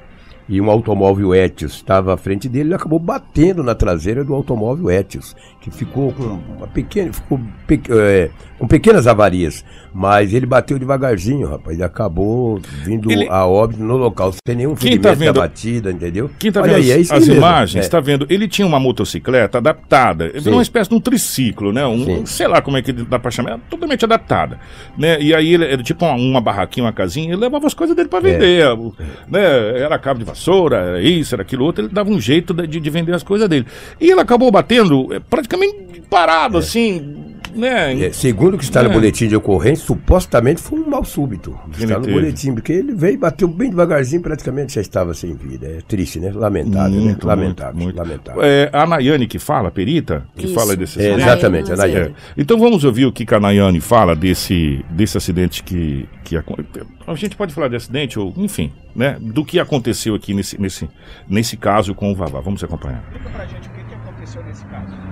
e 0.49 0.61
um 0.61 0.71
automóvel 0.71 1.35
Etios 1.35 1.75
estava 1.75 2.15
à 2.15 2.17
frente 2.17 2.49
dele, 2.49 2.69
ele 2.69 2.75
acabou 2.75 2.99
batendo 2.99 3.63
na 3.63 3.75
traseira 3.75 4.25
do 4.25 4.33
automóvel 4.35 4.91
Etios, 4.91 5.35
que 5.61 5.71
ficou 5.71 6.13
com 6.13 6.39
uma 6.57 6.67
pequena, 6.69 7.13
ficou 7.13 7.41
pe- 7.67 7.81
é, 7.91 8.31
com 8.59 8.67
pequenas 8.67 9.07
avarias, 9.07 9.65
mas 9.93 10.33
ele 10.33 10.47
bateu 10.47 10.79
devagarzinho, 10.79 11.49
rapaz, 11.49 11.79
e 11.79 11.83
acabou 11.83 12.61
vindo 12.85 13.11
Ele- 13.11 13.29
a 13.29 13.45
óbito 13.47 13.83
no 13.83 13.97
local, 13.97 14.33
sem 14.47 14.55
nenhum 14.57 14.71
Quem 14.75 14.93
ferimento 14.93 15.03
tá 15.03 15.15
vendo- 15.15 15.35
da 15.35 15.41
batida, 15.41 15.91
entendeu? 15.91 16.31
Quem 16.39 16.53
tá 16.53 16.61
Olha 16.63 16.75
vendo 16.75 16.83
aí, 16.85 16.91
é 16.91 16.95
as, 16.95 17.01
isso 17.03 17.15
as 17.15 17.21
mesmo. 17.27 17.35
imagens, 17.37 17.87
É. 17.87 17.89
tá 17.89 17.99
vendo? 18.01 18.27
Ele 18.31 18.47
tinha 18.47 18.67
uma 18.67 18.79
motocicleta 18.79 19.59
adaptada, 19.59 20.33
Sim. 20.41 20.51
uma 20.53 20.63
espécie 20.63 20.89
de 20.89 20.97
um 20.97 21.01
triciclo, 21.01 21.73
né? 21.73 21.85
Um, 21.87 22.05
Sim. 22.05 22.27
sei 22.27 22.47
lá 22.47 22.63
como 22.63 22.77
é 22.77 22.83
que 22.83 22.93
dá 22.93 23.19
pra 23.19 23.31
chamar, 23.33 23.55
é 23.55 23.59
totalmente 23.69 24.05
adaptada, 24.05 24.59
né? 24.97 25.21
E 25.21 25.35
aí 25.35 25.55
ele 25.55 25.65
era 25.65 25.83
tipo 25.83 26.05
uma, 26.05 26.15
uma 26.15 26.41
barraquinha, 26.41 26.87
uma 26.87 26.93
casinha, 26.93 27.27
ele 27.33 27.37
levava 27.37 27.67
as 27.67 27.75
coisas 27.75 27.97
dele 27.97 28.09
pra 28.09 28.21
vender, 28.21 28.65
o- 28.79 28.95
né? 29.29 29.81
Era 29.81 29.99
cabo 29.99 30.21
de 30.21 30.25
vassoura, 30.37 30.77
era 30.77 31.03
isso, 31.03 31.35
era 31.35 31.43
aquilo 31.43 31.65
outro, 31.65 31.85
ele 31.85 31.93
dava 31.93 32.11
um 32.11 32.21
jeito 32.21 32.53
de, 32.53 32.79
de 32.79 32.91
vender 32.91 33.15
as 33.15 33.23
coisas 33.23 33.49
dele. 33.49 33.67
E 33.99 34.11
ele 34.11 34.21
acabou 34.21 34.51
batendo 34.51 35.13
é, 35.13 35.19
praticamente 35.19 36.03
parado, 36.09 36.59
assim, 36.59 37.01
né? 37.01 37.36
É, 37.65 38.13
segundo 38.13 38.55
o 38.55 38.59
que 38.59 38.65
está 38.65 38.81
É. 38.81 38.83
no 38.85 38.91
boletim 38.91 39.29
de 39.29 39.37
ocorrência, 39.37 39.85
supostamente 39.87 40.61
foi 40.61 40.79
um 40.81 40.89
mal 40.89 41.05
súbito. 41.05 41.59
Está 41.79 41.99
no 41.99 42.07
boletim, 42.07 42.53
porque 42.55 42.73
ele 42.73 42.95
veio 42.95 43.15
e 43.15 43.17
bateu 43.17 43.49
bem 43.49 43.71
devagarzinho, 43.71 44.21
praticamente 44.23 44.75
já 44.75 44.81
estava 44.81 45.15
sem 45.15 45.35
vida. 45.35 45.67
É 45.67 45.79
triste, 45.87 46.21
né? 46.21 46.31
Lamentável, 46.35 46.91
né? 46.99 47.05
Muito, 47.05 47.27
Lamentável, 47.27 47.75
muito, 47.75 47.85
muito. 47.97 47.97
lamentável. 47.99 48.43
É, 48.43 48.69
a 48.73 48.87
Nayane 48.87 49.27
que 49.27 49.39
fala, 49.39 49.71
perita, 49.71 50.25
que 50.37 50.47
Isso. 50.47 50.55
fala 50.55 50.77
desse 50.77 50.99
É, 51.01 51.03
acidente. 51.13 51.23
exatamente, 51.23 51.73
a 51.73 51.77
Nayane. 51.77 52.11
É. 52.11 52.13
Então 52.37 52.59
vamos 52.59 52.85
ouvir 52.85 53.07
o 53.07 53.13
que 53.13 53.25
que 53.25 53.35
a 53.35 53.41
Nayane 53.41 53.81
fala 53.81 54.15
desse, 54.15 54.85
desse 54.91 55.17
acidente 55.17 55.63
que, 55.63 56.09
que 56.25 56.37
aconteceu. 56.37 56.87
A 57.07 57.15
gente 57.15 57.37
pode 57.37 57.55
falar 57.55 57.69
de 57.69 57.77
acidente, 57.77 58.19
ou 58.19 58.35
enfim, 58.37 58.73
né? 58.95 59.17
Do 59.21 59.45
que 59.45 59.61
aconteceu 59.61 60.15
aqui 60.15 60.35
nesse, 60.35 60.61
nesse, 60.61 60.89
nesse 61.29 61.57
caso 61.57 61.95
com 61.95 62.11
o 62.11 62.15
Vavá. 62.17 62.41
Vamos 62.41 62.63
acompanhar. 62.65 63.03
Explica 63.13 63.31
pra 63.31 63.45
gente 63.47 63.69
o 63.69 63.71
que, 63.73 63.85
que 63.85 63.95
aconteceu 63.95 64.43
nesse 64.45 64.65
caso. 64.65 65.06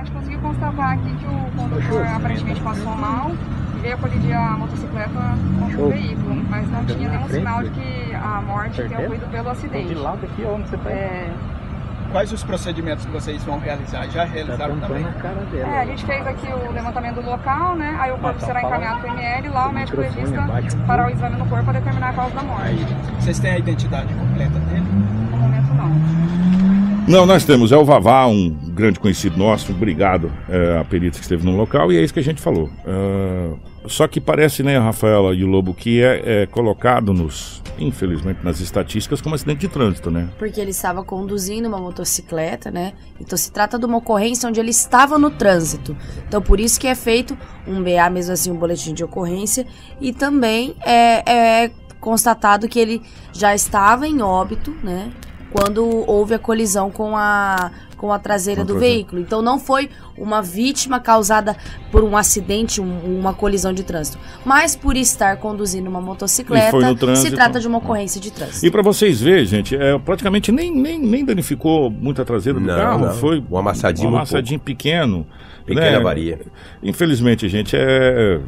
A 0.00 0.02
gente 0.02 0.12
conseguiu 0.12 0.40
constatar 0.40 0.92
aqui 0.92 1.14
que 1.14 1.26
o 1.26 1.60
condutor 1.60 2.06
aparentemente 2.06 2.60
passou 2.62 2.96
mal 2.96 3.32
e 3.76 3.80
veio 3.80 3.98
colidir 3.98 4.34
a 4.34 4.56
motocicleta 4.56 5.10
com 5.76 5.82
o 5.82 5.90
veículo, 5.90 6.42
mas 6.48 6.70
não 6.70 6.86
tinha 6.86 7.10
nenhum 7.10 7.28
sinal 7.28 7.62
de 7.62 7.68
que 7.68 8.14
a 8.14 8.40
morte 8.40 8.82
tenha 8.82 8.98
ocorrido 8.98 9.26
pelo 9.26 9.50
acidente. 9.50 9.94
lado 9.94 10.24
aqui 10.24 10.42
onde 10.42 10.70
você 10.70 10.78
tá. 10.78 10.90
É, 10.90 11.30
Quais 12.12 12.32
os 12.32 12.42
procedimentos 12.42 13.04
que 13.04 13.12
vocês 13.12 13.44
vão 13.44 13.58
realizar? 13.58 14.08
Já 14.08 14.24
realizaram 14.24 14.80
também? 14.80 15.04
na 15.04 15.12
cara 15.12 15.42
dela. 15.52 15.68
é, 15.68 15.80
a 15.82 15.84
gente 15.84 16.06
fez 16.06 16.26
aqui 16.26 16.46
o 16.50 16.72
levantamento 16.72 17.16
do 17.16 17.26
local, 17.30 17.76
né? 17.76 17.94
Aí 18.00 18.10
o 18.10 18.16
corpo 18.16 18.40
tá 18.40 18.46
será 18.46 18.62
encaminhado 18.62 19.00
para 19.02 19.12
o 19.12 19.18
ML 19.18 19.48
lá 19.50 19.68
o 19.68 19.72
médico 19.72 20.00
legista 20.00 20.46
fará 20.86 21.06
o 21.08 21.10
exame 21.10 21.36
no 21.36 21.44
corpo 21.44 21.64
para 21.64 21.78
determinar 21.78 22.08
a 22.08 22.12
causa 22.14 22.34
da 22.34 22.42
morte. 22.42 22.86
Vocês 23.18 23.38
têm 23.38 23.50
a 23.50 23.58
identidade 23.58 24.14
completa 24.14 24.58
dele? 24.60 24.86
No 25.30 25.36
momento 25.36 25.74
não. 25.74 26.40
Não, 27.06 27.26
nós 27.26 27.44
temos, 27.44 27.70
é 27.70 27.76
o 27.76 27.84
Vavá, 27.84 28.26
um 28.26 28.69
grande 28.80 28.98
conhecido 28.98 29.36
nosso, 29.36 29.72
obrigado 29.72 30.32
é, 30.48 30.78
a 30.78 30.84
perita 30.84 31.18
que 31.18 31.22
esteve 31.22 31.44
no 31.44 31.56
local, 31.56 31.92
e 31.92 31.96
é 31.96 32.02
isso 32.02 32.12
que 32.12 32.20
a 32.20 32.24
gente 32.24 32.40
falou. 32.40 32.68
Ah, 32.86 33.54
só 33.86 34.06
que 34.06 34.20
parece, 34.20 34.62
né, 34.62 34.78
Rafaela 34.78 35.34
e 35.34 35.42
o 35.42 35.46
Lobo, 35.46 35.72
que 35.72 36.02
é, 36.02 36.42
é 36.42 36.46
colocado 36.46 37.14
nos, 37.14 37.62
infelizmente, 37.78 38.40
nas 38.44 38.60
estatísticas 38.60 39.20
como 39.20 39.34
acidente 39.34 39.60
de 39.60 39.68
trânsito, 39.68 40.10
né? 40.10 40.28
Porque 40.38 40.60
ele 40.60 40.70
estava 40.70 41.02
conduzindo 41.02 41.66
uma 41.66 41.78
motocicleta, 41.78 42.70
né? 42.70 42.92
Então 43.18 43.38
se 43.38 43.50
trata 43.50 43.78
de 43.78 43.86
uma 43.86 43.98
ocorrência 43.98 44.48
onde 44.48 44.60
ele 44.60 44.70
estava 44.70 45.18
no 45.18 45.30
trânsito. 45.30 45.96
Então 46.28 46.42
por 46.42 46.60
isso 46.60 46.78
que 46.78 46.86
é 46.86 46.94
feito 46.94 47.36
um 47.66 47.82
BA, 47.82 48.08
mesmo 48.10 48.32
assim, 48.32 48.50
um 48.50 48.56
boletim 48.56 48.92
de 48.92 49.02
ocorrência. 49.02 49.66
E 50.00 50.12
também 50.12 50.74
é, 50.84 51.64
é 51.64 51.70
constatado 51.98 52.68
que 52.68 52.78
ele 52.78 53.02
já 53.32 53.54
estava 53.54 54.06
em 54.06 54.20
óbito, 54.20 54.72
né? 54.82 55.10
Quando 55.52 55.84
houve 56.08 56.34
a 56.34 56.38
colisão 56.38 56.90
com 56.90 57.16
a, 57.16 57.70
com 57.96 58.12
a 58.12 58.18
traseira 58.18 58.64
do 58.64 58.78
veículo. 58.78 59.20
Então 59.20 59.42
não 59.42 59.58
foi 59.58 59.90
uma 60.16 60.40
vítima 60.40 61.00
causada 61.00 61.56
por 61.90 62.04
um 62.04 62.16
acidente, 62.16 62.80
um- 62.80 63.18
uma 63.18 63.34
colisão 63.34 63.72
de 63.72 63.82
trânsito. 63.82 64.16
Mas 64.44 64.76
por 64.76 64.96
estar 64.96 65.36
conduzindo 65.38 65.88
uma 65.90 65.98
foi 66.00 66.06
motocicleta, 66.08 66.76
no 66.78 66.94
trânsito. 66.94 67.28
se 67.30 67.34
trata 67.34 67.58
de 67.58 67.66
uma 67.66 67.78
ocorrência 67.78 68.20
de 68.20 68.30
trânsito. 68.30 68.64
E 68.64 68.70
pra 68.70 68.80
vocês 68.82 69.20
verem, 69.20 69.44
gente, 69.44 69.74
é, 69.74 69.98
praticamente 69.98 70.52
nem, 70.52 70.70
nem, 70.74 70.98
nem 70.98 71.24
danificou 71.24 71.90
muito 71.90 72.22
a 72.22 72.24
traseira 72.24 72.60
do 72.60 72.66
Não, 72.66 72.76
carro. 72.76 73.06
não. 73.06 73.14
Foi 73.14 73.42
Um 73.50 73.56
amassadinho 73.58 74.08
um 74.10 74.16
amassadinho 74.16 74.60
pequeno. 74.60 75.26
Pequena 75.66 75.90
né? 75.90 75.96
avaria. 75.96 76.40
Infelizmente, 76.82 77.48
gente, 77.48 77.76
é, 77.76 78.40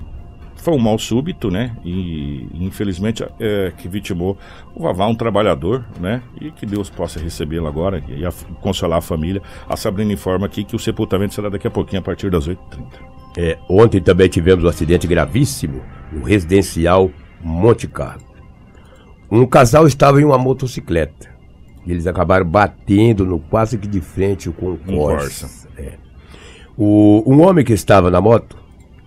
foi 0.62 0.74
um 0.74 0.78
mal 0.78 0.96
súbito, 0.98 1.50
né? 1.50 1.76
E 1.84 2.46
infelizmente 2.54 3.24
é, 3.40 3.72
que 3.76 3.88
vitimou 3.88 4.38
o 4.74 4.82
Vavá, 4.82 5.06
um 5.08 5.14
trabalhador, 5.14 5.84
né? 6.00 6.22
E 6.40 6.50
que 6.52 6.64
Deus 6.64 6.88
possa 6.88 7.18
recebê-lo 7.18 7.66
agora 7.66 8.02
e 8.08 8.24
a- 8.24 8.32
consolar 8.60 8.98
a 8.98 9.02
família. 9.02 9.42
A 9.68 9.76
Sabrina 9.76 10.12
informa 10.12 10.46
aqui 10.46 10.62
que 10.64 10.76
o 10.76 10.78
sepultamento 10.78 11.34
será 11.34 11.48
daqui 11.48 11.66
a 11.66 11.70
pouquinho, 11.70 12.00
a 12.00 12.04
partir 12.04 12.30
das 12.30 12.46
8h30. 12.48 12.56
É, 13.36 13.58
ontem 13.68 14.00
também 14.00 14.28
tivemos 14.28 14.64
um 14.64 14.68
acidente 14.68 15.06
gravíssimo 15.06 15.82
no 16.12 16.22
residencial 16.22 17.10
Monte 17.42 17.88
Carlo. 17.88 18.22
Um 19.30 19.44
casal 19.46 19.86
estava 19.86 20.20
em 20.20 20.24
uma 20.24 20.38
motocicleta. 20.38 21.28
E 21.84 21.90
eles 21.90 22.06
acabaram 22.06 22.46
batendo 22.46 23.26
no 23.26 23.40
quase 23.40 23.76
que 23.78 23.88
de 23.88 24.00
frente 24.00 24.48
com 24.50 24.66
o 24.66 24.72
Um 24.86 24.96
Corsa. 24.96 25.46
Corsa. 25.46 25.68
É. 25.76 25.94
O, 26.76 27.22
um 27.26 27.42
homem 27.42 27.64
que 27.64 27.72
estava 27.72 28.10
na 28.10 28.20
moto, 28.20 28.56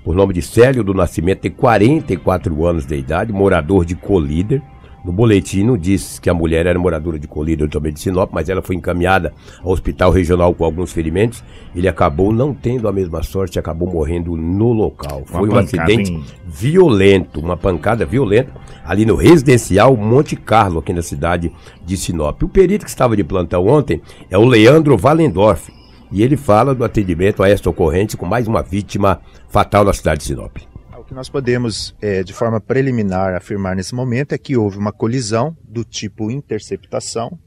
por 0.05 0.15
nome 0.15 0.35
de 0.35 0.41
Célio 0.43 0.83
do 0.83 0.93
Nascimento, 0.93 1.39
tem 1.39 1.51
44 1.51 2.65
anos 2.65 2.85
de 2.85 2.95
idade, 2.95 3.33
morador 3.33 3.83
de 3.83 3.95
Colíder. 3.95 4.61
No 5.03 5.11
boletim 5.11 5.75
diz 5.77 6.17
que 6.17 6.29
a 6.29 6.33
mulher 6.33 6.65
era 6.65 6.77
moradora 6.79 7.17
de 7.19 7.27
Colíder 7.27 7.67
também 7.69 7.91
de 7.93 7.99
Sinop, 7.99 8.31
mas 8.33 8.49
ela 8.49 8.61
foi 8.61 8.75
encaminhada 8.75 9.33
ao 9.63 9.71
hospital 9.71 10.11
regional 10.11 10.53
com 10.53 10.63
alguns 10.63 10.91
ferimentos. 10.91 11.43
Ele 11.75 11.87
acabou 11.87 12.31
não 12.31 12.53
tendo 12.53 12.87
a 12.87 12.91
mesma 12.91 13.21
sorte, 13.23 13.57
acabou 13.59 13.87
morrendo 13.91 14.35
no 14.37 14.73
local. 14.73 15.23
Uma 15.29 15.39
Foi 15.39 15.49
um 15.49 15.57
acidente 15.57 16.11
em- 16.11 16.23
violento, 16.47 17.39
uma 17.39 17.57
pancada 17.57 18.05
violenta 18.05 18.51
ali 18.83 19.05
no 19.05 19.15
residencial 19.15 19.95
Monte 19.95 20.35
Carlo, 20.35 20.79
aqui 20.79 20.93
na 20.93 21.01
cidade 21.03 21.51
de 21.83 21.97
Sinop. 21.97 22.41
O 22.43 22.47
perito 22.49 22.85
que 22.85 22.89
estava 22.89 23.15
de 23.15 23.23
plantão 23.23 23.65
ontem 23.67 24.01
é 24.29 24.37
o 24.37 24.45
Leandro 24.45 24.97
Valendorf. 24.97 25.71
E 26.15 26.23
ele 26.23 26.37
fala 26.37 26.73
do 26.73 26.85
atendimento 26.85 27.43
a 27.43 27.49
esta 27.49 27.69
ocorrência 27.69 28.17
com 28.17 28.25
mais 28.25 28.47
uma 28.47 28.63
vítima 28.63 29.19
fatal 29.49 29.83
na 29.83 29.91
cidade 29.91 30.19
de 30.19 30.27
Sinop. 30.27 30.59
O 30.97 31.03
que 31.03 31.13
nós 31.13 31.27
podemos, 31.27 31.93
eh, 32.01 32.23
de 32.23 32.31
forma 32.31 32.61
preliminar, 32.61 33.35
afirmar 33.35 33.75
nesse 33.75 33.93
momento 33.93 34.31
é 34.31 34.37
que 34.37 34.55
houve 34.55 34.77
uma 34.77 34.93
colisão 34.93 35.57
do 35.61 35.83
tipo 35.83 36.31
interceptação, 36.31 37.37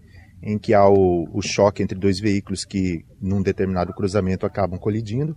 em 0.42 0.58
que 0.58 0.74
há 0.74 0.86
o, 0.86 1.26
o 1.32 1.40
choque 1.40 1.82
entre 1.82 1.98
dois 1.98 2.20
veículos 2.20 2.66
que, 2.66 3.06
num 3.18 3.40
determinado 3.40 3.94
cruzamento, 3.94 4.44
acabam 4.44 4.78
colidindo, 4.78 5.34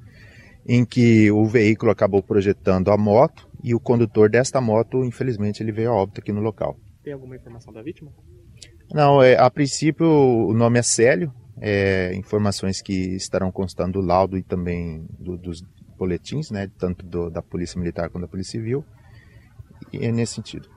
em 0.67 0.83
que 0.83 1.31
o 1.31 1.45
veículo 1.45 1.89
acabou 1.89 2.21
projetando 2.21 2.91
a 2.91 2.97
moto 2.97 3.47
e 3.63 3.73
o 3.73 3.79
condutor 3.79 4.29
desta 4.29 4.59
moto, 4.59 5.05
infelizmente, 5.05 5.63
ele 5.63 5.71
veio 5.71 5.91
a 5.91 5.95
óbito 5.95 6.19
aqui 6.19 6.33
no 6.33 6.41
local. 6.41 6.77
Tem 7.01 7.13
alguma 7.13 7.37
informação 7.37 7.71
da 7.71 7.81
vítima? 7.81 8.11
Não, 8.93 9.23
é, 9.23 9.37
a 9.37 9.49
princípio 9.49 10.05
o 10.05 10.53
nome 10.53 10.79
é 10.79 10.81
Célio, 10.81 11.33
é, 11.61 12.13
informações 12.15 12.81
que 12.81 13.15
estarão 13.15 13.51
constando 13.51 14.01
do 14.01 14.05
laudo 14.05 14.37
e 14.37 14.41
também 14.41 15.05
do- 15.19 15.37
dos 15.37 15.63
boletins, 15.97 16.49
né, 16.49 16.69
tanto 16.79 17.05
do- 17.05 17.29
da 17.29 17.41
Polícia 17.41 17.79
Militar 17.79 18.09
quanto 18.09 18.23
da 18.23 18.27
Polícia 18.27 18.53
Civil, 18.53 18.83
e 19.93 20.03
é 20.05 20.11
nesse 20.11 20.33
sentido. 20.33 20.67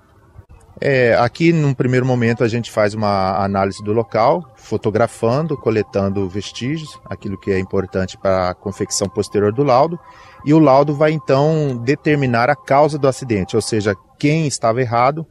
É, 0.80 1.14
aqui, 1.14 1.52
num 1.52 1.72
primeiro 1.72 2.04
momento, 2.04 2.42
a 2.42 2.48
gente 2.48 2.70
faz 2.70 2.94
uma 2.94 3.42
análise 3.42 3.82
do 3.82 3.92
local, 3.92 4.52
fotografando, 4.56 5.56
coletando 5.56 6.28
vestígios, 6.28 7.00
aquilo 7.06 7.38
que 7.38 7.52
é 7.52 7.58
importante 7.58 8.18
para 8.18 8.50
a 8.50 8.54
confecção 8.54 9.08
posterior 9.08 9.52
do 9.52 9.62
laudo, 9.62 9.98
e 10.44 10.52
o 10.52 10.58
laudo 10.58 10.92
vai 10.92 11.12
então 11.12 11.80
determinar 11.82 12.50
a 12.50 12.56
causa 12.56 12.98
do 12.98 13.08
acidente, 13.08 13.56
ou 13.56 13.62
seja, 13.62 13.94
quem 14.18 14.46
estava 14.46 14.80
errado 14.80 15.26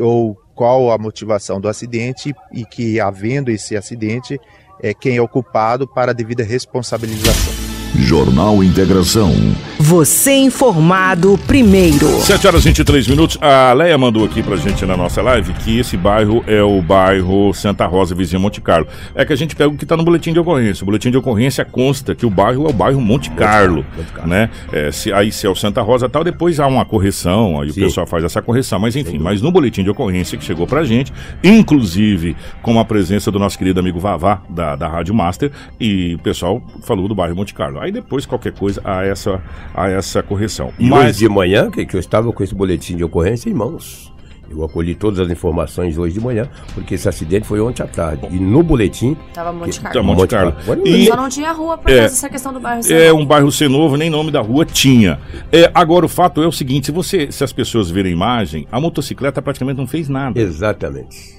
ou 0.00 0.36
qual 0.54 0.90
a 0.90 0.98
motivação 0.98 1.60
do 1.60 1.68
acidente 1.68 2.34
e 2.52 2.64
que, 2.64 3.00
havendo 3.00 3.50
esse 3.50 3.76
acidente, 3.76 4.40
é 4.84 4.92
quem 4.92 5.16
é 5.16 5.22
o 5.22 5.26
culpado 5.26 5.88
para 5.88 6.10
a 6.10 6.14
devida 6.14 6.44
responsabilização. 6.44 7.63
Jornal 7.96 8.62
Integração. 8.62 9.32
Você 9.78 10.32
informado 10.32 11.38
primeiro. 11.46 12.08
7 12.20 12.46
horas 12.46 12.62
e 12.62 12.68
23 12.68 13.06
minutos. 13.08 13.38
A 13.40 13.72
Leia 13.72 13.96
mandou 13.96 14.24
aqui 14.24 14.42
pra 14.42 14.56
gente 14.56 14.84
na 14.84 14.96
nossa 14.96 15.22
live 15.22 15.52
que 15.54 15.78
esse 15.78 15.96
bairro 15.96 16.44
é 16.46 16.62
o 16.62 16.80
bairro 16.82 17.52
Santa 17.54 17.86
Rosa, 17.86 18.14
vizinho 18.14 18.40
Monte 18.40 18.60
Carlo. 18.60 18.86
É 19.14 19.24
que 19.24 19.32
a 19.32 19.36
gente 19.36 19.54
pega 19.54 19.70
o 19.70 19.76
que 19.76 19.86
tá 19.86 19.96
no 19.96 20.04
boletim 20.04 20.32
de 20.32 20.40
ocorrência. 20.40 20.82
O 20.82 20.86
boletim 20.86 21.10
de 21.10 21.16
ocorrência 21.16 21.64
consta 21.64 22.14
que 22.14 22.26
o 22.26 22.30
bairro 22.30 22.66
é 22.66 22.70
o 22.70 22.72
bairro 22.72 23.00
Monte 23.00 23.30
Carlo, 23.30 23.84
Monte 23.96 24.12
Carlo. 24.12 24.30
né? 24.30 24.50
É, 24.72 24.90
se, 24.90 25.12
aí 25.12 25.30
se 25.30 25.46
é 25.46 25.50
o 25.50 25.54
Santa 25.54 25.82
Rosa 25.82 26.08
tal, 26.08 26.24
depois 26.24 26.58
há 26.60 26.66
uma 26.66 26.84
correção, 26.84 27.60
aí 27.60 27.72
Sim. 27.72 27.82
o 27.82 27.84
pessoal 27.84 28.06
faz 28.06 28.24
essa 28.24 28.42
correção. 28.42 28.78
Mas 28.78 28.96
enfim, 28.96 29.18
mas 29.18 29.40
no 29.40 29.50
boletim 29.52 29.82
de 29.82 29.90
ocorrência 29.90 30.36
que 30.38 30.44
chegou 30.44 30.66
pra 30.66 30.84
gente, 30.84 31.12
inclusive 31.42 32.36
com 32.62 32.78
a 32.78 32.84
presença 32.84 33.30
do 33.30 33.38
nosso 33.38 33.58
querido 33.58 33.80
amigo 33.80 33.98
Vavá, 33.98 34.42
da, 34.48 34.76
da 34.76 34.88
Rádio 34.88 35.14
Master, 35.14 35.50
e 35.80 36.14
o 36.14 36.18
pessoal 36.18 36.62
falou 36.82 37.06
do 37.08 37.14
bairro 37.14 37.36
Monte 37.36 37.54
Carlo. 37.54 37.83
Aí 37.84 37.92
depois, 37.92 38.24
qualquer 38.24 38.52
coisa, 38.52 38.80
há 38.82 39.04
essa, 39.04 39.42
há 39.74 39.90
essa 39.90 40.22
correção. 40.22 40.72
E 40.78 40.88
Mas... 40.88 41.04
hoje 41.04 41.18
de 41.18 41.28
manhã, 41.28 41.70
que, 41.70 41.84
que 41.84 41.94
eu 41.94 42.00
estava 42.00 42.32
com 42.32 42.42
esse 42.42 42.54
boletim 42.54 42.96
de 42.96 43.04
ocorrência 43.04 43.50
em 43.50 43.52
mãos. 43.52 44.13
Eu 44.50 44.62
acolhi 44.62 44.94
todas 44.94 45.18
as 45.20 45.30
informações 45.30 45.96
hoje 45.98 46.14
de 46.14 46.20
manhã, 46.20 46.48
porque 46.74 46.94
esse 46.94 47.08
acidente 47.08 47.46
foi 47.46 47.60
ontem 47.60 47.82
à 47.82 47.86
tarde. 47.86 48.26
E 48.30 48.36
no 48.38 48.62
boletim. 48.62 49.16
Tava 49.32 49.52
Monte 49.52 49.80
Carlo. 49.80 50.04
Monte, 50.04 50.18
Monte 50.18 50.30
Carlo. 50.30 50.52
Carlo. 50.52 50.86
E, 50.86 51.06
Só 51.06 51.16
não 51.16 51.28
tinha 51.28 51.50
rua 51.52 51.76
por 51.78 51.90
é, 51.90 51.96
causa 52.00 52.10
dessa 52.14 52.28
questão 52.28 52.52
do 52.52 52.60
bairro 52.60 52.82
ser 52.82 52.94
É, 52.94 53.08
novo. 53.10 53.22
um 53.22 53.26
bairro 53.26 53.50
ser 53.50 53.68
novo, 53.68 53.96
nem 53.96 54.08
nome 54.10 54.30
da 54.30 54.40
rua 54.40 54.64
tinha. 54.64 55.18
É, 55.50 55.70
agora, 55.74 56.06
o 56.06 56.08
fato 56.08 56.42
é 56.42 56.46
o 56.46 56.52
seguinte: 56.52 56.86
se 56.86 56.92
você, 56.92 57.30
se 57.32 57.42
as 57.42 57.52
pessoas 57.52 57.90
verem 57.90 58.12
a 58.12 58.14
imagem, 58.14 58.66
a 58.70 58.80
motocicleta 58.80 59.40
praticamente 59.42 59.78
não 59.78 59.86
fez 59.86 60.08
nada. 60.08 60.38
Exatamente. 60.40 61.34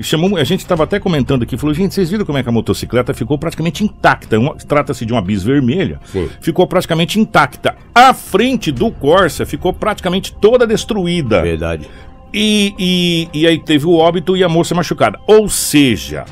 Chamou, 0.00 0.36
a 0.36 0.44
gente 0.44 0.60
estava 0.60 0.84
até 0.84 0.98
comentando 1.00 1.42
aqui, 1.42 1.56
falou, 1.56 1.74
gente, 1.74 1.94
vocês 1.94 2.10
viram 2.10 2.24
como 2.24 2.38
é 2.38 2.42
que 2.42 2.48
a 2.48 2.52
motocicleta 2.52 3.12
ficou 3.14 3.38
praticamente 3.38 3.84
intacta? 3.84 4.36
Trata-se 4.66 5.04
de 5.04 5.12
uma 5.12 5.20
bis 5.22 5.42
vermelha. 5.42 6.00
Sim. 6.06 6.28
Ficou 6.40 6.66
praticamente 6.66 7.18
intacta. 7.18 7.76
A 7.94 8.14
frente 8.14 8.70
do 8.72 8.90
Corsa 8.90 9.44
ficou 9.44 9.72
praticamente 9.72 10.32
toda 10.34 10.66
destruída. 10.66 11.42
Verdade. 11.42 11.88
E, 12.32 12.74
e, 12.78 13.28
e 13.40 13.46
aí 13.46 13.58
teve 13.58 13.86
o 13.86 13.94
óbito 13.94 14.36
e 14.36 14.42
a 14.42 14.48
moça 14.48 14.74
machucada. 14.74 15.18
Ou 15.26 15.48
seja, 15.48 16.24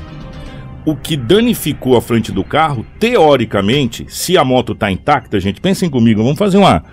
o 0.85 0.95
que 0.95 1.15
danificou 1.15 1.95
a 1.95 2.01
frente 2.01 2.31
do 2.31 2.43
carro, 2.43 2.85
teoricamente, 2.99 4.05
se 4.09 4.37
a 4.37 4.43
moto 4.43 4.73
está 4.73 4.91
intacta, 4.91 5.39
gente, 5.39 5.61
pensem 5.61 5.89
comigo, 5.89 6.23
vamos 6.23 6.39
fazer 6.39 6.57
uma. 6.57 6.83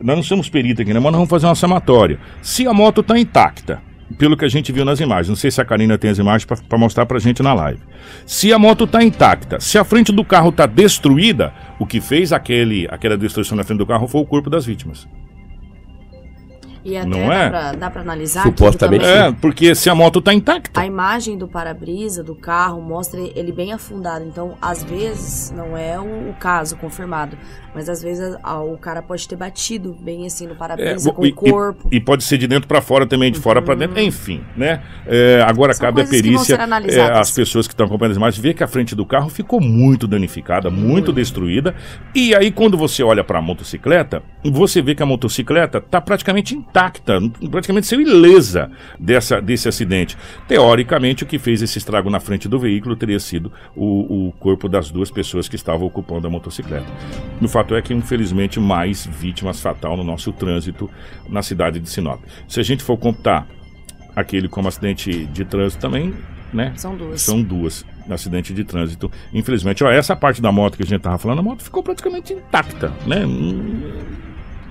Nós 0.00 0.16
não 0.16 0.22
somos 0.22 0.48
perita 0.48 0.82
aqui, 0.82 0.92
né? 0.92 1.00
Mas 1.00 1.12
nós 1.12 1.14
vamos 1.14 1.30
fazer 1.30 1.46
uma 1.46 1.54
somatória. 1.54 2.18
Se 2.42 2.66
a 2.66 2.72
moto 2.72 3.00
está 3.00 3.18
intacta, 3.18 3.80
pelo 4.16 4.36
que 4.36 4.44
a 4.44 4.48
gente 4.48 4.70
viu 4.70 4.84
nas 4.84 5.00
imagens, 5.00 5.28
não 5.28 5.36
sei 5.36 5.50
se 5.50 5.60
a 5.60 5.64
Karina 5.64 5.98
tem 5.98 6.10
as 6.10 6.18
imagens 6.18 6.44
para 6.44 6.78
mostrar 6.78 7.04
para 7.04 7.16
a 7.16 7.20
gente 7.20 7.42
na 7.42 7.52
live. 7.52 7.80
Se 8.24 8.52
a 8.52 8.58
moto 8.58 8.84
está 8.84 9.02
intacta, 9.02 9.60
se 9.60 9.76
a 9.76 9.84
frente 9.84 10.12
do 10.12 10.24
carro 10.24 10.50
está 10.50 10.66
destruída, 10.66 11.52
o 11.78 11.86
que 11.86 12.00
fez 12.00 12.32
aquele, 12.32 12.86
aquela 12.90 13.18
destruição 13.18 13.56
na 13.56 13.64
frente 13.64 13.78
do 13.78 13.86
carro 13.86 14.06
foi 14.06 14.20
o 14.20 14.26
corpo 14.26 14.48
das 14.48 14.64
vítimas. 14.64 15.06
E 16.88 16.96
até 16.96 17.06
não 17.06 17.30
é? 17.30 17.50
Pra, 17.50 17.72
dá 17.72 17.90
para 17.90 18.00
analisar 18.00 18.42
Supostamente 18.44 19.04
É, 19.04 19.30
porque 19.30 19.74
se 19.74 19.90
a 19.90 19.94
moto 19.94 20.22
tá 20.22 20.32
intacta. 20.32 20.80
A 20.80 20.86
imagem 20.86 21.36
do 21.36 21.46
para-brisa 21.46 22.24
do 22.24 22.34
carro 22.34 22.80
mostra 22.80 23.20
ele 23.20 23.52
bem 23.52 23.74
afundado. 23.74 24.24
Então, 24.24 24.56
às 24.60 24.82
vezes, 24.82 25.52
não 25.54 25.76
é 25.76 26.00
o, 26.00 26.30
o 26.30 26.34
caso 26.40 26.76
confirmado. 26.76 27.36
Mas 27.74 27.88
às 27.88 28.02
vezes 28.02 28.36
a, 28.42 28.60
o 28.60 28.76
cara 28.78 29.02
pode 29.02 29.28
ter 29.28 29.36
batido 29.36 29.96
bem 30.00 30.26
assim 30.26 30.46
no 30.46 30.56
para-brisa 30.56 31.10
é, 31.10 31.12
com 31.12 31.26
e, 31.26 31.30
o 31.30 31.34
corpo. 31.34 31.88
E, 31.92 31.96
e, 31.96 32.00
pode 32.00 32.24
ser 32.24 32.38
de 32.38 32.46
dentro 32.46 32.66
para 32.66 32.80
fora 32.80 33.06
também, 33.06 33.30
de 33.30 33.38
fora 33.38 33.60
para 33.60 33.74
dentro. 33.74 34.00
Uhum. 34.00 34.06
Enfim, 34.06 34.42
né? 34.56 34.82
É, 35.06 35.44
agora 35.46 35.72
São 35.74 35.86
cabe 35.86 36.00
a 36.00 36.06
perícia. 36.06 36.56
É, 36.56 37.18
as 37.18 37.30
pessoas 37.30 37.66
que 37.68 37.74
estão 37.74 37.86
acompanhando 37.86 38.12
as 38.12 38.16
imagens 38.16 38.42
ver 38.42 38.54
que 38.54 38.64
a 38.64 38.66
frente 38.66 38.94
do 38.94 39.04
carro 39.04 39.28
ficou 39.28 39.60
muito 39.60 40.08
danificada, 40.08 40.70
muito 40.70 41.12
destruída. 41.12 41.74
E 42.14 42.34
aí, 42.34 42.50
quando 42.50 42.76
você 42.76 43.02
olha 43.02 43.22
para 43.22 43.38
a 43.38 43.42
motocicleta, 43.42 44.22
você 44.44 44.80
vê 44.80 44.94
que 44.94 45.02
a 45.02 45.06
motocicleta 45.06 45.78
está 45.78 46.00
praticamente 46.00 46.56
intacta, 46.56 46.77
praticamente 47.50 47.86
saiu 47.86 48.00
ilesa 48.00 48.70
dessa, 48.98 49.40
desse 49.40 49.68
acidente. 49.68 50.16
Teoricamente, 50.46 51.24
o 51.24 51.26
que 51.26 51.38
fez 51.38 51.62
esse 51.62 51.78
estrago 51.78 52.10
na 52.10 52.20
frente 52.20 52.48
do 52.48 52.58
veículo 52.58 52.96
teria 52.96 53.18
sido 53.18 53.52
o, 53.76 54.28
o 54.28 54.32
corpo 54.32 54.68
das 54.68 54.90
duas 54.90 55.10
pessoas 55.10 55.48
que 55.48 55.56
estavam 55.56 55.86
ocupando 55.86 56.26
a 56.26 56.30
motocicleta. 56.30 56.86
No 57.40 57.48
fato 57.48 57.74
é 57.74 57.82
que, 57.82 57.94
infelizmente, 57.94 58.60
mais 58.60 59.06
vítimas 59.06 59.60
fatal 59.60 59.96
no 59.96 60.04
nosso 60.04 60.32
trânsito 60.32 60.90
na 61.28 61.42
cidade 61.42 61.80
de 61.80 61.88
Sinop. 61.88 62.20
Se 62.46 62.60
a 62.60 62.62
gente 62.62 62.82
for 62.82 62.96
computar 62.96 63.46
aquele 64.14 64.48
como 64.48 64.68
acidente 64.68 65.24
de 65.26 65.44
trânsito 65.44 65.80
também, 65.80 66.14
né? 66.52 66.72
São 66.76 66.96
duas. 66.96 67.20
São 67.20 67.42
duas 67.42 67.84
acidente 68.14 68.54
de 68.54 68.64
trânsito. 68.64 69.10
Infelizmente, 69.32 69.84
ó, 69.84 69.90
essa 69.90 70.16
parte 70.16 70.40
da 70.40 70.50
moto 70.50 70.76
que 70.76 70.82
a 70.82 70.86
gente 70.86 71.00
tava 71.00 71.18
falando, 71.18 71.40
a 71.40 71.42
moto 71.42 71.62
ficou 71.62 71.82
praticamente 71.82 72.32
intacta, 72.32 72.92
né? 73.06 73.24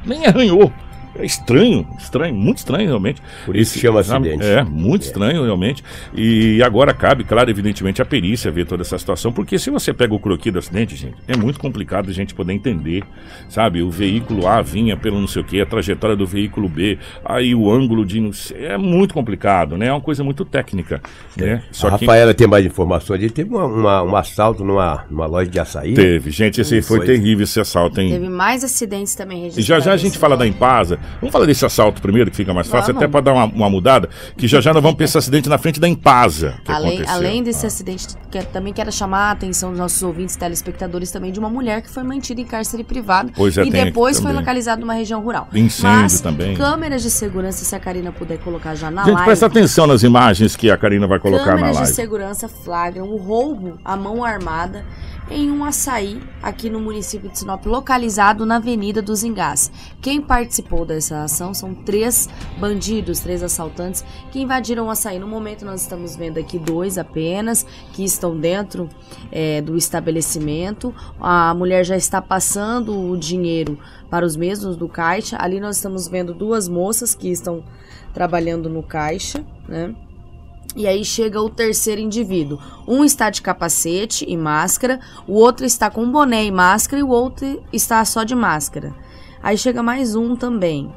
Nem 0.06 0.26
arranhou. 0.26 0.72
É 1.20 1.26
estranho, 1.26 1.88
estranho, 1.98 2.36
muito 2.36 2.60
estranho 2.60 2.88
realmente. 2.88 3.22
Por 3.46 3.56
isso 3.56 3.74
Esse, 3.74 3.80
chama 3.80 4.00
acidente. 4.02 4.44
É, 4.44 4.64
muito 4.64 5.04
é. 5.04 5.06
estranho 5.06 5.44
realmente. 5.44 5.84
E 6.14 6.62
agora 6.64 6.94
cabe, 6.94 7.24
claro, 7.24 7.50
evidentemente, 7.50 8.02
a 8.02 8.06
perícia 8.06 8.52
ver 8.52 8.66
toda 8.66 8.84
essa 8.84 8.98
situação, 8.98 9.32
porque 9.32 9.58
se 9.58 9.70
você 9.70 9.94
pega 9.94 10.14
o 10.14 10.20
croquis 10.20 10.54
do 10.54 10.60
acidente, 10.60 10.96
gente, 10.96 11.16
é 11.28 11.36
muito 11.36 11.60
complicado 11.60 12.10
a 12.10 12.14
gente 12.14 12.34
poder 12.34 12.54
entender, 12.54 13.04
sabe? 13.50 13.82
O 13.82 13.90
veículo 13.90 14.48
A 14.48 14.62
vinha 14.62 14.96
pelo 14.96 15.20
não 15.20 15.28
sei 15.28 15.42
o 15.42 15.46
que, 15.46 15.60
a 15.60 15.66
trajetória 15.66 16.16
do 16.16 16.26
veículo 16.26 16.70
B, 16.70 16.98
aí 17.26 17.56
o 17.56 17.72
ângulo 17.72 18.06
de 18.06 18.20
não 18.20 18.34
sei, 18.34 18.66
é 18.66 18.78
muito 18.78 19.14
complicado, 19.14 19.78
né? 19.78 19.88
É 19.88 19.92
uma 19.92 20.02
coisa 20.02 20.24
muito 20.24 20.46
técnica, 20.46 21.02
né? 21.36 21.64
Só 21.72 21.88
a 21.88 21.92
Rafaela 21.92 22.34
tem 22.34 22.48
mais 22.48 22.66
informações. 22.66 23.22
Ele 23.22 23.30
teve 23.30 23.50
uma, 23.50 23.66
uma, 23.66 24.04
um 24.04 24.16
assalto 24.16 24.64
numa, 24.64 25.06
numa 25.10 25.26
loja 25.26 25.50
de 25.50 25.60
açaí. 25.60 25.94
Teve, 25.94 26.32
gente, 26.32 26.62
esse 26.62 26.82
foi, 26.82 26.98
foi 26.98 27.06
terrível 27.06 27.44
esse 27.44 27.60
assalto, 27.60 28.00
hein? 28.00 28.12
Teve 28.12 28.30
mais 28.30 28.64
acidentes 28.64 29.16
também 29.16 29.40
registrados. 29.44 29.66
Já 29.66 29.80
já 29.80 29.94
a 29.94 29.98
gente 29.98 30.18
fala 30.18 30.38
da 30.38 30.46
Impasa, 30.46 31.00
Vamos 31.20 31.32
falar 31.32 31.46
desse 31.46 31.66
assalto 31.66 32.02
primeiro, 32.02 32.30
que 32.30 32.38
fica 32.38 32.54
mais 32.54 32.68
fácil, 32.68 32.94
vamos. 32.94 33.04
até 33.04 33.12
para 33.12 33.22
dar 33.22 33.34
uma, 33.34 33.46
uma, 33.46 33.70
mudada, 33.70 34.10
que 34.38 34.48
já 34.48 34.62
já 34.62 34.74
nós 34.74 34.84
vamos 34.84 34.98
pensar 34.98 35.20
acidente 35.20 35.50
na 35.50 35.58
frente 35.58 35.80
da 35.80 35.88
Impasa. 35.88 36.56
além, 36.68 37.04
além 37.08 37.44
desse 37.44 37.66
ah. 37.66 37.68
acidente, 37.68 38.08
que 38.30 38.42
também 38.46 38.74
quero 38.74 38.92
chamar 38.92 39.30
a 39.30 39.32
atenção 39.32 39.70
dos 39.72 39.80
nossos 39.80 40.02
ouvintes 40.04 40.36
telespectadores 40.36 41.12
também 41.12 41.32
de 41.32 41.40
uma 41.40 41.50
mulher 41.50 41.82
que 41.82 41.90
foi 41.90 42.04
mantida 42.04 42.42
em 42.42 42.46
cárcere 42.46 42.84
privado 42.84 43.32
é, 43.36 43.66
e 43.66 43.72
depois 43.72 44.20
foi 44.20 44.32
localizada 44.34 44.80
numa 44.80 44.94
região 44.94 45.22
rural. 45.22 45.48
Incêndio 45.54 46.02
Mas, 46.02 46.22
também. 46.22 46.56
Câmeras 46.56 47.02
de 47.02 47.10
segurança, 47.10 47.66
se 47.66 47.76
a 47.76 47.80
Karina 47.80 48.12
puder 48.12 48.38
colocar 48.40 48.76
já 48.76 48.92
na 48.92 49.04
Gente, 49.04 49.14
live. 49.14 49.26
presta 49.26 49.46
atenção 49.46 49.88
nas 49.88 50.04
imagens 50.04 50.56
que 50.56 50.70
a 50.70 50.78
Karina 50.78 51.08
vai 51.08 51.20
colocar 51.20 51.46
na 51.46 51.52
live. 51.54 51.68
Câmeras 51.68 51.90
de 51.90 51.96
segurança 51.96 52.48
flagram 52.48 53.06
o 53.06 53.18
roubo 53.18 53.80
à 53.84 53.96
mão 53.96 54.24
armada 54.24 54.86
em 55.30 55.52
um 55.52 55.64
açaí 55.64 56.22
aqui 56.42 56.70
no 56.70 56.80
município 56.80 57.30
de 57.30 57.40
Sinop, 57.40 57.66
localizado 57.66 58.46
na 58.46 58.58
Avenida 58.58 59.02
dos 59.02 59.24
Engás. 59.24 59.72
Quem 60.02 60.22
participou 60.22 60.86
dessa 60.86 61.24
ação 61.24 61.54
são 61.54 61.74
três 61.74 62.30
bandidos, 62.58 63.20
três 63.20 63.44
assaltantes 63.44 64.04
que 64.32 64.40
invadiram 64.40 64.88
o 64.88 64.90
açaí. 64.90 65.20
No 65.20 65.28
momento 65.28 65.66
nós 65.66 65.82
estamos 65.82 66.16
vendo 66.16 66.38
aqui 66.38 66.58
dois 66.58 66.98
apenas 66.98 67.66
que 67.94 68.04
estão 68.04 68.38
dentro 68.38 68.88
é, 69.32 69.62
do 69.62 69.76
estabelecimento. 69.76 70.94
A 71.20 71.54
mulher 71.54 71.84
já 71.84 71.98
está 71.98 72.22
passando 72.22 72.98
o 72.98 73.18
dinheiro 73.18 73.78
para 74.10 74.26
os 74.26 74.36
mesmos 74.36 74.78
do 74.78 74.88
caixa. 74.88 75.38
Ali 75.40 75.60
nós 75.60 75.76
estamos 75.76 76.08
vendo 76.08 76.34
duas 76.34 76.70
moças 76.70 77.14
que 77.14 77.30
estão 77.30 77.64
trabalhando 78.14 78.70
no 78.70 78.82
caixa, 78.82 79.46
né? 79.68 79.94
E 80.78 80.86
aí 80.86 81.04
chega 81.04 81.42
o 81.42 81.50
terceiro 81.50 82.00
indivíduo. 82.00 82.60
Um 82.88 83.04
está 83.04 83.32
de 83.32 83.42
capacete 83.42 84.24
e 84.30 84.38
máscara, 84.38 85.00
o 85.28 85.34
outro 85.34 85.66
está 85.66 85.90
com 85.90 86.10
boné 86.10 86.46
e 86.46 86.52
máscara 86.52 87.00
e 87.00 87.04
o 87.04 87.10
outro 87.10 87.64
está 87.74 88.06
só 88.06 88.24
de 88.24 88.36
máscara. 88.36 88.94
Aí 89.42 89.58
chega 89.58 89.82
mais 89.82 90.16
um 90.16 90.36
também. 90.36 90.94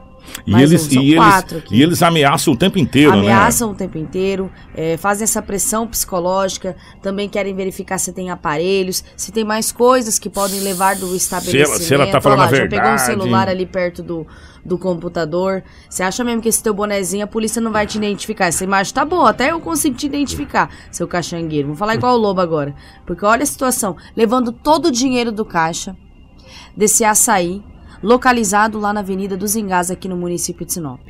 E 0.46 0.54
eles, 0.54 0.86
um, 0.86 1.00
e, 1.00 1.14
eles, 1.14 1.64
e 1.70 1.82
eles 1.82 2.02
ameaçam 2.02 2.52
o 2.52 2.56
tempo 2.56 2.78
inteiro, 2.78 3.12
ameaçam 3.12 3.26
né? 3.26 3.34
Ameaçam 3.34 3.70
o 3.70 3.74
tempo 3.74 3.96
inteiro, 3.96 4.52
é, 4.74 4.98
fazem 4.98 5.24
essa 5.24 5.40
pressão 5.40 5.86
psicológica, 5.86 6.76
também 7.02 7.26
querem 7.26 7.54
verificar 7.54 7.96
se 7.96 8.12
tem 8.12 8.28
aparelhos, 8.30 9.02
se 9.16 9.32
tem 9.32 9.44
mais 9.44 9.72
coisas 9.72 10.18
que 10.18 10.28
podem 10.28 10.60
levar 10.60 10.94
do 10.94 11.16
estabelecimento. 11.16 11.68
Se 11.68 11.72
ela, 11.72 11.80
se 11.80 11.94
ela 11.94 12.06
tá 12.06 12.20
falando 12.20 12.40
lá, 12.40 12.44
a 12.44 12.48
verdade. 12.48 12.76
Já 12.76 12.82
pegou 12.82 12.94
um 12.94 12.98
celular 12.98 13.48
ali 13.48 13.64
perto 13.64 14.02
do, 14.02 14.26
do 14.64 14.78
computador. 14.78 15.62
Você 15.88 16.02
acha 16.02 16.22
mesmo 16.24 16.42
que 16.42 16.48
esse 16.48 16.62
teu 16.62 16.74
bonezinho 16.74 17.24
a 17.24 17.26
polícia 17.26 17.60
não 17.60 17.72
vai 17.72 17.86
te 17.86 17.98
identificar? 17.98 18.46
Essa 18.46 18.64
imagem 18.64 18.94
tá 18.94 19.04
boa, 19.04 19.30
até 19.30 19.50
eu 19.50 19.60
consigo 19.60 19.96
te 19.96 20.06
identificar, 20.06 20.70
seu 20.90 21.08
caixangueiro. 21.08 21.68
Vou 21.68 21.76
falar 21.76 21.94
igual 21.94 22.14
o 22.14 22.18
lobo 22.18 22.40
agora. 22.40 22.74
Porque 23.06 23.24
olha 23.24 23.42
a 23.42 23.46
situação, 23.46 23.96
levando 24.16 24.52
todo 24.52 24.86
o 24.86 24.90
dinheiro 24.92 25.32
do 25.32 25.44
caixa 25.44 25.96
desse 26.76 27.04
açaí 27.04 27.62
localizado 28.02 28.78
lá 28.78 28.92
na 28.92 29.00
Avenida 29.00 29.36
dos 29.36 29.56
Engás, 29.56 29.90
aqui 29.90 30.08
no 30.08 30.16
município 30.16 30.64
de 30.64 30.72
Sinop. 30.72 31.00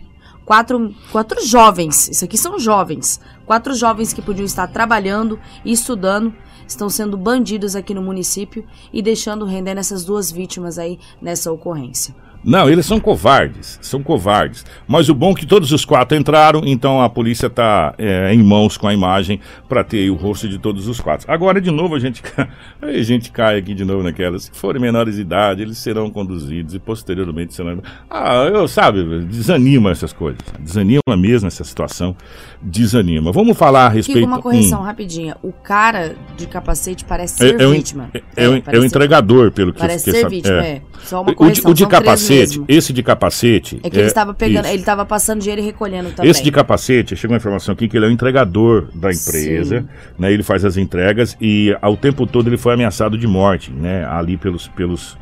quatro, 0.45 0.93
quatro 1.13 1.47
jovens, 1.47 2.09
isso 2.09 2.25
aqui 2.25 2.37
são 2.37 2.59
jovens, 2.59 3.21
quatro 3.47 3.73
jovens 3.75 4.13
que 4.13 4.21
podiam 4.21 4.45
estar 4.45 4.67
trabalhando 4.67 5.39
e 5.65 5.71
estudando, 5.71 6.35
estão 6.67 6.91
sendo 6.91 7.17
bandidos 7.17 7.77
aqui 7.77 7.95
no 7.95 8.03
município 8.03 8.67
e 8.93 9.01
deixando 9.01 9.45
render 9.45 9.75
nessas 9.75 10.05
duas 10.05 10.31
vítimas 10.33 10.79
aí 10.79 10.99
nessa 11.23 11.53
ocorrência. 11.53 12.15
Não, 12.43 12.69
eles 12.71 12.87
são 12.87 12.99
covardes, 12.99 13.79
são 13.83 14.03
covardes. 14.03 14.65
Mas 14.89 15.09
o 15.09 15.15
bom 15.15 15.33
é 15.33 15.35
que 15.35 15.47
todos 15.47 15.73
os 15.73 15.85
quatro 15.85 16.17
entraram, 16.17 16.63
então 16.65 17.01
a 17.03 17.09
polícia 17.09 17.49
está 17.49 17.95
é, 17.99 18.33
em 18.33 18.43
mãos 18.43 18.77
com 18.77 18.89
a 18.89 18.95
imagem 18.95 19.41
para 19.69 19.85
ter 19.85 19.99
aí 19.99 20.11
o 20.11 20.15
rosto 20.15 20.49
de 20.49 20.59
todos 20.59 20.89
os 20.89 21.01
quatro. 21.01 21.31
Agora, 21.31 21.61
de 21.61 21.71
novo, 21.71 21.95
a 21.95 21.99
gente, 21.99 22.23
a 22.81 23.03
gente 23.03 23.31
cai 23.31 23.59
aqui 23.59 23.75
de 23.75 23.85
novo 23.85 24.03
naquela. 24.03 24.39
Se 24.39 24.51
forem 24.53 24.81
menores 24.81 25.17
de 25.17 25.21
idade, 25.23 25.63
eles 25.63 25.79
serão 25.79 26.09
conduzidos 26.11 26.75
e 26.75 26.79
posteriormente 26.79 27.53
serão. 27.55 27.83
Ah, 28.09 28.45
eu 28.51 28.67
sabe, 28.67 29.21
desanima 29.27 29.91
essas 29.91 30.13
coisas. 30.13 30.41
Desanima 30.59 31.01
mesmo 31.19 31.47
essa 31.47 31.63
situação. 31.65 32.17
Desanima. 32.63 33.33
Vamos 33.33 33.57
falar 33.57 33.87
a 33.87 33.89
respeito. 33.89 34.19
Kiko, 34.21 34.27
uma 34.31 34.41
correção 34.43 34.81
Hum. 34.81 34.85
rapidinha. 34.85 35.37
O 35.43 35.53
cara 35.53 36.15
de 36.37 36.47
capacete 36.47 37.05
parece 37.05 37.43
É, 37.45 37.49
ser 37.49 37.61
é 37.61 37.65
en- 37.65 37.73
vítima. 37.73 38.11
é- 38.13 38.19
é 38.37 38.45
é 38.45 38.49
o 38.49 38.63
parece- 38.63 38.87
entregador, 38.87 39.51
pelo 39.51 39.73
que 39.73 39.79
eu 39.79 39.81
Parece 39.81 40.05
fiquei 40.05 40.21
ser 40.21 40.29
vítima, 40.29 40.57
é. 40.65 40.69
é. 40.69 40.83
Só 41.05 41.23
uma 41.23 41.29
O 41.31 41.31
de, 41.31 41.35
correção, 41.37 41.71
o 41.71 41.75
de 41.75 41.87
três 41.87 41.93
capacete, 42.31 42.59
mesmo. 42.59 42.65
esse 42.69 42.93
de 42.93 43.03
capacete. 43.03 43.81
É 43.83 43.91
que 43.91 43.99
ele 43.99 44.07
estava 44.07 44.35
pegando, 44.35 44.65
isso. 44.65 44.75
ele 44.75 44.81
estava 44.83 45.05
passando 45.05 45.41
dinheiro 45.41 45.61
e 45.61 45.65
recolhendo 45.65 46.11
também. 46.11 46.31
Esse 46.31 46.43
de 46.43 46.51
capacete, 46.51 47.17
chegou 47.17 47.35
uma 47.35 47.39
informação 47.39 47.73
aqui 47.73 47.89
que 47.89 47.97
ele 47.97 48.07
é 48.07 48.09
o 48.09 48.13
entregador 48.13 48.89
da 48.95 49.11
empresa, 49.11 49.81
Sim. 49.81 49.89
né? 50.19 50.33
Ele 50.33 50.43
faz 50.43 50.65
as 50.65 50.77
entregas 50.77 51.37
e 51.41 51.77
ao 51.81 51.97
tempo 51.97 52.27
todo 52.27 52.49
ele 52.49 52.57
foi 52.57 52.75
ameaçado 52.75 53.19
de 53.19 53.27
morte, 53.27 53.71
né? 53.71 54.05
Ali 54.07 54.37
pelos, 54.37 54.69
pelos, 54.69 55.19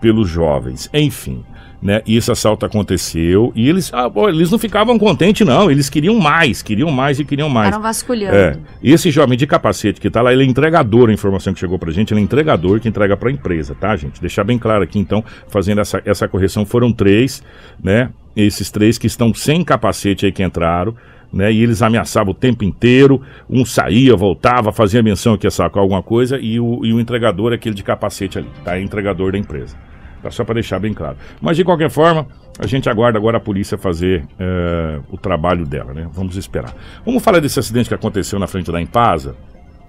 pelos 0.00 0.28
jovens. 0.28 0.90
Enfim, 0.92 1.44
né? 1.80 2.02
E 2.06 2.16
esse 2.16 2.30
assalto 2.30 2.66
aconteceu 2.66 3.52
e 3.54 3.68
eles, 3.68 3.90
ah, 3.94 4.10
pô, 4.10 4.28
eles 4.28 4.50
não 4.50 4.58
ficavam 4.58 4.98
contentes 4.98 5.46
não, 5.46 5.70
eles 5.70 5.88
queriam 5.88 6.18
mais, 6.18 6.60
queriam 6.62 6.90
mais 6.90 7.20
e 7.20 7.24
queriam 7.24 7.48
mais. 7.48 7.68
Estavam 7.68 7.82
vasculhando. 7.82 8.36
É. 8.36 8.56
Esse 8.82 9.10
jovem 9.10 9.38
de 9.38 9.46
capacete 9.46 10.00
que 10.00 10.10
tá 10.10 10.20
lá, 10.20 10.32
ele 10.32 10.42
é 10.42 10.46
entregador, 10.46 11.08
a 11.08 11.12
informação 11.12 11.54
que 11.54 11.60
chegou 11.60 11.78
pra 11.78 11.92
gente, 11.92 12.12
ele 12.12 12.20
é 12.20 12.24
entregador 12.24 12.80
que 12.80 12.88
entrega 12.88 13.16
pra 13.16 13.30
empresa, 13.30 13.74
tá, 13.74 13.96
gente? 13.96 14.20
Deixar 14.20 14.44
bem 14.44 14.58
claro 14.58 14.82
aqui, 14.82 14.98
então, 14.98 15.24
fazendo 15.48 15.80
essa, 15.80 16.02
essa 16.04 16.26
correção, 16.26 16.66
foram 16.66 16.92
três, 16.92 17.42
né? 17.82 18.10
Esses 18.36 18.70
três 18.70 18.98
que 18.98 19.06
estão 19.06 19.32
sem 19.32 19.64
capacete 19.64 20.26
aí 20.26 20.32
que 20.32 20.42
entraram, 20.42 20.94
né? 21.32 21.52
E 21.52 21.62
eles 21.62 21.80
ameaçavam 21.82 22.32
o 22.32 22.34
tempo 22.34 22.64
inteiro, 22.64 23.22
um 23.48 23.64
saía, 23.64 24.16
voltava, 24.16 24.72
fazia 24.72 25.02
menção 25.02 25.36
que 25.36 25.46
ia 25.46 25.50
sacar 25.50 25.82
alguma 25.82 26.02
coisa, 26.02 26.38
e 26.38 26.58
o, 26.58 26.84
e 26.84 26.92
o 26.92 27.00
entregador 27.00 27.52
é 27.52 27.54
aquele 27.54 27.74
de 27.74 27.84
capacete 27.84 28.38
ali, 28.38 28.48
tá? 28.64 28.76
É 28.76 28.82
entregador 28.82 29.32
da 29.32 29.38
empresa. 29.38 29.76
Tá 30.22 30.30
só 30.30 30.44
para 30.44 30.54
deixar 30.54 30.78
bem 30.78 30.92
claro. 30.92 31.16
Mas 31.40 31.56
de 31.56 31.64
qualquer 31.64 31.90
forma, 31.90 32.26
a 32.58 32.66
gente 32.66 32.88
aguarda 32.88 33.18
agora 33.18 33.36
a 33.36 33.40
polícia 33.40 33.78
fazer 33.78 34.26
eh, 34.38 35.00
o 35.10 35.16
trabalho 35.16 35.64
dela, 35.64 35.94
né? 35.94 36.08
Vamos 36.12 36.36
esperar. 36.36 36.74
Vamos 37.04 37.22
falar 37.22 37.40
desse 37.40 37.58
acidente 37.58 37.88
que 37.88 37.94
aconteceu 37.94 38.38
na 38.38 38.46
frente 38.46 38.70
da 38.72 38.80
Impasa. 38.80 39.36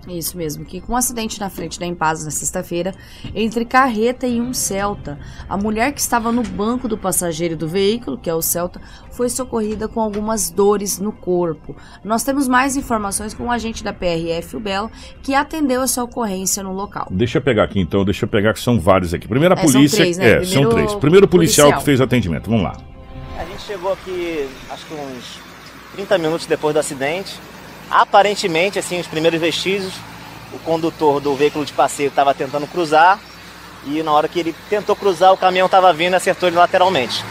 Isso 0.07 0.37
mesmo, 0.37 0.63
que 0.65 0.79
com 0.79 0.93
um 0.93 0.95
acidente 0.95 1.39
na 1.39 1.49
frente 1.49 1.77
da 1.79 1.85
Empasa 1.85 2.23
na 2.25 2.31
sexta-feira, 2.31 2.95
entre 3.35 3.65
carreta 3.65 4.25
e 4.25 4.39
um 4.39 4.53
Celta, 4.53 5.19
a 5.47 5.57
mulher 5.57 5.91
que 5.91 5.99
estava 5.99 6.31
no 6.31 6.41
banco 6.41 6.87
do 6.87 6.97
passageiro 6.97 7.55
do 7.57 7.67
veículo, 7.67 8.17
que 8.17 8.29
é 8.29 8.33
o 8.33 8.41
Celta, 8.41 8.81
foi 9.11 9.29
socorrida 9.29 9.87
com 9.89 9.99
algumas 9.99 10.49
dores 10.49 10.99
no 10.99 11.11
corpo. 11.11 11.75
Nós 12.03 12.23
temos 12.23 12.47
mais 12.47 12.77
informações 12.77 13.33
com 13.33 13.43
o 13.47 13.51
agente 13.51 13.83
da 13.83 13.91
PRF, 13.93 14.55
o 14.55 14.59
Belo, 14.59 14.89
que 15.21 15.35
atendeu 15.35 15.81
essa 15.83 16.01
ocorrência 16.01 16.63
no 16.63 16.73
local. 16.73 17.07
Deixa 17.11 17.37
eu 17.37 17.41
pegar 17.41 17.65
aqui 17.65 17.79
então, 17.79 18.03
deixa 18.05 18.23
eu 18.25 18.29
pegar 18.29 18.53
que 18.53 18.61
são 18.61 18.79
vários 18.79 19.13
aqui. 19.13 19.27
Primeiro 19.27 19.53
a 19.53 19.57
É, 19.57 19.61
são 19.61 19.71
polícia. 19.73 19.97
três, 19.97 20.17
né? 20.17 20.25
É, 20.25 20.35
Primeiro 20.39 20.61
são 20.63 20.69
três. 20.71 20.95
Primeiro 20.95 21.25
o 21.25 21.29
policial, 21.29 21.65
policial. 21.67 21.79
que 21.81 21.85
fez 21.85 22.01
atendimento. 22.01 22.49
Vamos 22.49 22.63
lá. 22.63 22.77
A 23.37 23.43
gente 23.45 23.61
chegou 23.61 23.91
aqui, 23.93 24.47
acho 24.69 24.85
que 24.85 24.93
uns 24.93 25.39
30 25.93 26.17
minutos 26.17 26.45
depois 26.45 26.73
do 26.73 26.79
acidente. 26.79 27.37
Aparentemente, 27.89 28.77
assim, 28.77 28.99
os 28.99 29.07
primeiros 29.07 29.39
vestígios, 29.39 29.93
o 30.53 30.59
condutor 30.59 31.19
do 31.19 31.35
veículo 31.35 31.65
de 31.65 31.73
passeio 31.73 32.09
estava 32.09 32.33
tentando 32.33 32.67
cruzar 32.67 33.19
e 33.85 34.03
na 34.03 34.11
hora 34.11 34.27
que 34.27 34.39
ele 34.39 34.55
tentou 34.69 34.95
cruzar, 34.95 35.33
o 35.33 35.37
caminhão 35.37 35.65
estava 35.65 35.91
vindo 35.93 36.13
e 36.13 36.15
acertou 36.15 36.49
ele 36.49 36.57
lateralmente. 36.57 37.23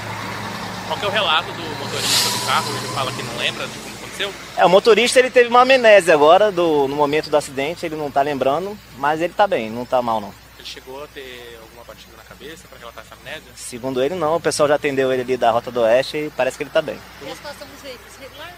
Qual 0.86 0.98
que 0.98 1.04
é 1.04 1.09
o 1.09 1.12
relato 1.12 1.52
do 1.52 1.62
motorista 1.78 2.30
do 2.30 2.46
carro? 2.46 2.76
Ele 2.76 2.88
fala 2.88 3.12
que 3.12 3.22
não 3.22 3.36
lembra 3.36 3.66
de 3.66 3.78
como 3.78 3.94
aconteceu? 3.96 4.32
É, 4.56 4.64
o 4.64 4.68
motorista 4.68 5.18
ele 5.18 5.30
teve 5.30 5.48
uma 5.48 5.61
amnésia 5.61 6.14
agora 6.14 6.50
do, 6.50 6.88
no 6.88 6.96
momento 6.96 7.28
do 7.28 7.36
acidente, 7.36 7.84
ele 7.84 7.96
não 7.96 8.09
está 8.09 8.22
lembrando, 8.22 8.76
mas 8.96 9.20
ele 9.20 9.32
está 9.32 9.46
bem, 9.46 9.70
não 9.70 9.82
está 9.82 10.00
mal 10.00 10.20
não. 10.20 10.32
Ele 10.59 10.66
chegou 10.66 11.04
a 11.04 11.06
ter 11.09 11.59
alguma 11.61 11.84
batida 11.84 12.16
na 12.16 12.22
cabeça 12.24 12.66
para 12.68 12.78
relatar 12.78 13.04
essa 13.04 13.14
amnésia? 13.14 13.52
Segundo 13.54 14.02
ele 14.02 14.14
não, 14.14 14.36
o 14.36 14.40
pessoal 14.40 14.68
já 14.68 14.76
atendeu 14.76 15.12
ele 15.12 15.22
ali 15.22 15.36
da 15.36 15.50
Rota 15.50 15.70
do 15.70 15.80
Oeste 15.82 16.16
e 16.16 16.32
parece 16.34 16.56
que 16.56 16.62
ele 16.62 16.70
está 16.70 16.80
bem. 16.80 16.98
E 17.22 17.30
a 17.30 17.36
situação 17.36 17.66
dos 17.66 17.82
veículos 17.82 18.16
regular? 18.18 18.57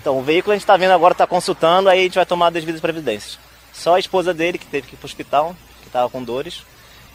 Então, 0.00 0.16
o 0.16 0.22
veículo 0.22 0.52
a 0.52 0.54
gente 0.54 0.62
está 0.62 0.76
vendo 0.76 0.92
agora, 0.92 1.12
está 1.12 1.26
consultando, 1.26 1.88
aí 1.88 2.00
a 2.00 2.02
gente 2.04 2.14
vai 2.14 2.24
tomar 2.24 2.48
as 2.48 2.54
devidas 2.54 2.80
providências. 2.80 3.38
Só 3.72 3.96
a 3.96 3.98
esposa 3.98 4.32
dele 4.32 4.56
que 4.56 4.66
teve 4.66 4.86
que 4.86 4.94
ir 4.94 4.96
para 4.96 5.06
o 5.06 5.08
hospital, 5.08 5.56
que 5.80 5.88
estava 5.88 6.08
com 6.08 6.22
dores. 6.22 6.62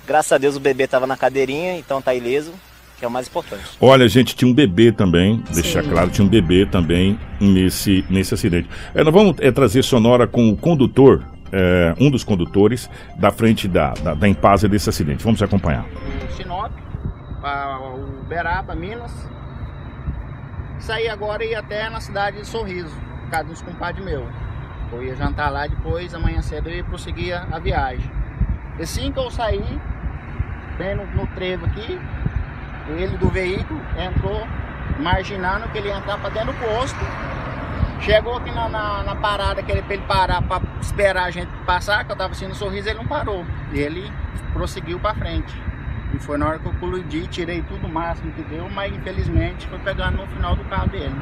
Graças 0.05 0.33
a 0.33 0.37
Deus 0.37 0.57
o 0.57 0.59
bebê 0.59 0.83
estava 0.83 1.07
na 1.07 1.15
cadeirinha, 1.15 1.77
então 1.77 1.99
está 1.99 2.13
ileso, 2.13 2.53
que 2.99 3.05
é 3.05 3.07
o 3.07 3.11
mais 3.11 3.27
importante. 3.27 3.63
Olha, 3.79 4.07
gente, 4.09 4.35
tinha 4.35 4.51
um 4.51 4.53
bebê 4.53 4.91
também, 4.91 5.41
deixar 5.53 5.81
Sim. 5.81 5.91
claro, 5.91 6.09
tinha 6.09 6.25
um 6.25 6.29
bebê 6.29 6.65
também 6.65 7.17
nesse, 7.39 8.03
nesse 8.09 8.33
acidente. 8.33 8.69
É, 8.93 9.01
nós 9.01 9.13
vamos 9.13 9.37
é, 9.39 9.49
trazer 9.49 9.81
sonora 9.81 10.27
com 10.27 10.49
o 10.49 10.57
condutor, 10.57 11.23
é, 11.53 11.95
um 12.01 12.11
dos 12.11 12.25
condutores, 12.25 12.89
da 13.17 13.31
frente 13.31 13.65
da, 13.65 13.93
da, 13.93 14.13
da 14.13 14.27
Impasa 14.27 14.67
desse 14.67 14.89
acidente. 14.89 15.23
Vamos 15.23 15.41
acompanhar. 15.41 15.85
Sinop, 16.35 16.71
para 17.39 17.79
o 17.79 18.23
Beraba, 18.27 18.75
Minas. 18.75 19.11
Saí 20.83 21.07
agora 21.07 21.45
e 21.45 21.51
ia 21.51 21.59
até 21.59 21.89
na 21.89 22.01
cidade 22.01 22.41
de 22.41 22.45
Sorriso, 22.45 22.93
por 23.21 23.29
causa 23.29 23.45
dos 23.45 23.61
compadres 23.61 24.03
meus. 24.03 24.27
Eu 24.91 25.01
ia 25.01 25.15
jantar 25.15 25.49
lá 25.49 25.65
depois, 25.65 26.13
amanhã 26.13 26.41
cedo 26.41 26.69
eu 26.69 26.75
ia 26.75 26.83
prosseguir 26.83 27.33
a, 27.33 27.57
viagem. 27.57 28.11
Assim 28.77 29.09
que 29.09 29.17
eu 29.17 29.31
saí, 29.31 29.63
bem 30.77 30.93
no, 30.93 31.05
no 31.05 31.25
trevo 31.27 31.65
aqui, 31.67 31.97
ele 32.89 33.17
do 33.17 33.29
veículo 33.29 33.79
entrou 33.97 34.45
marginando 34.99 35.69
que 35.69 35.77
ele 35.77 35.87
ia 35.87 35.95
entrar 35.95 36.17
para 36.17 36.31
dentro 36.31 36.51
do 36.51 36.59
posto. 36.59 36.99
Chegou 38.01 38.35
aqui 38.35 38.51
na, 38.51 38.67
na, 38.67 39.03
na 39.03 39.15
parada, 39.15 39.63
que 39.63 39.71
ele, 39.71 39.83
pra 39.83 39.93
ele 39.93 40.03
parar 40.03 40.41
para 40.41 40.61
esperar 40.81 41.23
a 41.23 41.31
gente 41.31 41.49
passar, 41.65 42.03
que 42.03 42.11
eu 42.11 42.15
tava 42.17 42.33
assim 42.33 42.45
no 42.45 42.55
sorriso, 42.55 42.89
ele 42.89 42.97
não 42.97 43.07
parou. 43.07 43.45
E 43.71 43.79
ele 43.79 44.11
prosseguiu 44.51 44.99
para 44.99 45.15
frente. 45.15 45.57
E 46.13 46.19
foi 46.19 46.37
na 46.37 46.47
hora 46.47 46.59
que 46.59 46.65
eu 46.65 46.73
coludi, 46.73 47.27
tirei 47.27 47.61
tudo 47.63 47.87
o 47.87 47.89
máximo 47.89 48.31
que 48.33 48.43
deu, 48.43 48.69
mas 48.69 48.93
infelizmente 48.95 49.67
foi 49.67 49.79
pegando 49.79 50.17
no 50.17 50.27
final 50.27 50.55
do 50.55 50.63
carro 50.65 50.89
dele. 50.89 51.15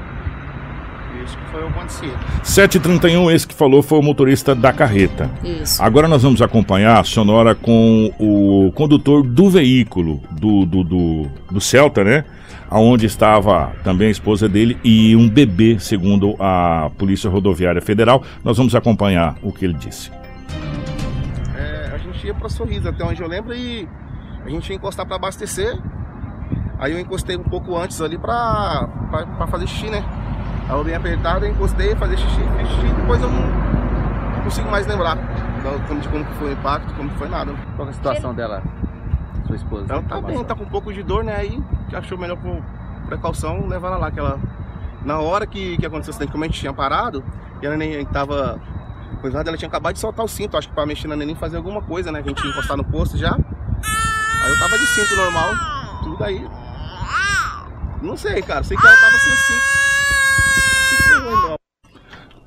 Isso 1.23 1.37
que 1.37 1.45
foi 1.51 1.63
o 1.63 1.67
acontecido. 1.67 2.17
731, 2.43 3.31
esse 3.31 3.47
que 3.47 3.53
falou 3.53 3.83
foi 3.83 3.99
o 3.99 4.01
motorista 4.01 4.55
da 4.55 4.73
carreta. 4.73 5.29
Isso. 5.43 5.81
Agora 5.81 6.07
nós 6.07 6.23
vamos 6.23 6.41
acompanhar 6.41 6.99
a 6.99 7.03
sonora 7.03 7.53
com 7.53 8.11
o 8.19 8.71
condutor 8.73 9.23
do 9.23 9.49
veículo, 9.49 10.21
do, 10.31 10.65
do, 10.65 10.83
do, 10.83 11.27
do 11.51 11.61
Celta, 11.61 12.03
né? 12.03 12.25
Onde 12.69 13.05
estava 13.05 13.73
também 13.83 14.07
a 14.07 14.11
esposa 14.11 14.47
dele 14.47 14.77
e 14.83 15.13
um 15.15 15.29
bebê, 15.29 15.77
segundo 15.79 16.35
a 16.39 16.89
Polícia 16.97 17.29
Rodoviária 17.29 17.81
Federal. 17.81 18.23
Nós 18.43 18.57
vamos 18.57 18.73
acompanhar 18.73 19.35
o 19.43 19.51
que 19.51 19.65
ele 19.65 19.73
disse. 19.73 20.09
É, 21.55 21.91
a 21.93 21.97
gente 21.97 22.25
ia 22.25 22.33
pra 22.33 22.47
Sorriso, 22.47 22.87
até 22.87 23.03
onde 23.03 23.21
eu 23.21 23.27
lembro, 23.27 23.53
e 23.53 23.87
a 24.45 24.49
gente 24.49 24.69
ia 24.69 24.75
encostar 24.75 25.05
pra 25.05 25.15
abastecer. 25.15 25.77
Aí 26.79 26.93
eu 26.93 26.99
encostei 26.99 27.37
um 27.37 27.43
pouco 27.43 27.77
antes 27.77 28.01
ali 28.01 28.17
pra, 28.17 28.87
pra, 29.09 29.25
pra 29.25 29.47
fazer 29.47 29.67
xixi, 29.67 29.89
né? 29.89 30.03
Aí 30.67 30.75
eu 30.75 30.83
bem 30.83 30.95
apertado, 30.95 31.45
eu 31.45 31.51
encostei, 31.51 31.95
fazer 31.95 32.17
xixi, 32.17 32.41
fiz 32.57 32.67
xixi, 32.69 32.93
depois 32.95 33.21
eu 33.21 33.29
não, 33.29 33.41
não 34.35 34.43
consigo 34.43 34.69
mais 34.71 34.87
lembrar 34.87 35.17
de 36.01 36.09
como 36.09 36.25
que 36.25 36.33
foi 36.33 36.49
o 36.49 36.53
impacto, 36.53 36.93
como 36.95 37.09
que 37.09 37.17
foi 37.17 37.29
nada. 37.29 37.53
Qual 37.75 37.87
é 37.87 37.91
a 37.91 37.93
situação 37.93 38.33
dela, 38.33 38.63
sua 39.45 39.55
esposa? 39.55 39.85
Ela 39.89 40.01
tá 40.01 40.21
bem, 40.21 40.43
tá 40.43 40.55
com 40.55 40.63
um 40.63 40.69
pouco 40.69 40.91
de 40.91 41.03
dor, 41.03 41.23
né? 41.23 41.35
Aí 41.35 41.63
achou 41.93 42.17
melhor 42.17 42.37
por 42.37 42.61
precaução 43.05 43.67
levar 43.67 43.89
ela 43.89 43.97
lá, 43.97 44.11
que 44.11 44.19
ela. 44.19 44.39
Na 45.03 45.19
hora 45.19 45.45
que, 45.47 45.77
que 45.77 45.85
aconteceu 45.85 46.11
o 46.11 46.15
acidente, 46.15 46.31
como 46.31 46.43
a 46.43 46.47
gente 46.47 46.59
tinha 46.59 46.73
parado, 46.73 47.23
e 47.61 47.67
a 47.67 47.75
neném 47.75 48.05
tava. 48.05 48.59
Coisada, 49.19 49.49
ela 49.49 49.57
tinha 49.57 49.67
acabado 49.67 49.93
de 49.93 49.99
soltar 49.99 50.25
o 50.25 50.27
cinto, 50.27 50.57
acho 50.57 50.67
que 50.69 50.73
pra 50.73 50.85
mexer 50.85 51.07
na 51.07 51.15
neném 51.15 51.35
fazer 51.35 51.57
alguma 51.57 51.81
coisa, 51.81 52.11
né? 52.11 52.19
A 52.19 52.21
gente 52.23 52.43
ia 52.43 52.49
encostar 52.49 52.75
no 52.75 52.83
posto 52.83 53.17
já. 53.17 53.37
Tava 54.71 54.83
de 54.83 54.89
cinto 54.89 55.15
normal, 55.17 55.53
tudo 56.01 56.23
aí. 56.23 56.41
Não 58.01 58.15
sei, 58.15 58.41
cara, 58.41 58.63
sei 58.63 58.77
que 58.77 58.87
ela 58.87 58.95
tava 58.95 59.17
sem 59.17 59.35
cinto. 59.35 59.61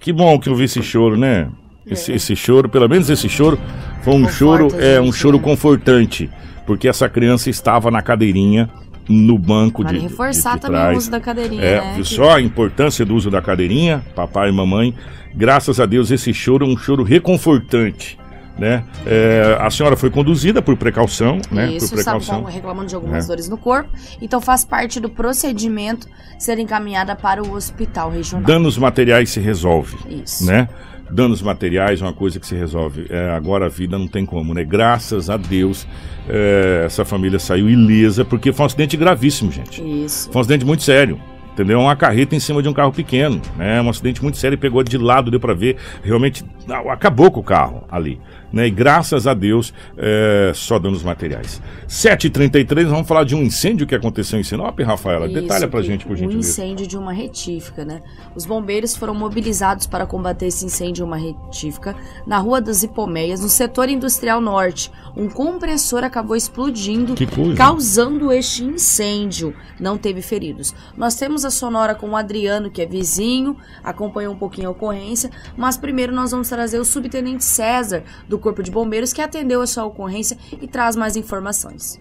Que 0.01 0.11
bom 0.11 0.39
que 0.39 0.49
eu 0.49 0.55
vi 0.57 0.65
esse 0.65 0.83
choro, 0.83 1.19
né? 1.19 1.51
Esse, 1.87 2.13
esse 2.13 2.35
choro, 2.35 2.67
pelo 2.67 2.89
menos 2.89 3.11
esse 3.11 3.29
choro, 3.29 3.59
foi 4.03 4.15
um 4.15 4.27
choro, 4.27 4.69
é 4.79 4.99
um 4.99 5.13
choro 5.13 5.39
confortante, 5.39 6.31
porque 6.67 6.89
essa 6.89 7.11
criança 7.11 7.51
estava 7.51 7.91
na 7.91 8.01
cadeirinha 8.01 8.71
no 9.07 9.39
banco 9.39 9.83
Vale 9.83 9.99
de, 9.99 10.07
reforçar 10.07 10.55
de, 10.55 10.61
de 10.61 10.67
também 10.67 10.95
o 10.95 10.97
uso 10.97 11.11
da 11.11 11.21
cadeirinha, 11.21 11.63
É, 11.63 11.81
né? 11.83 11.93
viu 11.97 12.07
só 12.07 12.37
a 12.37 12.41
importância 12.41 13.05
do 13.05 13.15
uso 13.15 13.31
da 13.31 13.43
cadeirinha, 13.43 14.03
papai 14.15 14.49
e 14.49 14.53
mamãe. 14.53 14.95
Graças 15.35 15.79
a 15.79 15.85
Deus 15.85 16.11
esse 16.11 16.33
choro 16.33 16.65
é 16.65 16.69
um 16.69 16.77
choro 16.77 17.03
reconfortante, 17.03 18.19
né? 18.59 18.85
É, 19.07 19.57
a 19.61 19.71
senhora 19.71 19.97
foi 19.97 20.11
conduzida 20.11 20.63
por 20.63 20.77
precaução, 20.77 21.41
né? 21.51 21.73
Isso, 21.73 21.89
por 21.89 21.97
precaução. 21.97 22.39
estava 22.39 22.51
reclamando 22.51 22.87
de 22.89 22.95
algumas 22.95 23.25
É. 23.25 23.29
dores 23.29 23.49
no 23.49 23.57
corpo. 23.59 23.91
Então 24.21 24.41
faz 24.41 24.65
parte 24.65 25.01
do 25.01 25.09
procedimento 25.09 26.07
ser 26.39 26.59
encaminhada 26.59 27.15
para 27.17 27.43
o 27.43 27.53
hospital 27.53 28.11
regional. 28.11 28.47
Danos 28.47 28.79
materiais 28.79 29.31
se 29.31 29.41
resolve. 29.41 29.97
Isso. 30.09 30.47
Né? 30.47 30.69
Danos 31.11 31.43
materiais 31.43 32.01
é 32.01 32.05
uma 32.05 32.13
coisa 32.13 32.41
que 32.41 32.47
se 32.47 32.55
resolve. 32.55 33.07
É, 33.11 33.31
agora 33.31 33.67
a 33.67 33.69
vida 33.69 33.99
não 33.99 34.09
tem 34.09 34.25
como, 34.25 34.55
né? 34.55 34.65
Graças 34.65 35.29
a 35.29 35.37
Deus 35.37 35.87
é, 36.29 36.85
essa 36.87 37.05
família 37.05 37.39
saiu 37.39 37.69
ilesa, 37.69 38.25
porque 38.25 38.53
foi 38.53 38.65
um 38.65 38.67
acidente 38.67 38.97
gravíssimo, 38.97 39.53
gente. 39.53 39.83
Isso. 40.05 40.31
Foi 40.31 40.39
um 40.39 40.41
acidente 40.41 40.65
muito 40.65 40.83
sério. 40.83 41.21
Entendeu? 41.53 41.79
Uma 41.79 41.95
carreta 41.95 42.35
em 42.35 42.41
cima 42.41 42.61
de 42.61 42.69
um 42.69 42.73
carro 42.73 42.91
pequeno, 42.91 43.41
né? 43.57 43.81
Um 43.81 43.89
acidente 43.89 44.21
muito 44.21 44.37
sério, 44.37 44.59
pegou 44.59 44.83
de 44.83 44.99
lado, 44.99 45.31
deu 45.31 45.39
pra 45.39 45.55
ver, 45.55 45.77
realmente 46.03 46.45
acabou 46.91 47.31
com 47.31 47.39
o 47.39 47.45
carro 47.45 47.85
ali, 47.89 48.21
né? 48.55 48.67
E 48.67 48.71
graças 48.71 49.27
a 49.27 49.35
Deus, 49.35 49.75
é, 49.99 50.53
só 50.55 50.79
danos 50.79 51.03
materiais. 51.03 51.61
7h33, 51.89 52.85
vamos 52.87 53.07
falar 53.09 53.25
de 53.25 53.35
um 53.35 53.43
incêndio 53.43 53.87
que 53.87 53.95
aconteceu 53.95 54.39
em 54.39 54.43
Sinop, 54.43 54.79
Rafaela? 54.81 55.27
Detalha 55.29 55.61
Isso, 55.65 55.69
pra 55.69 55.81
que- 55.81 55.87
gente, 55.87 56.05
por 56.07 56.13
Um 56.13 56.17
gentileza. 56.17 56.49
incêndio 56.49 56.87
de 56.87 56.97
uma 56.97 57.13
retífica, 57.13 57.85
né? 57.85 58.01
Os 58.35 58.45
bombeiros 58.47 58.97
foram 58.97 59.15
mobilizados 59.15 59.87
para 59.87 60.07
combater 60.07 60.47
esse 60.47 60.65
incêndio 60.65 61.03
em 61.03 61.07
uma 61.07 61.17
retífica 61.17 61.97
na 62.27 62.39
Rua 62.39 62.61
das 62.61 62.83
Hipomeias, 62.83 63.41
no 63.41 63.49
setor 63.49 63.89
industrial 63.89 64.41
norte. 64.41 64.91
Um 65.17 65.29
compressor 65.29 66.03
acabou 66.05 66.37
explodindo, 66.37 67.15
causando 67.57 68.33
este 68.33 68.65
incêndio. 68.65 69.55
Não 69.81 69.97
teve 69.97 70.21
feridos. 70.23 70.75
Nós 70.97 71.15
temos 71.17 71.45
a 71.45 71.51
sonora 71.51 71.95
com 71.95 72.11
o 72.11 72.17
Adriano, 72.17 72.71
que 72.71 72.83
é 72.83 72.87
vizinho, 72.87 73.57
acompanhou 73.83 74.35
um 74.35 74.37
pouquinho 74.39 74.69
a 74.69 74.73
ocorrência, 74.73 75.31
mas 75.57 75.77
primeiro 75.77 76.13
nós 76.13 76.31
vamos 76.33 76.49
trazer 76.49 76.79
o 76.79 76.85
subtenente 76.85 77.45
César, 77.45 78.03
do 78.29 78.39
Corpo 78.45 78.63
de 78.63 78.71
Bombeiros, 78.71 79.11
que 79.11 79.23
atendeu 79.23 79.63
a 79.63 79.67
sua 79.67 79.87
ocorrência 79.87 80.37
e 80.61 80.69
traz 80.69 80.95
mais 80.95 81.17
informações. 81.17 81.99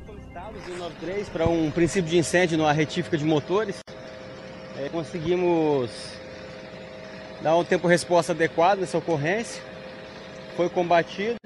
193 0.66 1.30
para 1.30 1.48
um 1.48 1.72
princípio 1.72 2.10
de 2.10 2.18
incêndio 2.18 2.58
numa 2.58 2.74
retífica 2.74 3.18
de 3.18 3.24
motores. 3.24 3.80
É, 4.78 4.90
conseguimos 4.90 5.90
dar 7.42 7.56
um 7.56 7.64
tempo-resposta 7.64 8.34
adequado 8.34 8.80
nessa 8.80 8.98
ocorrência. 8.98 9.62
Foi 10.58 10.70
combatido. 10.70 11.38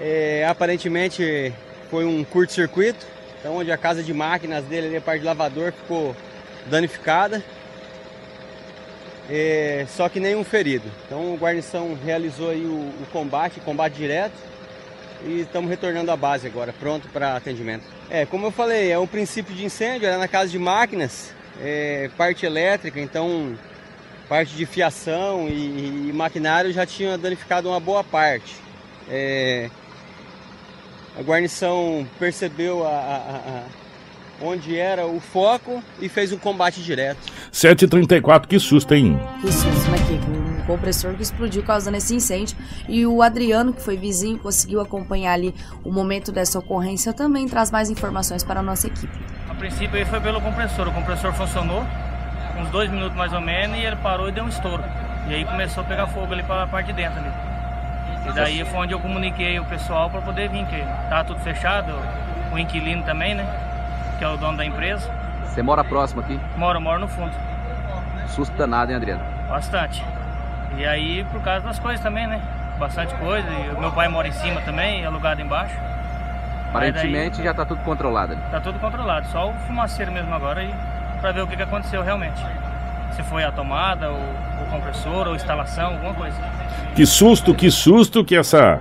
É, 0.00 0.44
aparentemente 0.48 1.54
foi 1.88 2.04
um 2.04 2.24
curto-circuito, 2.24 3.06
então 3.38 3.56
onde 3.56 3.70
a 3.70 3.78
casa 3.78 4.02
de 4.02 4.12
máquinas 4.12 4.64
dele, 4.64 4.96
a 4.96 5.00
parte 5.00 5.20
de 5.20 5.26
lavador, 5.26 5.70
ficou 5.70 6.16
danificada. 6.66 7.44
É, 9.28 9.84
só 9.88 10.08
que 10.08 10.18
nenhum 10.20 10.42
ferido. 10.44 10.90
Então 11.06 11.34
o 11.34 11.36
guarnição 11.36 11.96
realizou 12.04 12.50
aí 12.50 12.64
o, 12.64 12.70
o 13.02 13.06
combate, 13.12 13.60
combate 13.60 13.94
direto 13.94 14.34
e 15.24 15.40
estamos 15.40 15.68
retornando 15.68 16.10
à 16.10 16.16
base 16.16 16.46
agora, 16.46 16.72
pronto 16.72 17.08
para 17.08 17.36
atendimento. 17.36 17.84
É, 18.08 18.24
como 18.24 18.46
eu 18.46 18.50
falei, 18.50 18.90
é 18.90 18.98
um 18.98 19.06
princípio 19.06 19.54
de 19.54 19.64
incêndio, 19.64 20.06
era 20.06 20.16
na 20.16 20.28
casa 20.28 20.50
de 20.50 20.58
máquinas, 20.58 21.32
é, 21.60 22.08
parte 22.16 22.46
elétrica, 22.46 22.98
então 23.00 23.54
parte 24.28 24.54
de 24.54 24.64
fiação 24.64 25.48
e, 25.48 26.08
e 26.08 26.12
maquinário 26.14 26.72
já 26.72 26.86
tinha 26.86 27.18
danificado 27.18 27.68
uma 27.68 27.80
boa 27.80 28.02
parte. 28.04 28.56
É, 29.10 29.68
a 31.18 31.22
guarnição 31.22 32.06
percebeu 32.18 32.86
a- 32.86 32.90
a- 32.90 32.92
a- 32.92 33.64
onde 34.40 34.76
era 34.78 35.06
o 35.06 35.20
foco 35.20 35.82
e 36.00 36.08
fez 36.08 36.32
um 36.32 36.38
combate 36.38 36.82
direto. 36.82 37.18
7h34, 37.52 38.46
que 38.46 38.58
susto, 38.58 38.94
hein? 38.94 39.18
Que 39.40 39.52
susto, 39.52 39.90
né, 39.90 39.98
Kiko? 40.06 40.30
Um 40.30 40.64
compressor 40.66 41.14
que 41.14 41.22
explodiu 41.22 41.62
causando 41.62 41.96
esse 41.96 42.14
incêndio. 42.14 42.56
E 42.88 43.06
o 43.06 43.22
Adriano, 43.22 43.72
que 43.72 43.82
foi 43.82 43.96
vizinho, 43.96 44.38
conseguiu 44.38 44.80
acompanhar 44.80 45.32
ali 45.32 45.54
o 45.84 45.90
momento 45.90 46.30
dessa 46.30 46.58
ocorrência, 46.58 47.12
também 47.12 47.48
traz 47.48 47.70
mais 47.70 47.90
informações 47.90 48.44
para 48.44 48.60
a 48.60 48.62
nossa 48.62 48.86
equipe. 48.86 49.18
A 49.48 49.54
princípio 49.54 49.96
aí 49.96 50.04
foi 50.04 50.20
pelo 50.20 50.40
compressor. 50.40 50.88
O 50.88 50.92
compressor 50.92 51.32
funcionou 51.32 51.84
uns 52.60 52.68
dois 52.70 52.90
minutos 52.90 53.16
mais 53.16 53.32
ou 53.32 53.40
menos 53.40 53.76
e 53.78 53.80
ele 53.80 53.96
parou 53.96 54.28
e 54.28 54.32
deu 54.32 54.44
um 54.44 54.48
estouro. 54.48 54.82
E 55.28 55.34
aí 55.34 55.44
começou 55.44 55.82
a 55.82 55.86
pegar 55.86 56.06
fogo 56.08 56.32
ali 56.32 56.42
para 56.42 56.64
a 56.64 56.66
parte 56.66 56.88
de 56.88 56.94
dentro 56.94 57.18
ali. 57.20 57.30
E 58.28 58.32
daí 58.32 58.64
foi 58.64 58.80
onde 58.80 58.92
eu 58.92 59.00
comuniquei 59.00 59.58
o 59.58 59.64
pessoal 59.64 60.10
para 60.10 60.20
poder 60.20 60.50
vir, 60.50 60.64
que 60.66 60.78
tá 61.08 61.24
tudo 61.24 61.40
fechado, 61.40 61.92
o 62.52 62.58
inquilino 62.58 63.02
também, 63.04 63.34
né? 63.34 63.44
Que 64.18 64.24
é 64.24 64.28
o 64.28 64.36
dono 64.36 64.56
da 64.56 64.64
empresa. 64.64 65.08
Você 65.44 65.62
mora 65.62 65.82
próximo 65.84 66.20
aqui? 66.20 66.38
Mora, 66.56 66.78
mora 66.80 66.98
no 66.98 67.08
fundo. 67.08 67.32
Susto 68.28 68.56
danado, 68.56 68.90
hein, 68.90 68.96
Adriano? 68.96 69.22
Bastante. 69.48 70.04
E 70.76 70.84
aí 70.86 71.24
por 71.32 71.40
causa 71.42 71.64
das 71.66 71.78
coisas 71.78 72.00
também, 72.02 72.26
né? 72.26 72.40
Bastante 72.78 73.14
coisa. 73.14 73.48
E 73.48 73.70
o 73.74 73.80
meu 73.80 73.90
pai 73.92 74.08
mora 74.08 74.28
em 74.28 74.32
cima 74.32 74.60
também, 74.60 75.04
alugado 75.04 75.40
embaixo. 75.40 75.74
Mas 75.74 76.72
daí- 76.72 76.88
Aparentemente 76.90 77.42
já 77.42 77.54
tá 77.54 77.64
tudo 77.64 77.80
controlado 77.82 78.32
ali. 78.34 78.42
Tá 78.50 78.60
tudo 78.60 78.78
controlado, 78.78 79.26
só 79.28 79.48
o 79.50 79.54
fumaceiro 79.66 80.12
mesmo 80.12 80.34
agora 80.34 80.60
aí 80.60 80.74
para 81.20 81.32
ver 81.32 81.40
o 81.42 81.46
que, 81.46 81.56
que 81.56 81.62
aconteceu 81.62 82.02
realmente. 82.02 82.40
Se 83.12 83.22
foi 83.22 83.42
a 83.42 83.50
tomada, 83.50 84.10
o, 84.10 84.14
o 84.62 84.66
compressor, 84.70 85.26
ou 85.28 85.34
instalação, 85.34 85.94
alguma 85.94 86.14
coisa. 86.14 86.36
Que 86.94 87.06
susto, 87.06 87.54
que 87.54 87.70
susto 87.70 88.22
que 88.24 88.36
essa 88.36 88.80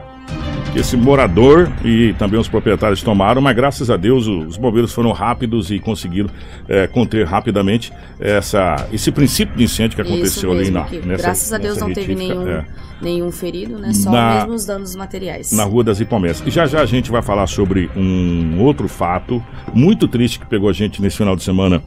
que 0.78 0.82
esse 0.82 0.96
morador 0.96 1.72
e 1.84 2.14
também 2.20 2.40
os 2.40 2.48
proprietários 2.48 3.02
tomaram, 3.02 3.42
mas 3.42 3.56
graças 3.56 3.90
a 3.90 3.98
Deus 3.98 4.28
os 4.28 4.58
bombeiros 4.58 4.94
foram 4.94 5.12
rápidos 5.12 5.72
e 5.72 5.80
conseguiram 5.80 6.30
eh, 6.70 6.86
conter 6.86 7.26
rapidamente 7.26 7.92
essa, 8.20 8.88
esse 8.94 9.12
princípio 9.12 9.58
de 9.58 9.64
incêndio 9.64 9.96
que 9.96 10.02
aconteceu 10.04 10.52
ali 10.52 10.70
na, 10.70 10.84
Kiko. 10.84 11.08
nessa 11.08 11.24
Graças 11.24 11.52
a 11.54 11.58
Deus 11.58 11.78
não 11.80 11.92
teve 11.92 12.14
retífica, 12.14 12.36
nenhum, 12.36 12.48
é, 12.48 12.66
nenhum 13.02 13.32
ferido, 13.32 13.80
né? 13.80 13.92
Só 13.92 14.12
Na- 14.12 14.36
mesmo 14.36 14.54
os 14.54 14.66
danos 14.66 14.96
materiais. 14.96 15.52
na 15.52 15.64
Rua 15.64 15.84
das 15.84 16.00
Ipomés. 16.00 16.44
E 16.46 16.52
já 16.52 16.68
já 16.68 16.82
a 16.82 16.86
gente 16.86 17.10
vai 17.10 17.24
falar 17.24 17.48
sobre 17.48 17.90
um 17.96 18.60
outro 18.60 18.88
fato 18.88 19.44
muito 19.74 20.08
triste 20.08 20.40
que 20.40 20.46
pegou 20.46 20.70
a 20.70 20.74
gente 20.74 21.02
nesse 21.02 21.18
final 21.18 21.36
de 21.36 21.42
semana 21.44 21.82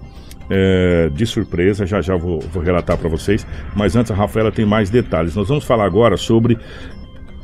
é, 0.50 1.08
de 1.14 1.24
surpresa. 1.26 1.86
Já 1.86 2.00
já 2.00 2.16
vou, 2.16 2.40
vou 2.52 2.60
relatar 2.60 2.98
para 2.98 3.08
vocês. 3.08 3.46
Mas 3.76 3.94
antes 3.94 4.10
a 4.10 4.14
Rafaela 4.16 4.50
tem 4.50 4.66
mais 4.66 4.90
detalhes. 4.90 5.36
Nós 5.36 5.46
vamos 5.46 5.62
falar 5.64 5.84
agora 5.84 6.16
sobre 6.16 6.58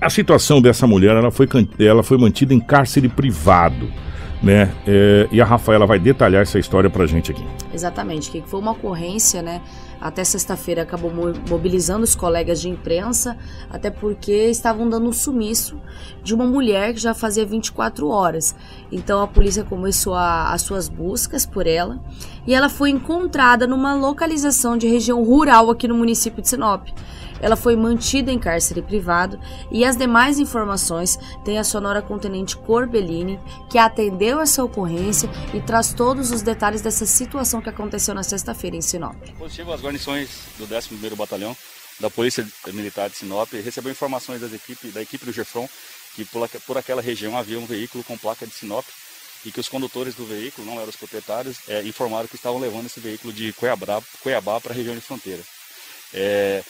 a 0.01 0.11
situação 0.11 0.61
dessa 0.61 0.87
mulher. 0.87 1.17
Ela 1.17 1.31
foi, 1.31 1.49
ela 1.79 2.03
foi 2.03 2.19
mantida 2.19 2.53
em 2.55 2.61
cárcere 2.61 3.09
privado. 3.09 3.89
Né? 4.43 4.71
É, 4.87 5.27
e 5.33 5.41
a 5.41 5.47
Rafaela 5.47 5.87
vai 5.87 5.99
detalhar 5.99 6.43
essa 6.43 6.59
história 6.59 6.91
pra 6.91 7.07
gente 7.07 7.31
aqui. 7.33 7.43
Exatamente, 7.73 8.31
que 8.31 8.43
foi 8.43 8.61
uma 8.61 8.73
ocorrência, 8.73 9.41
né? 9.41 9.63
Até 9.99 10.23
sexta-feira 10.25 10.83
acabou 10.83 11.11
mo- 11.11 11.33
mobilizando 11.49 12.05
os 12.05 12.15
colegas 12.15 12.61
de 12.61 12.69
imprensa, 12.69 13.35
até 13.71 13.91
porque 13.91 14.31
estavam 14.51 14.91
dando 14.91 15.09
um 15.09 15.13
sumiço 15.13 15.81
de 16.23 16.35
uma 16.35 16.45
mulher 16.45 16.93
que 16.93 17.01
já 17.01 17.15
fazia 17.15 17.47
24 17.47 18.09
horas. 18.11 18.55
Então 18.93 19.23
a 19.23 19.27
polícia 19.27 19.65
começou 19.65 20.13
a- 20.15 20.53
as 20.53 20.61
suas 20.61 20.87
buscas 20.87 21.47
por 21.47 21.67
ela 21.67 21.99
e 22.47 22.55
ela 22.55 22.69
foi 22.69 22.91
encontrada 22.91 23.67
numa 23.67 23.95
localização 23.95 24.77
de 24.77 24.87
região 24.87 25.23
rural 25.25 25.71
aqui 25.71 25.89
no 25.89 25.95
município 25.95 26.43
de 26.43 26.49
Sinop. 26.49 26.89
Ela 27.41 27.57
foi 27.57 27.77
mantida 27.77 28.33
em 28.33 28.39
cárcere 28.39 28.81
privado 28.81 29.39
e 29.71 29.85
as 29.85 29.97
demais 29.97 30.39
informações 30.39 31.19
tem 31.45 31.59
a 31.59 31.65
sonora 31.65 32.01
com 32.01 32.15
o 32.15 32.57
Corbellini, 32.65 33.39
que 33.69 33.79
atendeu 33.79 34.41
essa 34.41 34.65
ocorrência 34.65 35.29
e 35.53 35.61
traz 35.61 35.93
todos 35.93 36.31
os 36.31 36.43
detalhes 36.43 36.81
dessa 36.81 37.05
situação 37.05 37.61
que 37.61 37.69
aconteceu 37.69 38.15
na 38.15 38.23
sexta-feira 38.23 38.77
em 38.77 38.81
Sinop. 38.81 39.17
Positivo, 39.39 39.73
as 39.73 39.83
guarnições 39.83 40.31
do 40.59 40.67
11º 40.67 41.15
Batalhão 41.15 41.57
da 42.01 42.11
Polícia 42.11 42.47
Militar 42.73 43.09
de 43.09 43.17
Sinop 43.17 43.51
recebeu 43.53 43.91
informações 43.91 44.41
das 44.41 44.53
equipes, 44.53 44.93
da 44.93 45.03
equipe 45.03 45.25
do 45.25 45.33
Gefron 45.33 45.69
que 46.15 46.25
por, 46.25 46.49
por 46.67 46.79
aquela 46.79 47.03
região 47.03 47.37
havia 47.37 47.59
um 47.59 47.67
veículo 47.67 48.03
com 48.03 48.17
placa 48.17 48.47
de 48.47 48.55
Sinop 48.55 48.85
e 49.47 49.53
que 49.53 49.61
os 49.61 49.69
condutores 49.69 50.17
do 50.17 50.27
veículo, 50.27 50.67
não 50.67 50.75
eram 50.75 50.89
os 50.89 50.97
proprietários, 50.97 51.59
eh, 51.69 51.83
informaram 51.85 52.27
que 52.27 52.35
estavam 52.35 52.59
levando 52.59 52.87
esse 52.87 52.99
veículo 52.99 53.33
de 53.33 53.53
Cuiabá, 53.53 54.03
Cuiabá 54.21 54.61
para 54.61 54.73
a 54.73 54.77
região 54.77 54.93
de 54.93 55.01
fronteira. 55.01 55.41
Eh, 56.13 56.65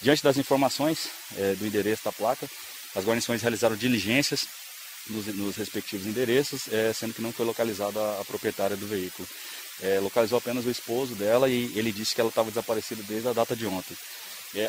diante 0.00 0.22
das 0.22 0.38
informações 0.38 1.10
eh, 1.36 1.54
do 1.58 1.66
endereço 1.66 2.02
da 2.06 2.10
placa, 2.10 2.48
as 2.96 3.04
guarnições 3.04 3.42
realizaram 3.42 3.76
diligências 3.76 4.46
nos, 5.10 5.26
nos 5.26 5.56
respectivos 5.56 6.06
endereços, 6.06 6.62
sendo 6.94 7.12
que 7.12 7.20
não 7.20 7.32
foi 7.32 7.44
localizada 7.44 7.98
a, 8.20 8.24
proprietária 8.24 8.76
do 8.76 8.86
veículo. 8.86 9.26
Localizou 10.00 10.38
apenas 10.38 10.64
o 10.64 10.70
esposo 10.70 11.14
dela 11.16 11.48
e 11.48 11.72
ele 11.74 11.90
disse 11.90 12.14
que 12.14 12.20
ela 12.20 12.28
estava 12.28 12.50
desaparecida 12.50 13.02
desde 13.02 13.26
a 13.26 13.32
data 13.32 13.56
de 13.56 13.66
ontem. 13.66 13.96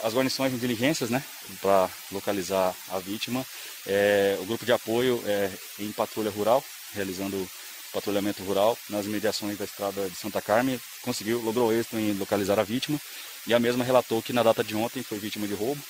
As 0.01 0.14
guarnições 0.14 0.53
em 0.53 0.57
diligências, 0.57 1.09
né, 1.09 1.22
para 1.61 1.89
localizar 2.11 2.74
a 2.89 2.99
vítima, 2.99 3.45
eh, 3.86 4.38
o 4.39 4.45
grupo 4.45 4.66
de 4.66 4.72
apoio 4.72 5.22
eh, 5.26 5.51
em 5.80 5.91
patrulha 5.91 6.32
rural, 6.32 6.64
realizando 6.94 7.50
patrulhamento 7.91 8.44
rural 8.44 8.78
nas 8.89 9.06
mediações 9.06 9.58
da 9.58 9.66
estrada 9.66 10.10
de 10.10 10.16
Santa 10.16 10.41
Carmen, 10.41 10.80
conseguiu, 11.02 11.41
logrou 11.41 11.72
êxito 11.72 11.98
em 11.98 12.14
localizar 12.14 12.60
a 12.60 12.64
vítima 12.64 13.00
e 13.46 13.54
a 13.54 13.60
mesma 13.60 13.84
relatou 13.84 14.22
que 14.22 14.34
na 14.34 14.41
data 14.41 14.64
de 14.64 14.76
ontem 14.76 15.04
foi 15.04 15.20
vítima 15.20 15.48
de 15.48 15.54
roubo 15.54 15.82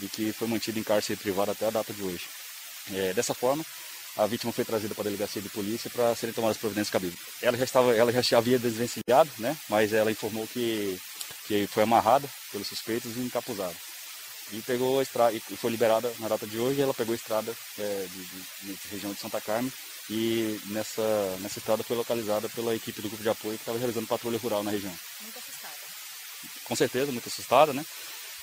e 0.00 0.08
que 0.08 0.32
foi 0.32 0.48
mantida 0.48 0.78
em 0.78 0.82
cárcere 0.82 1.18
privado 1.18 1.52
até 1.52 1.66
a 1.66 1.70
data 1.70 1.92
de 1.92 2.02
hoje. 2.02 2.24
Eh, 2.92 3.12
dessa 3.14 3.34
forma, 3.34 3.64
a 4.16 4.26
vítima 4.26 4.52
foi 4.52 4.64
trazida 4.64 4.94
para 4.94 5.02
a 5.02 5.04
delegacia 5.04 5.40
de 5.40 5.48
polícia 5.48 5.90
para 5.90 6.14
serem 6.14 6.34
tomadas 6.34 6.56
providências 6.56 6.90
cabíveis. 6.90 7.20
Ela 7.40 7.56
já 7.56 7.64
estava, 7.64 7.94
ela 7.94 8.22
já 8.22 8.38
havia 8.38 8.58
desvencilhado, 8.58 9.30
né? 9.38 9.56
Mas 9.68 9.92
ela 9.92 10.10
informou 10.10 10.46
que 10.46 10.98
que 11.46 11.66
foi 11.66 11.84
amarrada 11.84 12.28
pelos 12.50 12.66
suspeitos 12.66 13.16
e 13.16 13.20
encapuzada. 13.20 13.74
e 14.52 14.60
pegou 14.62 15.00
a 15.00 15.02
estrada, 15.02 15.32
e 15.32 15.40
foi 15.40 15.70
liberada 15.70 16.12
na 16.20 16.28
data 16.28 16.46
de 16.46 16.56
hoje, 16.56 16.80
ela 16.80 16.94
pegou 16.94 17.12
a 17.12 17.16
estrada 17.16 17.52
é, 17.78 18.06
de, 18.08 18.24
de, 18.24 18.74
de 18.74 18.88
região 18.88 19.12
de 19.12 19.18
Santa 19.18 19.40
Carmen 19.40 19.72
e 20.08 20.60
nessa, 20.66 21.02
nessa 21.40 21.58
estrada 21.58 21.82
foi 21.82 21.96
localizada 21.96 22.48
pela 22.48 22.74
equipe 22.74 23.02
do 23.02 23.08
grupo 23.08 23.22
de 23.22 23.28
apoio 23.28 23.56
que 23.56 23.62
estava 23.62 23.78
realizando 23.78 24.06
patrulha 24.06 24.38
rural 24.38 24.62
na 24.62 24.70
região. 24.70 24.92
Muito 25.22 25.38
assustada. 25.38 25.74
Com 26.64 26.76
certeza, 26.76 27.12
muito 27.12 27.28
assustada, 27.28 27.72
né? 27.72 27.84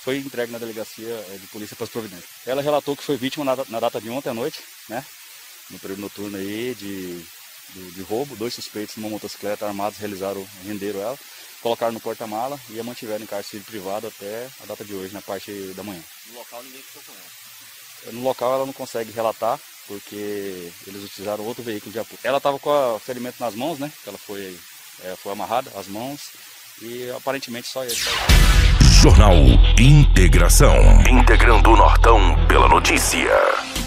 Foi 0.03 0.17
entregue 0.17 0.51
na 0.51 0.57
delegacia 0.57 1.07
é, 1.07 1.37
de 1.39 1.47
polícia 1.47 1.75
para 1.75 1.85
as 1.85 1.89
providências. 1.89 2.29
Ela 2.45 2.61
relatou 2.61 2.95
que 2.95 3.03
foi 3.03 3.15
vítima 3.15 3.45
na, 3.45 3.63
na 3.69 3.79
data 3.79 4.01
de 4.01 4.09
ontem 4.09 4.29
à 4.29 4.33
noite, 4.33 4.61
né? 4.89 5.05
No 5.69 5.79
período 5.79 6.01
noturno 6.01 6.37
aí 6.37 6.75
de, 6.75 7.23
de, 7.69 7.91
de 7.91 8.01
roubo. 8.01 8.35
Dois 8.35 8.53
suspeitos 8.53 8.97
numa 8.97 9.09
motocicleta 9.09 9.65
armados 9.65 9.97
realizaram, 9.97 10.45
renderam 10.65 10.99
ela, 10.99 11.17
colocaram 11.61 11.93
no 11.93 12.01
porta-mala 12.01 12.59
e 12.69 12.77
a 12.77 12.83
mantiveram 12.83 13.23
em 13.23 13.27
cárcere 13.27 13.63
privado 13.63 14.07
até 14.07 14.49
a 14.61 14.65
data 14.65 14.83
de 14.83 14.93
hoje, 14.93 15.13
na 15.13 15.21
parte 15.21 15.51
da 15.73 15.83
manhã. 15.83 16.03
No 16.27 16.39
local 16.39 16.61
ninguém 16.63 16.81
ficou 16.81 17.03
com 17.03 17.13
ela. 17.13 18.13
No 18.13 18.23
local 18.23 18.53
ela 18.53 18.65
não 18.65 18.73
consegue 18.73 19.13
relatar, 19.13 19.57
porque 19.87 20.71
eles 20.87 21.03
utilizaram 21.03 21.45
outro 21.45 21.63
veículo 21.63 21.91
de 21.91 21.99
apoio. 21.99 22.19
Ela 22.23 22.37
estava 22.37 22.59
com 22.59 22.69
o 22.69 22.99
ferimento 22.99 23.35
nas 23.39 23.55
mãos, 23.55 23.79
né? 23.79 23.91
Ela 24.05 24.17
foi, 24.17 24.57
é, 25.03 25.15
foi 25.15 25.31
amarrada, 25.31 25.71
as 25.75 25.87
mãos, 25.87 26.21
e 26.81 27.09
aparentemente 27.11 27.67
só 27.67 27.83
ele. 27.83 27.95
Jornal 29.01 29.35
Integração. 29.77 30.75
Integrando 31.09 31.71
o 31.71 31.75
Nortão 31.75 32.19
pela 32.47 32.67
notícia. 32.69 33.29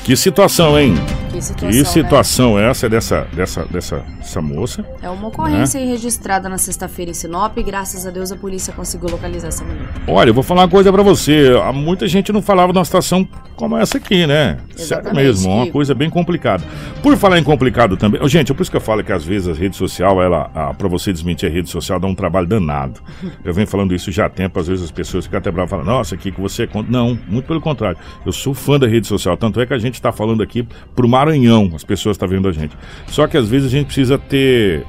Que 0.05 0.17
situação, 0.17 0.79
hein? 0.79 0.95
Que 1.37 1.43
situação, 1.43 1.70
Que 1.70 1.78
né? 1.78 1.84
situação 1.84 2.59
é 2.59 2.70
essa 2.70 2.89
dessa, 2.89 3.26
dessa, 3.34 3.64
dessa 3.66 4.05
essa 4.20 4.43
moça? 4.43 4.84
É 5.03 5.09
uma 5.11 5.28
ocorrência 5.28 5.78
aí 5.80 5.87
registrada 5.87 6.49
na 6.49 6.59
sexta-feira 6.59 7.11
em 7.11 7.14
Sinop 7.14 7.57
e 7.59 7.62
graças 7.62 8.07
a 8.07 8.11
Deus 8.11 8.32
a 8.32 8.37
polícia 8.37 8.72
conseguiu 8.72 9.09
localizar 9.11 9.49
essa 9.49 9.64
mulher. 9.64 9.87
Olha, 10.09 10.30
eu 10.30 10.34
vou 10.34 10.43
falar 10.43 10.62
uma 10.62 10.68
coisa 10.68 10.93
pra 10.93 11.03
você. 11.03 11.53
Há 11.62 11.72
Muita 11.72 12.09
gente 12.09 12.32
não 12.32 12.41
falava 12.43 12.72
de 12.72 12.78
uma 12.78 12.84
situação 12.84 13.28
como 13.55 13.76
essa 13.76 13.99
aqui, 13.99 14.26
né? 14.26 14.59
Sério 14.70 14.82
Exatamente, 14.82 15.16
mesmo, 15.24 15.51
uma 15.53 15.64
Kiko. 15.64 15.72
coisa 15.74 15.95
bem 15.95 16.11
complicada. 16.11 16.64
Por 17.03 17.16
falar 17.16 17.39
em 17.39 17.45
complicado 17.45 17.97
também, 17.97 18.26
gente, 18.28 18.51
é 18.51 18.55
por 18.55 18.62
isso 18.62 18.70
que 18.70 18.76
eu 18.76 18.80
falo 18.80 19.05
que 19.05 19.12
às 19.12 19.24
vezes 19.24 19.49
a 19.49 19.53
rede 19.53 19.76
social, 19.76 20.22
ela, 20.22 20.51
ah, 20.55 20.74
pra 20.74 20.89
você 20.89 21.12
desmentir 21.12 21.49
a 21.49 21.53
rede 21.53 21.70
social, 21.70 22.01
dá 22.01 22.07
um 22.07 22.14
trabalho 22.14 22.47
danado. 22.47 23.01
Eu 23.45 23.55
venho 23.55 23.66
falando 23.66 23.95
isso 23.95 24.11
já 24.11 24.26
há 24.26 24.28
tempo, 24.28 24.59
às 24.59 24.66
vezes 24.66 24.84
as 24.84 24.91
pessoas 24.91 25.24
ficam 25.24 25.39
até 25.39 25.51
bravas 25.51 25.68
e 25.68 25.70
falam, 25.70 25.84
nossa, 25.87 26.16
que 26.16 26.30
que 26.30 26.41
você 26.41 26.64
é. 26.64 26.68
Não, 26.89 27.18
muito 27.28 27.47
pelo 27.47 27.61
contrário. 27.61 27.99
Eu 28.24 28.32
sou 28.32 28.53
fã 28.53 28.78
da 28.78 28.87
rede 28.87 29.07
social, 29.07 29.37
tanto 29.37 29.61
é 29.61 29.66
que 29.66 29.72
a 29.74 29.78
gente 29.78 30.01
tá 30.03 30.12
falando 30.12 30.43
aqui 30.43 30.66
pro 30.95 31.09
Maranhão, 31.27 31.72
as 31.74 31.85
pessoas 31.85 32.14
estão 32.14 32.29
vendo 32.29 32.49
a 32.49 32.53
gente. 32.53 32.77
Só 33.09 33.27
que 33.27 33.37
às 33.37 33.49
vezes 33.49 33.68
a 33.68 33.70
gente 33.70 33.87
precisa 33.87 34.16
ter 34.16 34.85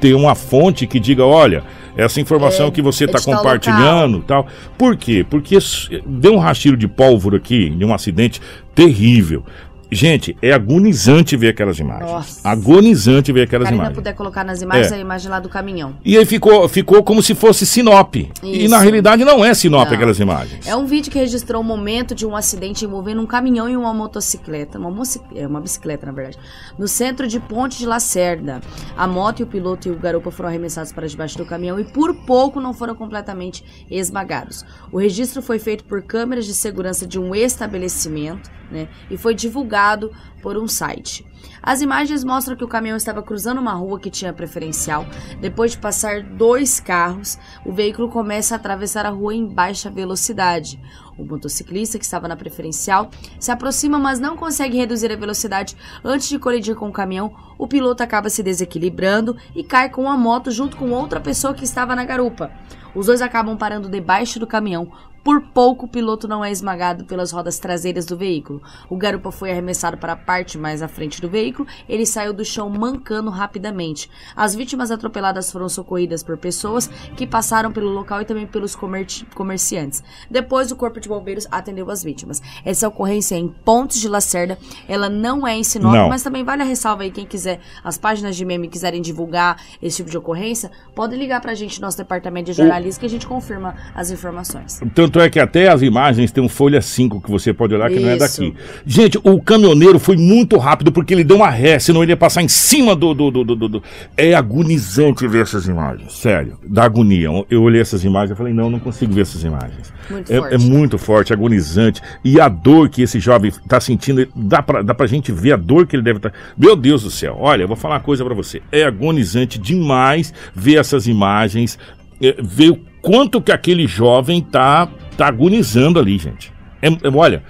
ter 0.00 0.14
uma 0.14 0.34
fonte 0.34 0.86
que 0.86 0.98
diga, 0.98 1.24
olha, 1.24 1.62
essa 1.96 2.20
informação 2.20 2.68
É, 2.68 2.70
que 2.70 2.80
você 2.80 3.04
é 3.04 3.06
está 3.06 3.18
tal 3.18 3.36
compartilhando 3.36 4.20
tal. 4.26 4.46
Por 4.78 4.96
quê? 4.96 5.24
Porque 5.28 5.58
deu 6.06 6.34
um 6.34 6.38
rastilho 6.38 6.76
de 6.76 6.88
pólvora 6.88 7.36
aqui, 7.36 7.68
de 7.68 7.84
um 7.84 7.92
acidente 7.92 8.40
terrível. 8.74 9.44
Gente, 9.92 10.36
é 10.40 10.52
agonizante 10.52 11.36
ver 11.36 11.48
aquelas 11.48 11.78
imagens. 11.78 12.10
Nossa. 12.10 12.48
Agonizante 12.48 13.32
ver 13.32 13.42
aquelas 13.42 13.64
Karina 13.64 13.82
imagens. 13.82 13.96
puder 13.98 14.14
colocar 14.14 14.44
nas 14.44 14.62
imagens 14.62 14.92
É. 14.92 14.94
a 14.94 14.98
imagem 14.98 15.28
lá 15.30 15.40
do 15.40 15.48
caminhão. 15.48 15.96
E 16.04 16.16
aí 16.16 16.24
ficou, 16.24 16.68
ficou 16.68 17.02
como 17.02 17.20
se 17.22 17.34
fosse 17.34 17.66
Sinop. 17.66 18.14
E 18.14 18.30
Isso. 18.42 18.68
na 18.70 18.78
realidade 18.78 19.24
não 19.24 19.44
é 19.44 19.52
Sinop 19.52 19.88
Não. 19.88 19.94
aquelas 19.94 20.18
imagens. 20.20 20.66
É 20.66 20.76
um 20.76 20.86
vídeo 20.86 21.10
que 21.10 21.18
registrou 21.18 21.60
o 21.60 21.64
momento 21.64 22.14
de 22.14 22.24
um 22.24 22.36
acidente 22.36 22.84
envolvendo 22.84 23.20
um 23.20 23.26
caminhão 23.26 23.68
e 23.68 23.76
uma 23.76 23.92
motocicleta, 23.92 24.78
uma, 24.78 24.90
moci- 24.90 25.20
é, 25.34 25.46
uma 25.46 25.60
bicicleta 25.60 26.06
na 26.06 26.12
verdade, 26.12 26.38
no 26.78 26.86
centro 26.86 27.26
de 27.26 27.40
Ponte 27.40 27.76
de 27.78 27.86
Lacerda. 27.86 28.60
A 28.96 29.06
moto 29.08 29.40
e 29.40 29.42
o 29.42 29.46
piloto 29.46 29.88
e 29.88 29.90
o 29.90 29.96
garupa 29.98 30.30
foram 30.30 30.48
arremessados 30.50 30.92
para 30.92 31.08
debaixo 31.08 31.36
do 31.36 31.44
caminhão 31.44 31.80
e 31.80 31.84
por 31.84 32.14
pouco 32.14 32.60
não 32.60 32.72
foram 32.72 32.94
completamente 32.94 33.64
esmagados. 33.90 34.64
O 34.92 34.98
registro 34.98 35.42
foi 35.42 35.58
feito 35.58 35.82
por 35.84 36.00
câmeras 36.02 36.46
de 36.46 36.54
segurança 36.54 37.06
de 37.06 37.18
um 37.18 37.34
estabelecimento, 37.34 38.48
né, 38.70 38.88
e 39.10 39.16
foi 39.16 39.34
divulgado 39.34 40.12
por 40.42 40.56
um 40.56 40.68
site. 40.68 41.26
As 41.62 41.82
imagens 41.82 42.24
mostram 42.24 42.56
que 42.56 42.64
o 42.64 42.68
caminhão 42.68 42.96
estava 42.96 43.22
cruzando 43.22 43.60
uma 43.60 43.72
rua 43.72 44.00
que 44.00 44.10
tinha 44.10 44.32
preferencial. 44.32 45.06
Depois 45.40 45.72
de 45.72 45.78
passar 45.78 46.22
dois 46.22 46.80
carros, 46.80 47.38
o 47.64 47.72
veículo 47.72 48.08
começa 48.08 48.54
a 48.54 48.56
atravessar 48.56 49.04
a 49.04 49.10
rua 49.10 49.34
em 49.34 49.46
baixa 49.46 49.90
velocidade. 49.90 50.80
O 51.18 51.24
motociclista 51.24 51.98
que 51.98 52.04
estava 52.04 52.26
na 52.26 52.36
preferencial 52.36 53.10
se 53.38 53.50
aproxima, 53.50 53.98
mas 53.98 54.18
não 54.18 54.36
consegue 54.36 54.78
reduzir 54.78 55.12
a 55.12 55.16
velocidade 55.16 55.76
antes 56.02 56.28
de 56.28 56.38
colidir 56.38 56.74
com 56.74 56.88
o 56.88 56.92
caminhão. 56.92 57.34
O 57.58 57.68
piloto 57.68 58.02
acaba 58.02 58.30
se 58.30 58.42
desequilibrando 58.42 59.36
e 59.54 59.62
cai 59.62 59.90
com 59.90 60.08
a 60.08 60.16
moto 60.16 60.50
junto 60.50 60.78
com 60.78 60.90
outra 60.90 61.20
pessoa 61.20 61.52
que 61.52 61.64
estava 61.64 61.94
na 61.94 62.06
garupa. 62.06 62.50
Os 62.94 63.06
dois 63.06 63.20
acabam 63.20 63.56
parando 63.56 63.88
debaixo 63.88 64.40
do 64.40 64.46
caminhão. 64.46 64.90
Por 65.22 65.40
pouco, 65.42 65.86
o 65.86 65.88
piloto 65.88 66.26
não 66.26 66.44
é 66.44 66.50
esmagado 66.50 67.04
pelas 67.04 67.30
rodas 67.30 67.58
traseiras 67.58 68.06
do 68.06 68.16
veículo. 68.16 68.62
O 68.88 68.96
garupa 68.96 69.30
foi 69.30 69.50
arremessado 69.50 69.96
para 69.98 70.14
a 70.14 70.16
parte 70.16 70.56
mais 70.56 70.82
à 70.82 70.88
frente 70.88 71.20
do 71.20 71.28
veículo. 71.28 71.68
Ele 71.88 72.06
saiu 72.06 72.32
do 72.32 72.44
chão 72.44 72.68
mancando 72.70 73.30
rapidamente. 73.30 74.10
As 74.34 74.54
vítimas 74.54 74.90
atropeladas 74.90 75.50
foram 75.52 75.68
socorridas 75.68 76.22
por 76.22 76.36
pessoas 76.38 76.88
que 77.16 77.26
passaram 77.26 77.70
pelo 77.70 77.90
local 77.90 78.20
e 78.22 78.24
também 78.24 78.46
pelos 78.46 78.74
comerci- 78.74 79.26
comerciantes. 79.34 80.02
Depois, 80.30 80.70
o 80.72 80.76
corpo 80.76 81.00
de 81.00 81.08
bombeiros 81.08 81.46
atendeu 81.50 81.90
as 81.90 82.02
vítimas. 82.02 82.40
Essa 82.64 82.88
ocorrência 82.88 83.34
é 83.34 83.38
em 83.38 83.48
Pontes 83.48 84.00
de 84.00 84.08
Lacerda. 84.08 84.58
Ela 84.88 85.08
não 85.08 85.46
é 85.46 85.54
em 85.56 85.62
Sinop, 85.64 85.92
Não. 85.94 86.08
mas 86.08 86.22
também 86.22 86.42
vale 86.44 86.62
a 86.62 86.64
ressalva 86.64 87.02
aí 87.02 87.10
quem 87.10 87.26
quiser, 87.26 87.60
as 87.84 87.98
páginas 87.98 88.36
de 88.36 88.44
meme 88.44 88.68
quiserem 88.68 89.02
divulgar 89.02 89.60
esse 89.82 89.98
tipo 89.98 90.10
de 90.10 90.16
ocorrência, 90.18 90.70
pode 90.94 91.16
ligar 91.16 91.40
pra 91.40 91.54
gente, 91.54 91.80
nosso 91.80 91.96
departamento 91.96 92.46
de 92.50 92.56
jornalismo, 92.56 93.00
que 93.00 93.06
a 93.06 93.10
gente 93.10 93.26
confirma 93.26 93.74
as 93.94 94.10
informações. 94.10 94.80
Tanto 95.10 95.24
é 95.24 95.28
que 95.28 95.40
até 95.40 95.68
as 95.68 95.82
imagens 95.82 96.30
tem 96.30 96.42
um 96.42 96.48
folha 96.48 96.80
5 96.80 97.20
que 97.20 97.28
você 97.30 97.52
pode 97.52 97.74
olhar 97.74 97.90
que 97.90 97.98
não 97.98 98.10
é 98.10 98.16
Isso. 98.16 98.40
daqui. 98.40 98.54
Gente, 98.86 99.18
o 99.24 99.40
caminhoneiro 99.42 99.98
foi 99.98 100.16
muito 100.16 100.56
rápido 100.56 100.92
porque 100.92 101.12
ele 101.12 101.24
deu 101.24 101.36
uma 101.38 101.50
ré, 101.50 101.80
senão 101.80 102.02
ele 102.02 102.12
ia 102.12 102.16
passar 102.16 102.42
em 102.42 102.48
cima 102.48 102.94
do. 102.94 103.12
do, 103.12 103.28
do, 103.30 103.44
do, 103.44 103.56
do- 103.56 103.68
do- 103.68 103.82
É 104.16 104.34
agonizante 104.34 105.26
ver 105.26 105.42
essas 105.42 105.66
imagens, 105.66 106.12
sério. 106.12 106.58
Da 106.64 106.84
agonia. 106.84 107.28
Eu 107.50 107.62
olhei 107.62 107.80
essas 107.80 108.04
imagens 108.04 108.32
e 108.32 108.36
falei, 108.36 108.52
não, 108.52 108.70
não 108.70 108.78
consigo 108.78 109.12
ver 109.12 109.22
essas 109.22 109.42
imagens. 109.42 109.92
Muito 110.08 110.32
é, 110.32 110.36
forte. 110.38 110.54
é 110.54 110.58
muito 110.58 110.98
forte, 110.98 111.32
agonizante. 111.32 112.00
E 112.24 112.40
a 112.40 112.48
dor 112.48 112.88
que 112.88 113.02
esse 113.02 113.18
jovem 113.18 113.52
tá 113.68 113.80
sentindo, 113.80 114.28
dá 114.36 114.62
pra, 114.62 114.82
dá 114.82 114.94
pra 114.94 115.06
gente 115.08 115.32
ver 115.32 115.52
a 115.52 115.56
dor 115.56 115.86
que 115.88 115.96
ele 115.96 116.02
deve 116.04 116.18
estar. 116.18 116.32
Meu 116.56 116.76
Deus 116.76 117.02
do 117.02 117.10
céu, 117.10 117.36
olha, 117.40 117.62
eu 117.62 117.68
vou 117.68 117.76
falar 117.76 117.94
uma 117.96 118.00
coisa 118.00 118.24
pra 118.24 118.34
você. 118.34 118.62
É 118.70 118.84
agonizante 118.84 119.58
demais 119.58 120.32
ver 120.54 120.76
essas 120.78 121.06
imagens, 121.06 121.78
é, 122.22 122.36
ver 122.40 122.70
o 122.70 122.89
quanto 123.00 123.40
que 123.40 123.52
aquele 123.52 123.86
jovem 123.86 124.40
tá, 124.40 124.88
tá 125.16 125.26
agonizando 125.26 125.98
ali, 125.98 126.18
gente. 126.18 126.52
É, 126.82 126.88
é- 126.88 127.10
olha, 127.14 127.42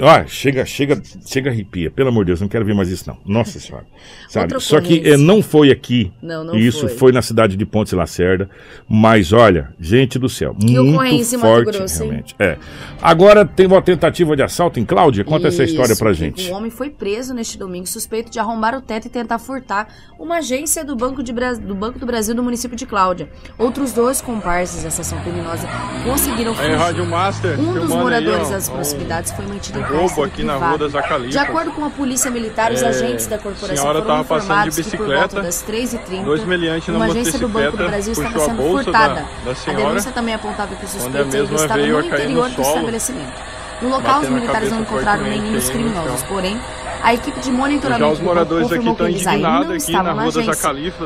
ó, 0.00 0.26
chega, 0.26 0.64
chega, 0.66 1.00
chega 1.26 1.50
arrepia. 1.50 1.90
Pelo 1.90 2.08
amor 2.10 2.24
de 2.24 2.28
Deus, 2.28 2.40
não 2.40 2.48
quero 2.48 2.64
ver 2.64 2.74
mais 2.74 2.88
isso 2.90 3.04
não. 3.08 3.16
Nossa 3.24 3.58
senhora. 3.58 3.86
Sabe? 4.28 4.44
Outra 4.44 4.60
Só 4.60 4.80
que 4.80 5.00
é, 5.08 5.16
não 5.16 5.42
foi 5.42 5.70
aqui. 5.70 6.12
Não, 6.22 6.44
não 6.44 6.56
Isso 6.56 6.80
foi. 6.88 6.96
foi. 6.96 7.12
na 7.12 7.22
cidade 7.22 7.56
de 7.56 7.64
Pontes 7.64 7.92
Lacerda. 7.94 8.48
Mas 8.88 9.32
olha, 9.32 9.72
gente 9.80 10.18
do 10.18 10.28
céu, 10.28 10.54
Que 10.54 10.78
muito 10.78 11.38
forte 11.38 11.72
Grosso, 11.78 12.02
hein? 12.02 12.08
realmente. 12.10 12.34
É. 12.38 12.56
Agora 13.00 13.44
tem 13.44 13.66
uma 13.66 13.80
tentativa 13.80 14.36
de 14.36 14.42
assalto 14.42 14.78
em 14.78 14.84
Cláudia. 14.84 15.24
Conta 15.24 15.48
essa 15.48 15.64
história 15.64 15.92
Isso, 15.92 16.02
pra 16.02 16.12
gente. 16.12 16.50
Um 16.50 16.54
homem 16.54 16.70
foi 16.70 16.90
preso 16.90 17.32
neste 17.32 17.56
domingo 17.58 17.86
suspeito 17.86 18.30
de 18.30 18.38
arrombar 18.38 18.74
o 18.76 18.82
teto 18.82 19.06
e 19.06 19.10
tentar 19.10 19.38
furtar 19.38 19.88
uma 20.18 20.38
agência 20.38 20.84
do 20.84 20.94
Banco, 20.94 21.22
de 21.22 21.32
Bra- 21.32 21.54
do 21.54 21.74
Banco 21.74 21.98
do 21.98 22.04
Brasil 22.06 22.34
no 22.34 22.42
município 22.42 22.76
de 22.76 22.84
Cláudia. 22.84 23.28
Outros 23.58 23.92
dois 23.92 24.20
comparsas 24.20 24.82
dessa 24.82 25.00
ação 25.02 25.18
criminosa 25.22 25.66
conseguiram 26.04 26.50
Aí, 26.52 26.56
fugir. 26.58 26.74
Rádio 26.76 27.06
Master, 27.06 27.58
Um 27.60 27.72
dos 27.74 27.90
aí, 27.90 27.98
moradores 27.98 28.50
ó, 28.50 28.57
das 28.58 28.68
um 28.68 28.72
proximidades 28.74 29.32
foi 29.32 29.46
mantido 29.46 29.78
em 29.78 29.82
roubo 29.82 30.24
aqui 30.24 30.42
na 30.42 30.56
rua 30.56 30.78
da 30.78 30.88
Zacalifa. 30.88 31.30
De 31.30 31.38
acordo 31.38 31.70
com 31.72 31.84
a 31.84 31.90
polícia 31.90 32.30
militar, 32.30 32.72
os 32.72 32.82
É, 32.82 32.88
agentes 32.88 33.26
da 33.26 33.36
a 33.36 33.38
corporação 33.38 33.76
foram 33.86 34.02
passando 34.02 34.14
de 34.16 34.20
informados 34.20 34.76
que 34.76 34.96
por 34.96 35.06
volta 35.06 35.40
bicicleta, 35.40 35.42
das 35.42 35.62
3h30, 35.62 36.24
dois 36.24 36.44
meliantes 36.44 36.88
na 36.88 36.94
uma 36.96 37.04
agência 37.06 37.38
do 37.38 37.48
Banco 37.48 37.76
do 37.76 37.86
Brasil 37.86 38.12
estava 38.12 38.36
a 38.36 38.40
sendo 38.40 38.62
furtada. 38.84 39.14
da- 39.14 39.20
da 39.44 39.50
a 39.52 39.54
senhora, 39.54 39.84
denúncia 39.88 40.12
também 40.12 40.34
apontava 40.34 40.74
que 40.74 40.84
o 40.84 40.88
onde 40.88 40.96
a 40.96 41.00
suspeito 41.00 41.16
ainda 41.18 41.38
mesma 41.38 41.56
estava 41.56 41.80
veio 41.80 41.92
no 41.92 41.98
a 41.98 42.02
cair 42.02 42.10
no 42.10 42.16
interior 42.24 42.50
do 42.50 42.62
estabelecimento. 42.62 43.32
No 43.80 43.88
local, 43.90 44.20
os 44.20 44.26
a 44.26 44.30
militares 44.30 44.70
não 44.72 44.80
encontraram 44.80 45.22
nenhum 45.22 45.52
dos 45.52 45.70
criminosos, 45.70 46.18
chão. 46.20 46.28
porém, 46.28 46.60
a 47.00 47.14
equipe 47.14 47.38
de 47.38 47.52
monitoramento 47.52 48.12
os 48.12 48.18
moradores 48.20 48.66
aqui 48.66 48.74
confirmou 48.84 48.96
que 48.96 49.02
estão 49.02 49.06
eles 49.06 49.26
ainda 49.28 49.48
não 49.48 49.60
aqui 49.74 49.76
estavam 49.76 50.02
na 50.02 50.14
na 50.14 50.24
das 50.24 50.36
agência. 50.36 50.50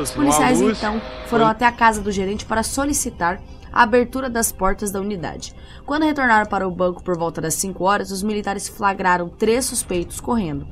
Os 0.01 0.11
policiais, 0.11 0.59
então, 0.59 1.01
foram 1.27 1.45
até 1.47 1.65
a 1.67 1.71
casa 1.71 2.01
do 2.01 2.11
gerente 2.11 2.45
para 2.45 2.63
solicitar 2.63 3.39
a 3.73 3.81
abertura 3.81 4.29
das 4.29 4.51
portas 4.51 4.91
da 4.91 5.01
unidade. 5.01 5.53
Quando 5.85 6.05
retornaram 6.05 6.45
para 6.45 6.67
o 6.67 6.71
banco 6.71 7.03
por 7.03 7.17
volta 7.17 7.41
das 7.41 7.55
5 7.55 7.83
horas, 7.83 8.11
os 8.11 8.21
militares 8.21 8.69
flagraram 8.69 9.27
três 9.27 9.65
suspeitos 9.65 10.21
correndo. 10.21 10.67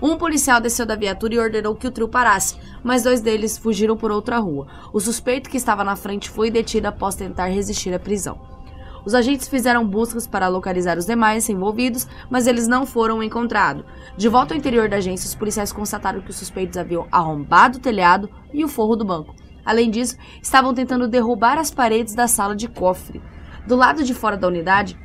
Um 0.00 0.16
policial 0.16 0.60
desceu 0.60 0.86
da 0.86 0.96
viatura 0.96 1.34
e 1.34 1.38
ordenou 1.38 1.74
que 1.74 1.86
o 1.86 1.90
trio 1.90 2.08
parasse, 2.08 2.56
mas 2.82 3.02
dois 3.02 3.20
deles 3.20 3.58
fugiram 3.58 3.96
por 3.96 4.10
outra 4.10 4.38
rua. 4.38 4.66
O 4.92 5.00
suspeito 5.00 5.50
que 5.50 5.56
estava 5.56 5.82
na 5.82 5.96
frente 5.96 6.30
foi 6.30 6.50
detido 6.50 6.86
após 6.86 7.14
tentar 7.14 7.46
resistir 7.46 7.92
à 7.92 7.98
prisão. 7.98 8.38
Os 9.04 9.14
agentes 9.14 9.48
fizeram 9.48 9.86
buscas 9.86 10.26
para 10.26 10.48
localizar 10.48 10.96
os 10.96 11.04
demais 11.04 11.48
envolvidos, 11.48 12.06
mas 12.30 12.46
eles 12.46 12.66
não 12.66 12.86
foram 12.86 13.22
encontrados. 13.22 13.84
De 14.16 14.28
volta 14.28 14.54
ao 14.54 14.58
interior 14.58 14.88
da 14.88 14.96
agência, 14.96 15.28
os 15.28 15.34
policiais 15.34 15.72
constataram 15.72 16.22
que 16.22 16.30
os 16.30 16.36
suspeitos 16.36 16.78
haviam 16.78 17.06
arrombado 17.12 17.78
o 17.78 17.80
telhado 17.80 18.30
e 18.52 18.64
o 18.64 18.68
forro 18.68 18.96
do 18.96 19.04
banco. 19.04 19.34
Além 19.64 19.90
disso, 19.90 20.16
estavam 20.42 20.74
tentando 20.74 21.08
derrubar 21.08 21.58
as 21.58 21.70
paredes 21.70 22.14
da 22.14 22.28
sala 22.28 22.54
de 22.54 22.68
cofre. 22.68 23.22
Do 23.66 23.76
lado 23.76 24.04
de 24.04 24.12
fora 24.12 24.36
da 24.36 24.46
unidade, 24.46 24.98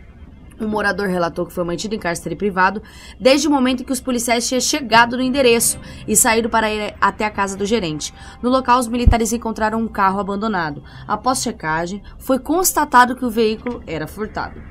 Um 0.62 0.68
morador 0.68 1.08
relatou 1.08 1.46
que 1.46 1.54
foi 1.54 1.64
mantido 1.64 1.96
em 1.96 2.00
cárcere 2.00 2.36
privado 2.36 2.84
desde 3.20 3.48
o 3.48 3.52
momento 3.52 3.82
em 3.82 3.86
que 3.86 3.94
os 3.94 4.02
policiais 4.02 4.48
tinham 4.48 4.60
chegado 4.60 5.16
no 5.16 5.24
endereço 5.24 5.80
e 6.06 6.16
saído 6.16 6.50
para 6.50 6.70
ir 6.70 6.94
até 7.00 7.24
a 7.24 7.32
casa 7.32 7.56
do 7.56 7.66
gerente. 7.66 8.14
No 8.42 8.50
local, 8.50 8.78
os 8.78 8.88
militares 8.88 9.32
encontraram 9.32 9.80
um 9.80 9.88
carro 9.88 10.20
abandonado. 10.20 10.84
Após 11.08 11.42
checagem, 11.42 12.04
foi 12.18 12.40
constatado 12.40 13.16
que 13.16 13.24
o 13.24 13.30
veículo 13.30 13.82
era 13.88 14.06
furtado. 14.06 14.62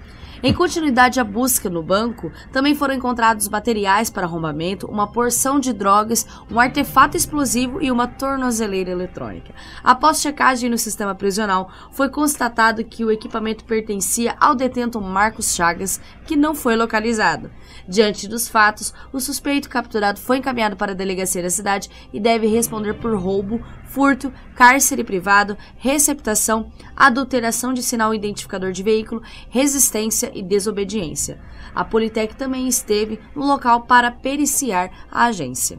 Em 0.41 0.55
continuidade 0.55 1.19
à 1.19 1.25
busca 1.25 1.69
no 1.69 1.83
banco, 1.83 2.31
também 2.53 2.73
foram 2.73 2.95
encontrados 2.95 3.49
materiais 3.49 4.09
para 4.09 4.25
arrombamento, 4.25 4.87
uma 4.87 5.09
porção 5.09 5.59
de 5.59 5.73
drogas, 5.73 6.25
um 6.49 6.61
artefato 6.61 7.17
explosivo 7.17 7.83
e 7.83 7.91
uma 7.91 8.07
tornozeleira 8.07 8.93
eletrônica. 8.93 9.53
Após 9.83 10.21
checagem 10.21 10.71
no 10.71 10.79
sistema 10.79 11.13
prisional, 11.13 11.69
foi 11.91 12.09
constatado 12.09 12.85
que 12.85 13.05
o 13.05 13.11
equipamento 13.11 13.65
pertencia 13.65 14.37
ao 14.39 14.55
detento 14.55 15.01
Marcos 15.01 15.57
Chagas, 15.57 16.01
que 16.25 16.37
não 16.37 16.55
foi 16.55 16.77
localizado. 16.77 17.51
Diante 17.89 18.29
dos 18.29 18.49
fatos, 18.49 18.95
o 19.13 19.19
suspeito 19.19 19.69
capturado 19.69 20.21
foi 20.21 20.39
encaminhado 20.39 20.77
para 20.77 20.93
a 20.93 20.95
delegacia 20.95 21.43
da 21.43 21.51
cidade 21.51 21.91
e 22.13 22.21
deve 22.21 22.47
responder 22.47 22.95
por 22.95 23.13
roubo, 23.19 23.61
furto, 23.89 24.33
cárcere 24.55 25.03
privado, 25.03 25.57
receptação, 25.77 26.71
adulteração 26.97 27.73
de 27.75 27.83
sinal 27.83 28.15
identificador 28.15 28.71
de 28.73 28.83
veículo, 28.83 29.23
resistência 29.51 30.31
e 30.35 30.43
desobediência. 30.43 31.39
A 31.75 31.85
Politec 31.85 32.37
também 32.37 32.69
esteve 32.69 33.19
no 33.35 33.47
local 33.47 33.83
para 33.83 34.11
periciar 34.11 34.91
a 35.11 35.27
agência. 35.27 35.79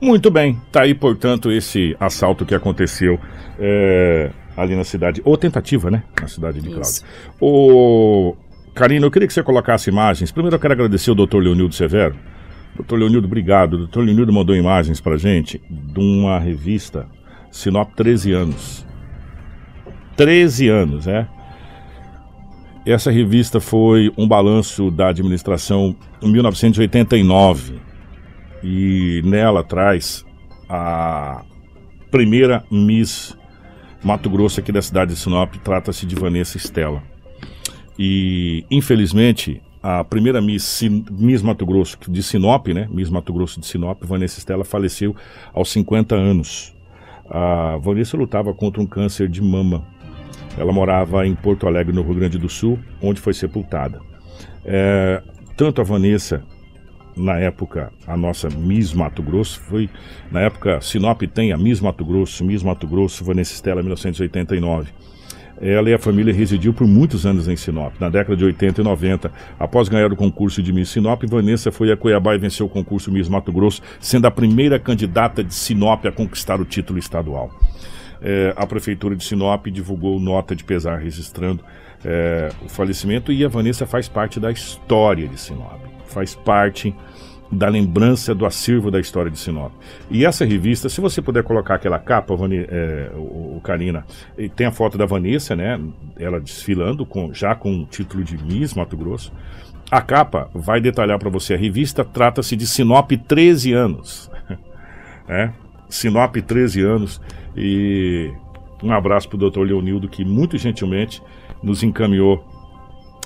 Muito 0.00 0.30
bem, 0.30 0.60
tá 0.72 0.82
aí, 0.82 0.94
portanto, 0.94 1.52
esse 1.52 1.94
assalto 2.00 2.46
que 2.46 2.54
aconteceu 2.54 3.18
é, 3.58 4.30
ali 4.56 4.74
na 4.74 4.84
cidade, 4.84 5.20
ou 5.24 5.36
tentativa, 5.36 5.90
né? 5.90 6.02
Na 6.20 6.26
cidade 6.26 6.60
de 6.60 6.68
Cláudia. 6.68 7.02
O 7.40 8.34
Karina, 8.74 9.04
eu 9.04 9.10
queria 9.10 9.28
que 9.28 9.34
você 9.34 9.42
colocasse 9.42 9.90
imagens. 9.90 10.32
Primeiro 10.32 10.56
eu 10.56 10.60
quero 10.60 10.72
agradecer 10.72 11.10
o 11.10 11.14
Dr. 11.14 11.36
Leonildo 11.36 11.74
Severo. 11.74 12.16
Dr. 12.78 12.96
Leonildo, 12.96 13.26
obrigado. 13.26 13.74
O 13.74 13.86
Dr. 13.86 14.00
Leonildo 14.00 14.32
mandou 14.32 14.56
imagens 14.56 15.00
pra 15.00 15.16
gente 15.16 15.60
de 15.68 16.00
uma 16.00 16.38
revista 16.38 17.06
Sinop 17.50 17.94
13 17.94 18.32
anos. 18.32 18.86
13 20.16 20.68
anos, 20.68 21.06
é? 21.06 21.26
Essa 22.84 23.10
revista 23.10 23.60
foi 23.60 24.12
um 24.16 24.26
balanço 24.26 24.90
da 24.90 25.08
administração 25.08 25.94
em 26.22 26.32
1989 26.32 27.80
e 28.62 29.22
nela 29.24 29.62
traz 29.62 30.24
a 30.68 31.42
primeira 32.10 32.64
Miss 32.70 33.36
Mato 34.02 34.30
Grosso 34.30 34.60
aqui 34.60 34.72
da 34.72 34.80
cidade 34.80 35.12
de 35.12 35.20
Sinop, 35.20 35.54
trata-se 35.56 36.06
de 36.06 36.14
Vanessa 36.14 36.56
Estela. 36.56 37.02
E 37.98 38.64
infelizmente 38.70 39.60
a 39.82 40.02
primeira 40.02 40.40
Miss, 40.40 40.82
Miss 41.10 41.42
Mato 41.42 41.66
Grosso 41.66 41.98
de 42.08 42.22
Sinop, 42.22 42.68
né? 42.68 42.88
Miss 42.90 43.10
Mato 43.10 43.32
Grosso 43.32 43.60
de 43.60 43.66
Sinop, 43.66 44.02
Vanessa 44.02 44.38
Estela, 44.38 44.64
faleceu 44.64 45.14
aos 45.52 45.70
50 45.70 46.14
anos. 46.14 46.74
A 47.30 47.78
Vanessa 47.78 48.16
lutava 48.16 48.52
contra 48.52 48.82
um 48.82 48.86
câncer 48.86 49.28
de 49.28 49.40
mama. 49.40 49.86
Ela 50.58 50.72
morava 50.72 51.24
em 51.24 51.34
Porto 51.34 51.66
Alegre, 51.66 51.94
no 51.94 52.02
Rio 52.02 52.16
Grande 52.16 52.38
do 52.38 52.48
Sul, 52.48 52.78
onde 53.00 53.20
foi 53.20 53.32
sepultada. 53.32 54.00
É, 54.64 55.22
tanto 55.56 55.80
a 55.80 55.84
Vanessa, 55.84 56.42
na 57.16 57.38
época, 57.38 57.92
a 58.06 58.16
nossa 58.16 58.48
Miss 58.48 58.92
Mato 58.92 59.22
Grosso, 59.22 59.60
foi, 59.60 59.88
na 60.30 60.40
época, 60.40 60.80
Sinop 60.80 61.22
tem 61.22 61.52
a 61.52 61.56
Miss 61.56 61.80
Mato 61.80 62.04
Grosso, 62.04 62.44
Miss 62.44 62.62
Mato 62.62 62.86
Grosso, 62.86 63.24
Vanessa 63.24 63.52
Estela, 63.52 63.80
1989. 63.80 64.92
Ela 65.60 65.90
e 65.90 65.94
a 65.94 65.98
família 65.98 66.32
residiu 66.32 66.72
por 66.72 66.86
muitos 66.86 67.26
anos 67.26 67.46
em 67.46 67.54
Sinop. 67.54 67.92
Na 68.00 68.08
década 68.08 68.34
de 68.36 68.44
80 68.44 68.80
e 68.80 68.84
90, 68.84 69.30
após 69.58 69.88
ganhar 69.88 70.10
o 70.10 70.16
concurso 70.16 70.62
de 70.62 70.72
Miss 70.72 70.88
Sinop, 70.88 71.22
Vanessa 71.24 71.70
foi 71.70 71.92
a 71.92 71.96
Cuiabá 71.96 72.34
e 72.34 72.38
venceu 72.38 72.64
o 72.64 72.68
concurso 72.68 73.12
Miss 73.12 73.28
Mato 73.28 73.52
Grosso, 73.52 73.82
sendo 74.00 74.26
a 74.26 74.30
primeira 74.30 74.78
candidata 74.78 75.44
de 75.44 75.52
Sinop 75.52 76.06
a 76.06 76.12
conquistar 76.12 76.60
o 76.60 76.64
título 76.64 76.98
estadual. 76.98 77.50
É, 78.22 78.54
a 78.56 78.66
prefeitura 78.66 79.14
de 79.14 79.24
Sinop 79.24 79.66
divulgou 79.66 80.18
nota 80.18 80.56
de 80.56 80.64
pesar 80.64 80.98
registrando 80.98 81.62
é, 82.04 82.50
o 82.64 82.68
falecimento 82.68 83.32
e 83.32 83.44
a 83.44 83.48
Vanessa 83.48 83.86
faz 83.86 84.08
parte 84.08 84.40
da 84.40 84.50
história 84.50 85.28
de 85.28 85.38
Sinop. 85.38 85.80
Faz 86.06 86.34
parte 86.34 86.94
da 87.50 87.68
lembrança 87.68 88.34
do 88.34 88.46
acervo 88.46 88.90
da 88.90 89.00
história 89.00 89.30
de 89.30 89.38
Sinop. 89.38 89.72
E 90.10 90.24
essa 90.24 90.44
revista, 90.44 90.88
se 90.88 91.00
você 91.00 91.20
puder 91.20 91.42
colocar 91.42 91.74
aquela 91.74 91.98
capa, 91.98 92.36
Vani, 92.36 92.64
é, 92.68 93.10
o, 93.14 93.56
o 93.56 93.60
Karina, 93.62 94.06
tem 94.54 94.66
a 94.66 94.70
foto 94.70 94.96
da 94.96 95.04
Vanessa, 95.04 95.56
né? 95.56 95.80
Ela 96.18 96.40
desfilando 96.40 97.04
com, 97.04 97.34
já 97.34 97.54
com 97.54 97.82
o 97.82 97.86
título 97.86 98.22
de 98.22 98.38
Miss 98.42 98.74
Mato 98.74 98.96
Grosso. 98.96 99.32
A 99.90 100.00
capa 100.00 100.48
vai 100.54 100.80
detalhar 100.80 101.18
para 101.18 101.28
você. 101.28 101.54
A 101.54 101.58
revista 101.58 102.04
trata-se 102.04 102.54
de 102.54 102.66
Sinop 102.66 103.10
13 103.10 103.72
anos. 103.72 104.30
é? 105.28 105.50
Sinop 105.88 106.36
13 106.36 106.82
anos. 106.82 107.20
E 107.56 108.30
um 108.80 108.92
abraço 108.92 109.28
para 109.28 109.36
o 109.44 109.50
Dr. 109.50 109.62
Leonildo, 109.62 110.08
que 110.08 110.24
muito 110.24 110.56
gentilmente 110.56 111.20
nos 111.60 111.82
encaminhou 111.82 112.44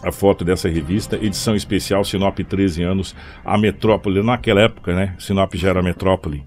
a 0.04 0.12
foto 0.12 0.44
dessa 0.44 0.68
revista, 0.68 1.16
edição 1.16 1.56
especial 1.56 2.04
Sinop 2.04 2.38
13 2.38 2.82
anos, 2.82 3.16
a 3.44 3.56
metrópole, 3.56 4.22
naquela 4.22 4.60
época, 4.60 4.94
né? 4.94 5.14
Sinop 5.18 5.54
já 5.54 5.70
era 5.70 5.82
metrópole, 5.82 6.44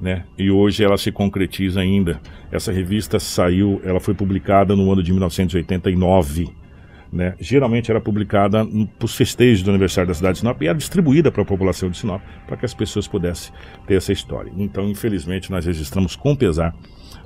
né? 0.00 0.24
E 0.38 0.50
hoje 0.50 0.82
ela 0.82 0.96
se 0.96 1.12
concretiza 1.12 1.80
ainda. 1.80 2.20
Essa 2.50 2.72
revista 2.72 3.20
saiu, 3.20 3.80
ela 3.84 4.00
foi 4.00 4.14
publicada 4.14 4.74
no 4.74 4.90
ano 4.90 5.02
de 5.02 5.12
1989. 5.12 6.48
Né? 7.12 7.34
Geralmente 7.38 7.92
era 7.92 8.00
publicada 8.00 8.66
para 8.66 9.04
os 9.04 9.14
festejos 9.14 9.62
do 9.62 9.70
aniversário 9.70 10.08
da 10.08 10.14
cidade 10.14 10.34
de 10.34 10.38
Sinop 10.40 10.60
e 10.60 10.66
era 10.66 10.76
distribuída 10.76 11.30
para 11.30 11.42
a 11.42 11.44
população 11.44 11.88
de 11.88 11.96
Sinop 11.96 12.20
para 12.44 12.56
que 12.56 12.64
as 12.64 12.74
pessoas 12.74 13.06
pudessem 13.06 13.54
ter 13.86 13.94
essa 13.94 14.12
história. 14.12 14.52
Então, 14.56 14.88
infelizmente, 14.88 15.48
nós 15.48 15.64
registramos 15.64 16.16
com 16.16 16.34
pesar 16.34 16.74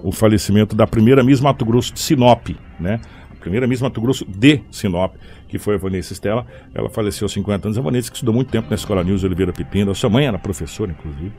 o 0.02 0.12
falecimento 0.12 0.76
da 0.76 0.86
primeira 0.86 1.24
Miss 1.24 1.40
Mato 1.40 1.64
Grosso 1.64 1.94
de 1.94 2.00
Sinop, 2.00 2.48
né? 2.78 3.00
primeira 3.38 3.66
Miss 3.66 3.80
Mato 3.80 4.00
Grosso 4.00 4.26
de 4.26 4.60
Sinop, 4.70 5.14
que 5.49 5.59
foi 5.59 5.74
a 5.74 5.78
Vanessa 5.78 6.12
Estela. 6.12 6.46
Ela 6.74 6.88
faleceu 6.88 7.24
aos 7.24 7.32
50 7.32 7.68
anos. 7.68 7.78
A 7.78 7.80
Vanessa 7.80 8.11
que 8.11 8.16
estudou 8.16 8.34
muito 8.34 8.51
tempo 8.51 8.68
na 8.68 8.76
Escola 8.76 9.03
News 9.03 9.24
Oliveira 9.24 9.53
Pepino. 9.53 9.90
A 9.90 9.94
sua 9.94 10.11
mãe 10.11 10.26
era 10.26 10.38
professora, 10.38 10.92
inclusive, 10.92 11.32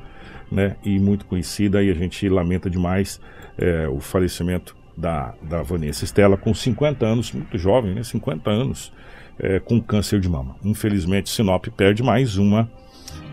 né? 0.51 0.75
E 0.83 0.99
muito 0.99 1.25
conhecida. 1.25 1.81
E 1.83 1.89
a 1.89 1.93
gente 1.93 2.27
lamenta 2.27 2.69
demais 2.69 3.21
é, 3.57 3.87
o 3.87 3.99
falecimento 3.99 4.75
da, 4.97 5.33
da 5.41 5.61
Vanessa 5.61 6.03
Estela 6.03 6.35
com 6.35 6.53
50 6.53 7.05
anos, 7.05 7.31
muito 7.31 7.57
jovem, 7.57 7.93
né? 7.93 8.03
50 8.03 8.49
anos, 8.49 8.91
é, 9.39 9.59
com 9.59 9.79
câncer 9.79 10.19
de 10.19 10.27
mama. 10.27 10.55
Infelizmente, 10.63 11.29
Sinop 11.29 11.67
perde 11.67 12.03
mais 12.03 12.37
uma. 12.37 12.69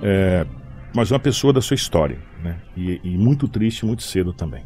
É, 0.02 0.46
mais 0.94 1.10
uma 1.10 1.18
pessoa 1.18 1.52
da 1.52 1.60
sua 1.60 1.74
história, 1.74 2.18
né? 2.42 2.56
E, 2.76 3.00
e 3.04 3.18
muito 3.18 3.46
triste, 3.48 3.84
muito 3.84 4.02
cedo 4.02 4.32
também. 4.32 4.62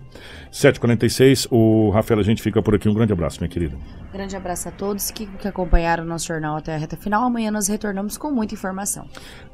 7h46, 0.52 1.46
o 1.50 1.90
Rafael, 1.90 2.20
a 2.20 2.22
gente 2.22 2.42
fica 2.42 2.62
por 2.62 2.74
aqui. 2.74 2.88
Um 2.88 2.94
grande 2.94 3.12
abraço, 3.12 3.40
minha 3.40 3.48
querida. 3.48 3.76
Grande 4.12 4.36
abraço 4.36 4.68
a 4.68 4.72
todos 4.72 5.10
que, 5.10 5.26
que 5.26 5.46
acompanharam 5.46 6.04
o 6.04 6.06
nosso 6.06 6.26
jornal 6.26 6.56
até 6.56 6.74
a 6.74 6.78
reta 6.78 6.96
final. 6.96 7.24
Amanhã 7.24 7.50
nós 7.50 7.68
retornamos 7.68 8.16
com 8.16 8.30
muita 8.30 8.54
informação. 8.54 9.06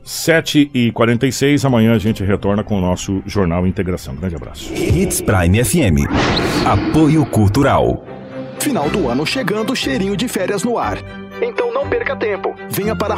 7h46, 0.05 1.65
amanhã 1.65 1.95
a 1.95 1.99
gente 1.99 2.25
retorna 2.25 2.65
com 2.65 2.79
o 2.79 2.81
nosso 2.81 3.23
Jornal 3.27 3.67
Integração. 3.67 4.15
Grande 4.15 4.37
abraço. 4.37 4.73
Hits 4.73 5.21
Prime 5.21 5.65
FM. 5.65 6.07
Apoio 6.67 7.27
Cultural. 7.27 8.05
Final 8.61 8.89
do 8.91 9.09
ano 9.09 9.27
chegando, 9.27 9.77
cheirinho 9.77 10.17
de 10.17 10.27
férias 10.27 10.65
no 10.65 10.79
ar. 10.79 10.99
Então 11.41 11.73
não 11.73 11.89
perca 11.89 12.17
tempo. 12.17 12.55
Venha 12.71 12.97
para 12.97 13.15
a 13.15 13.17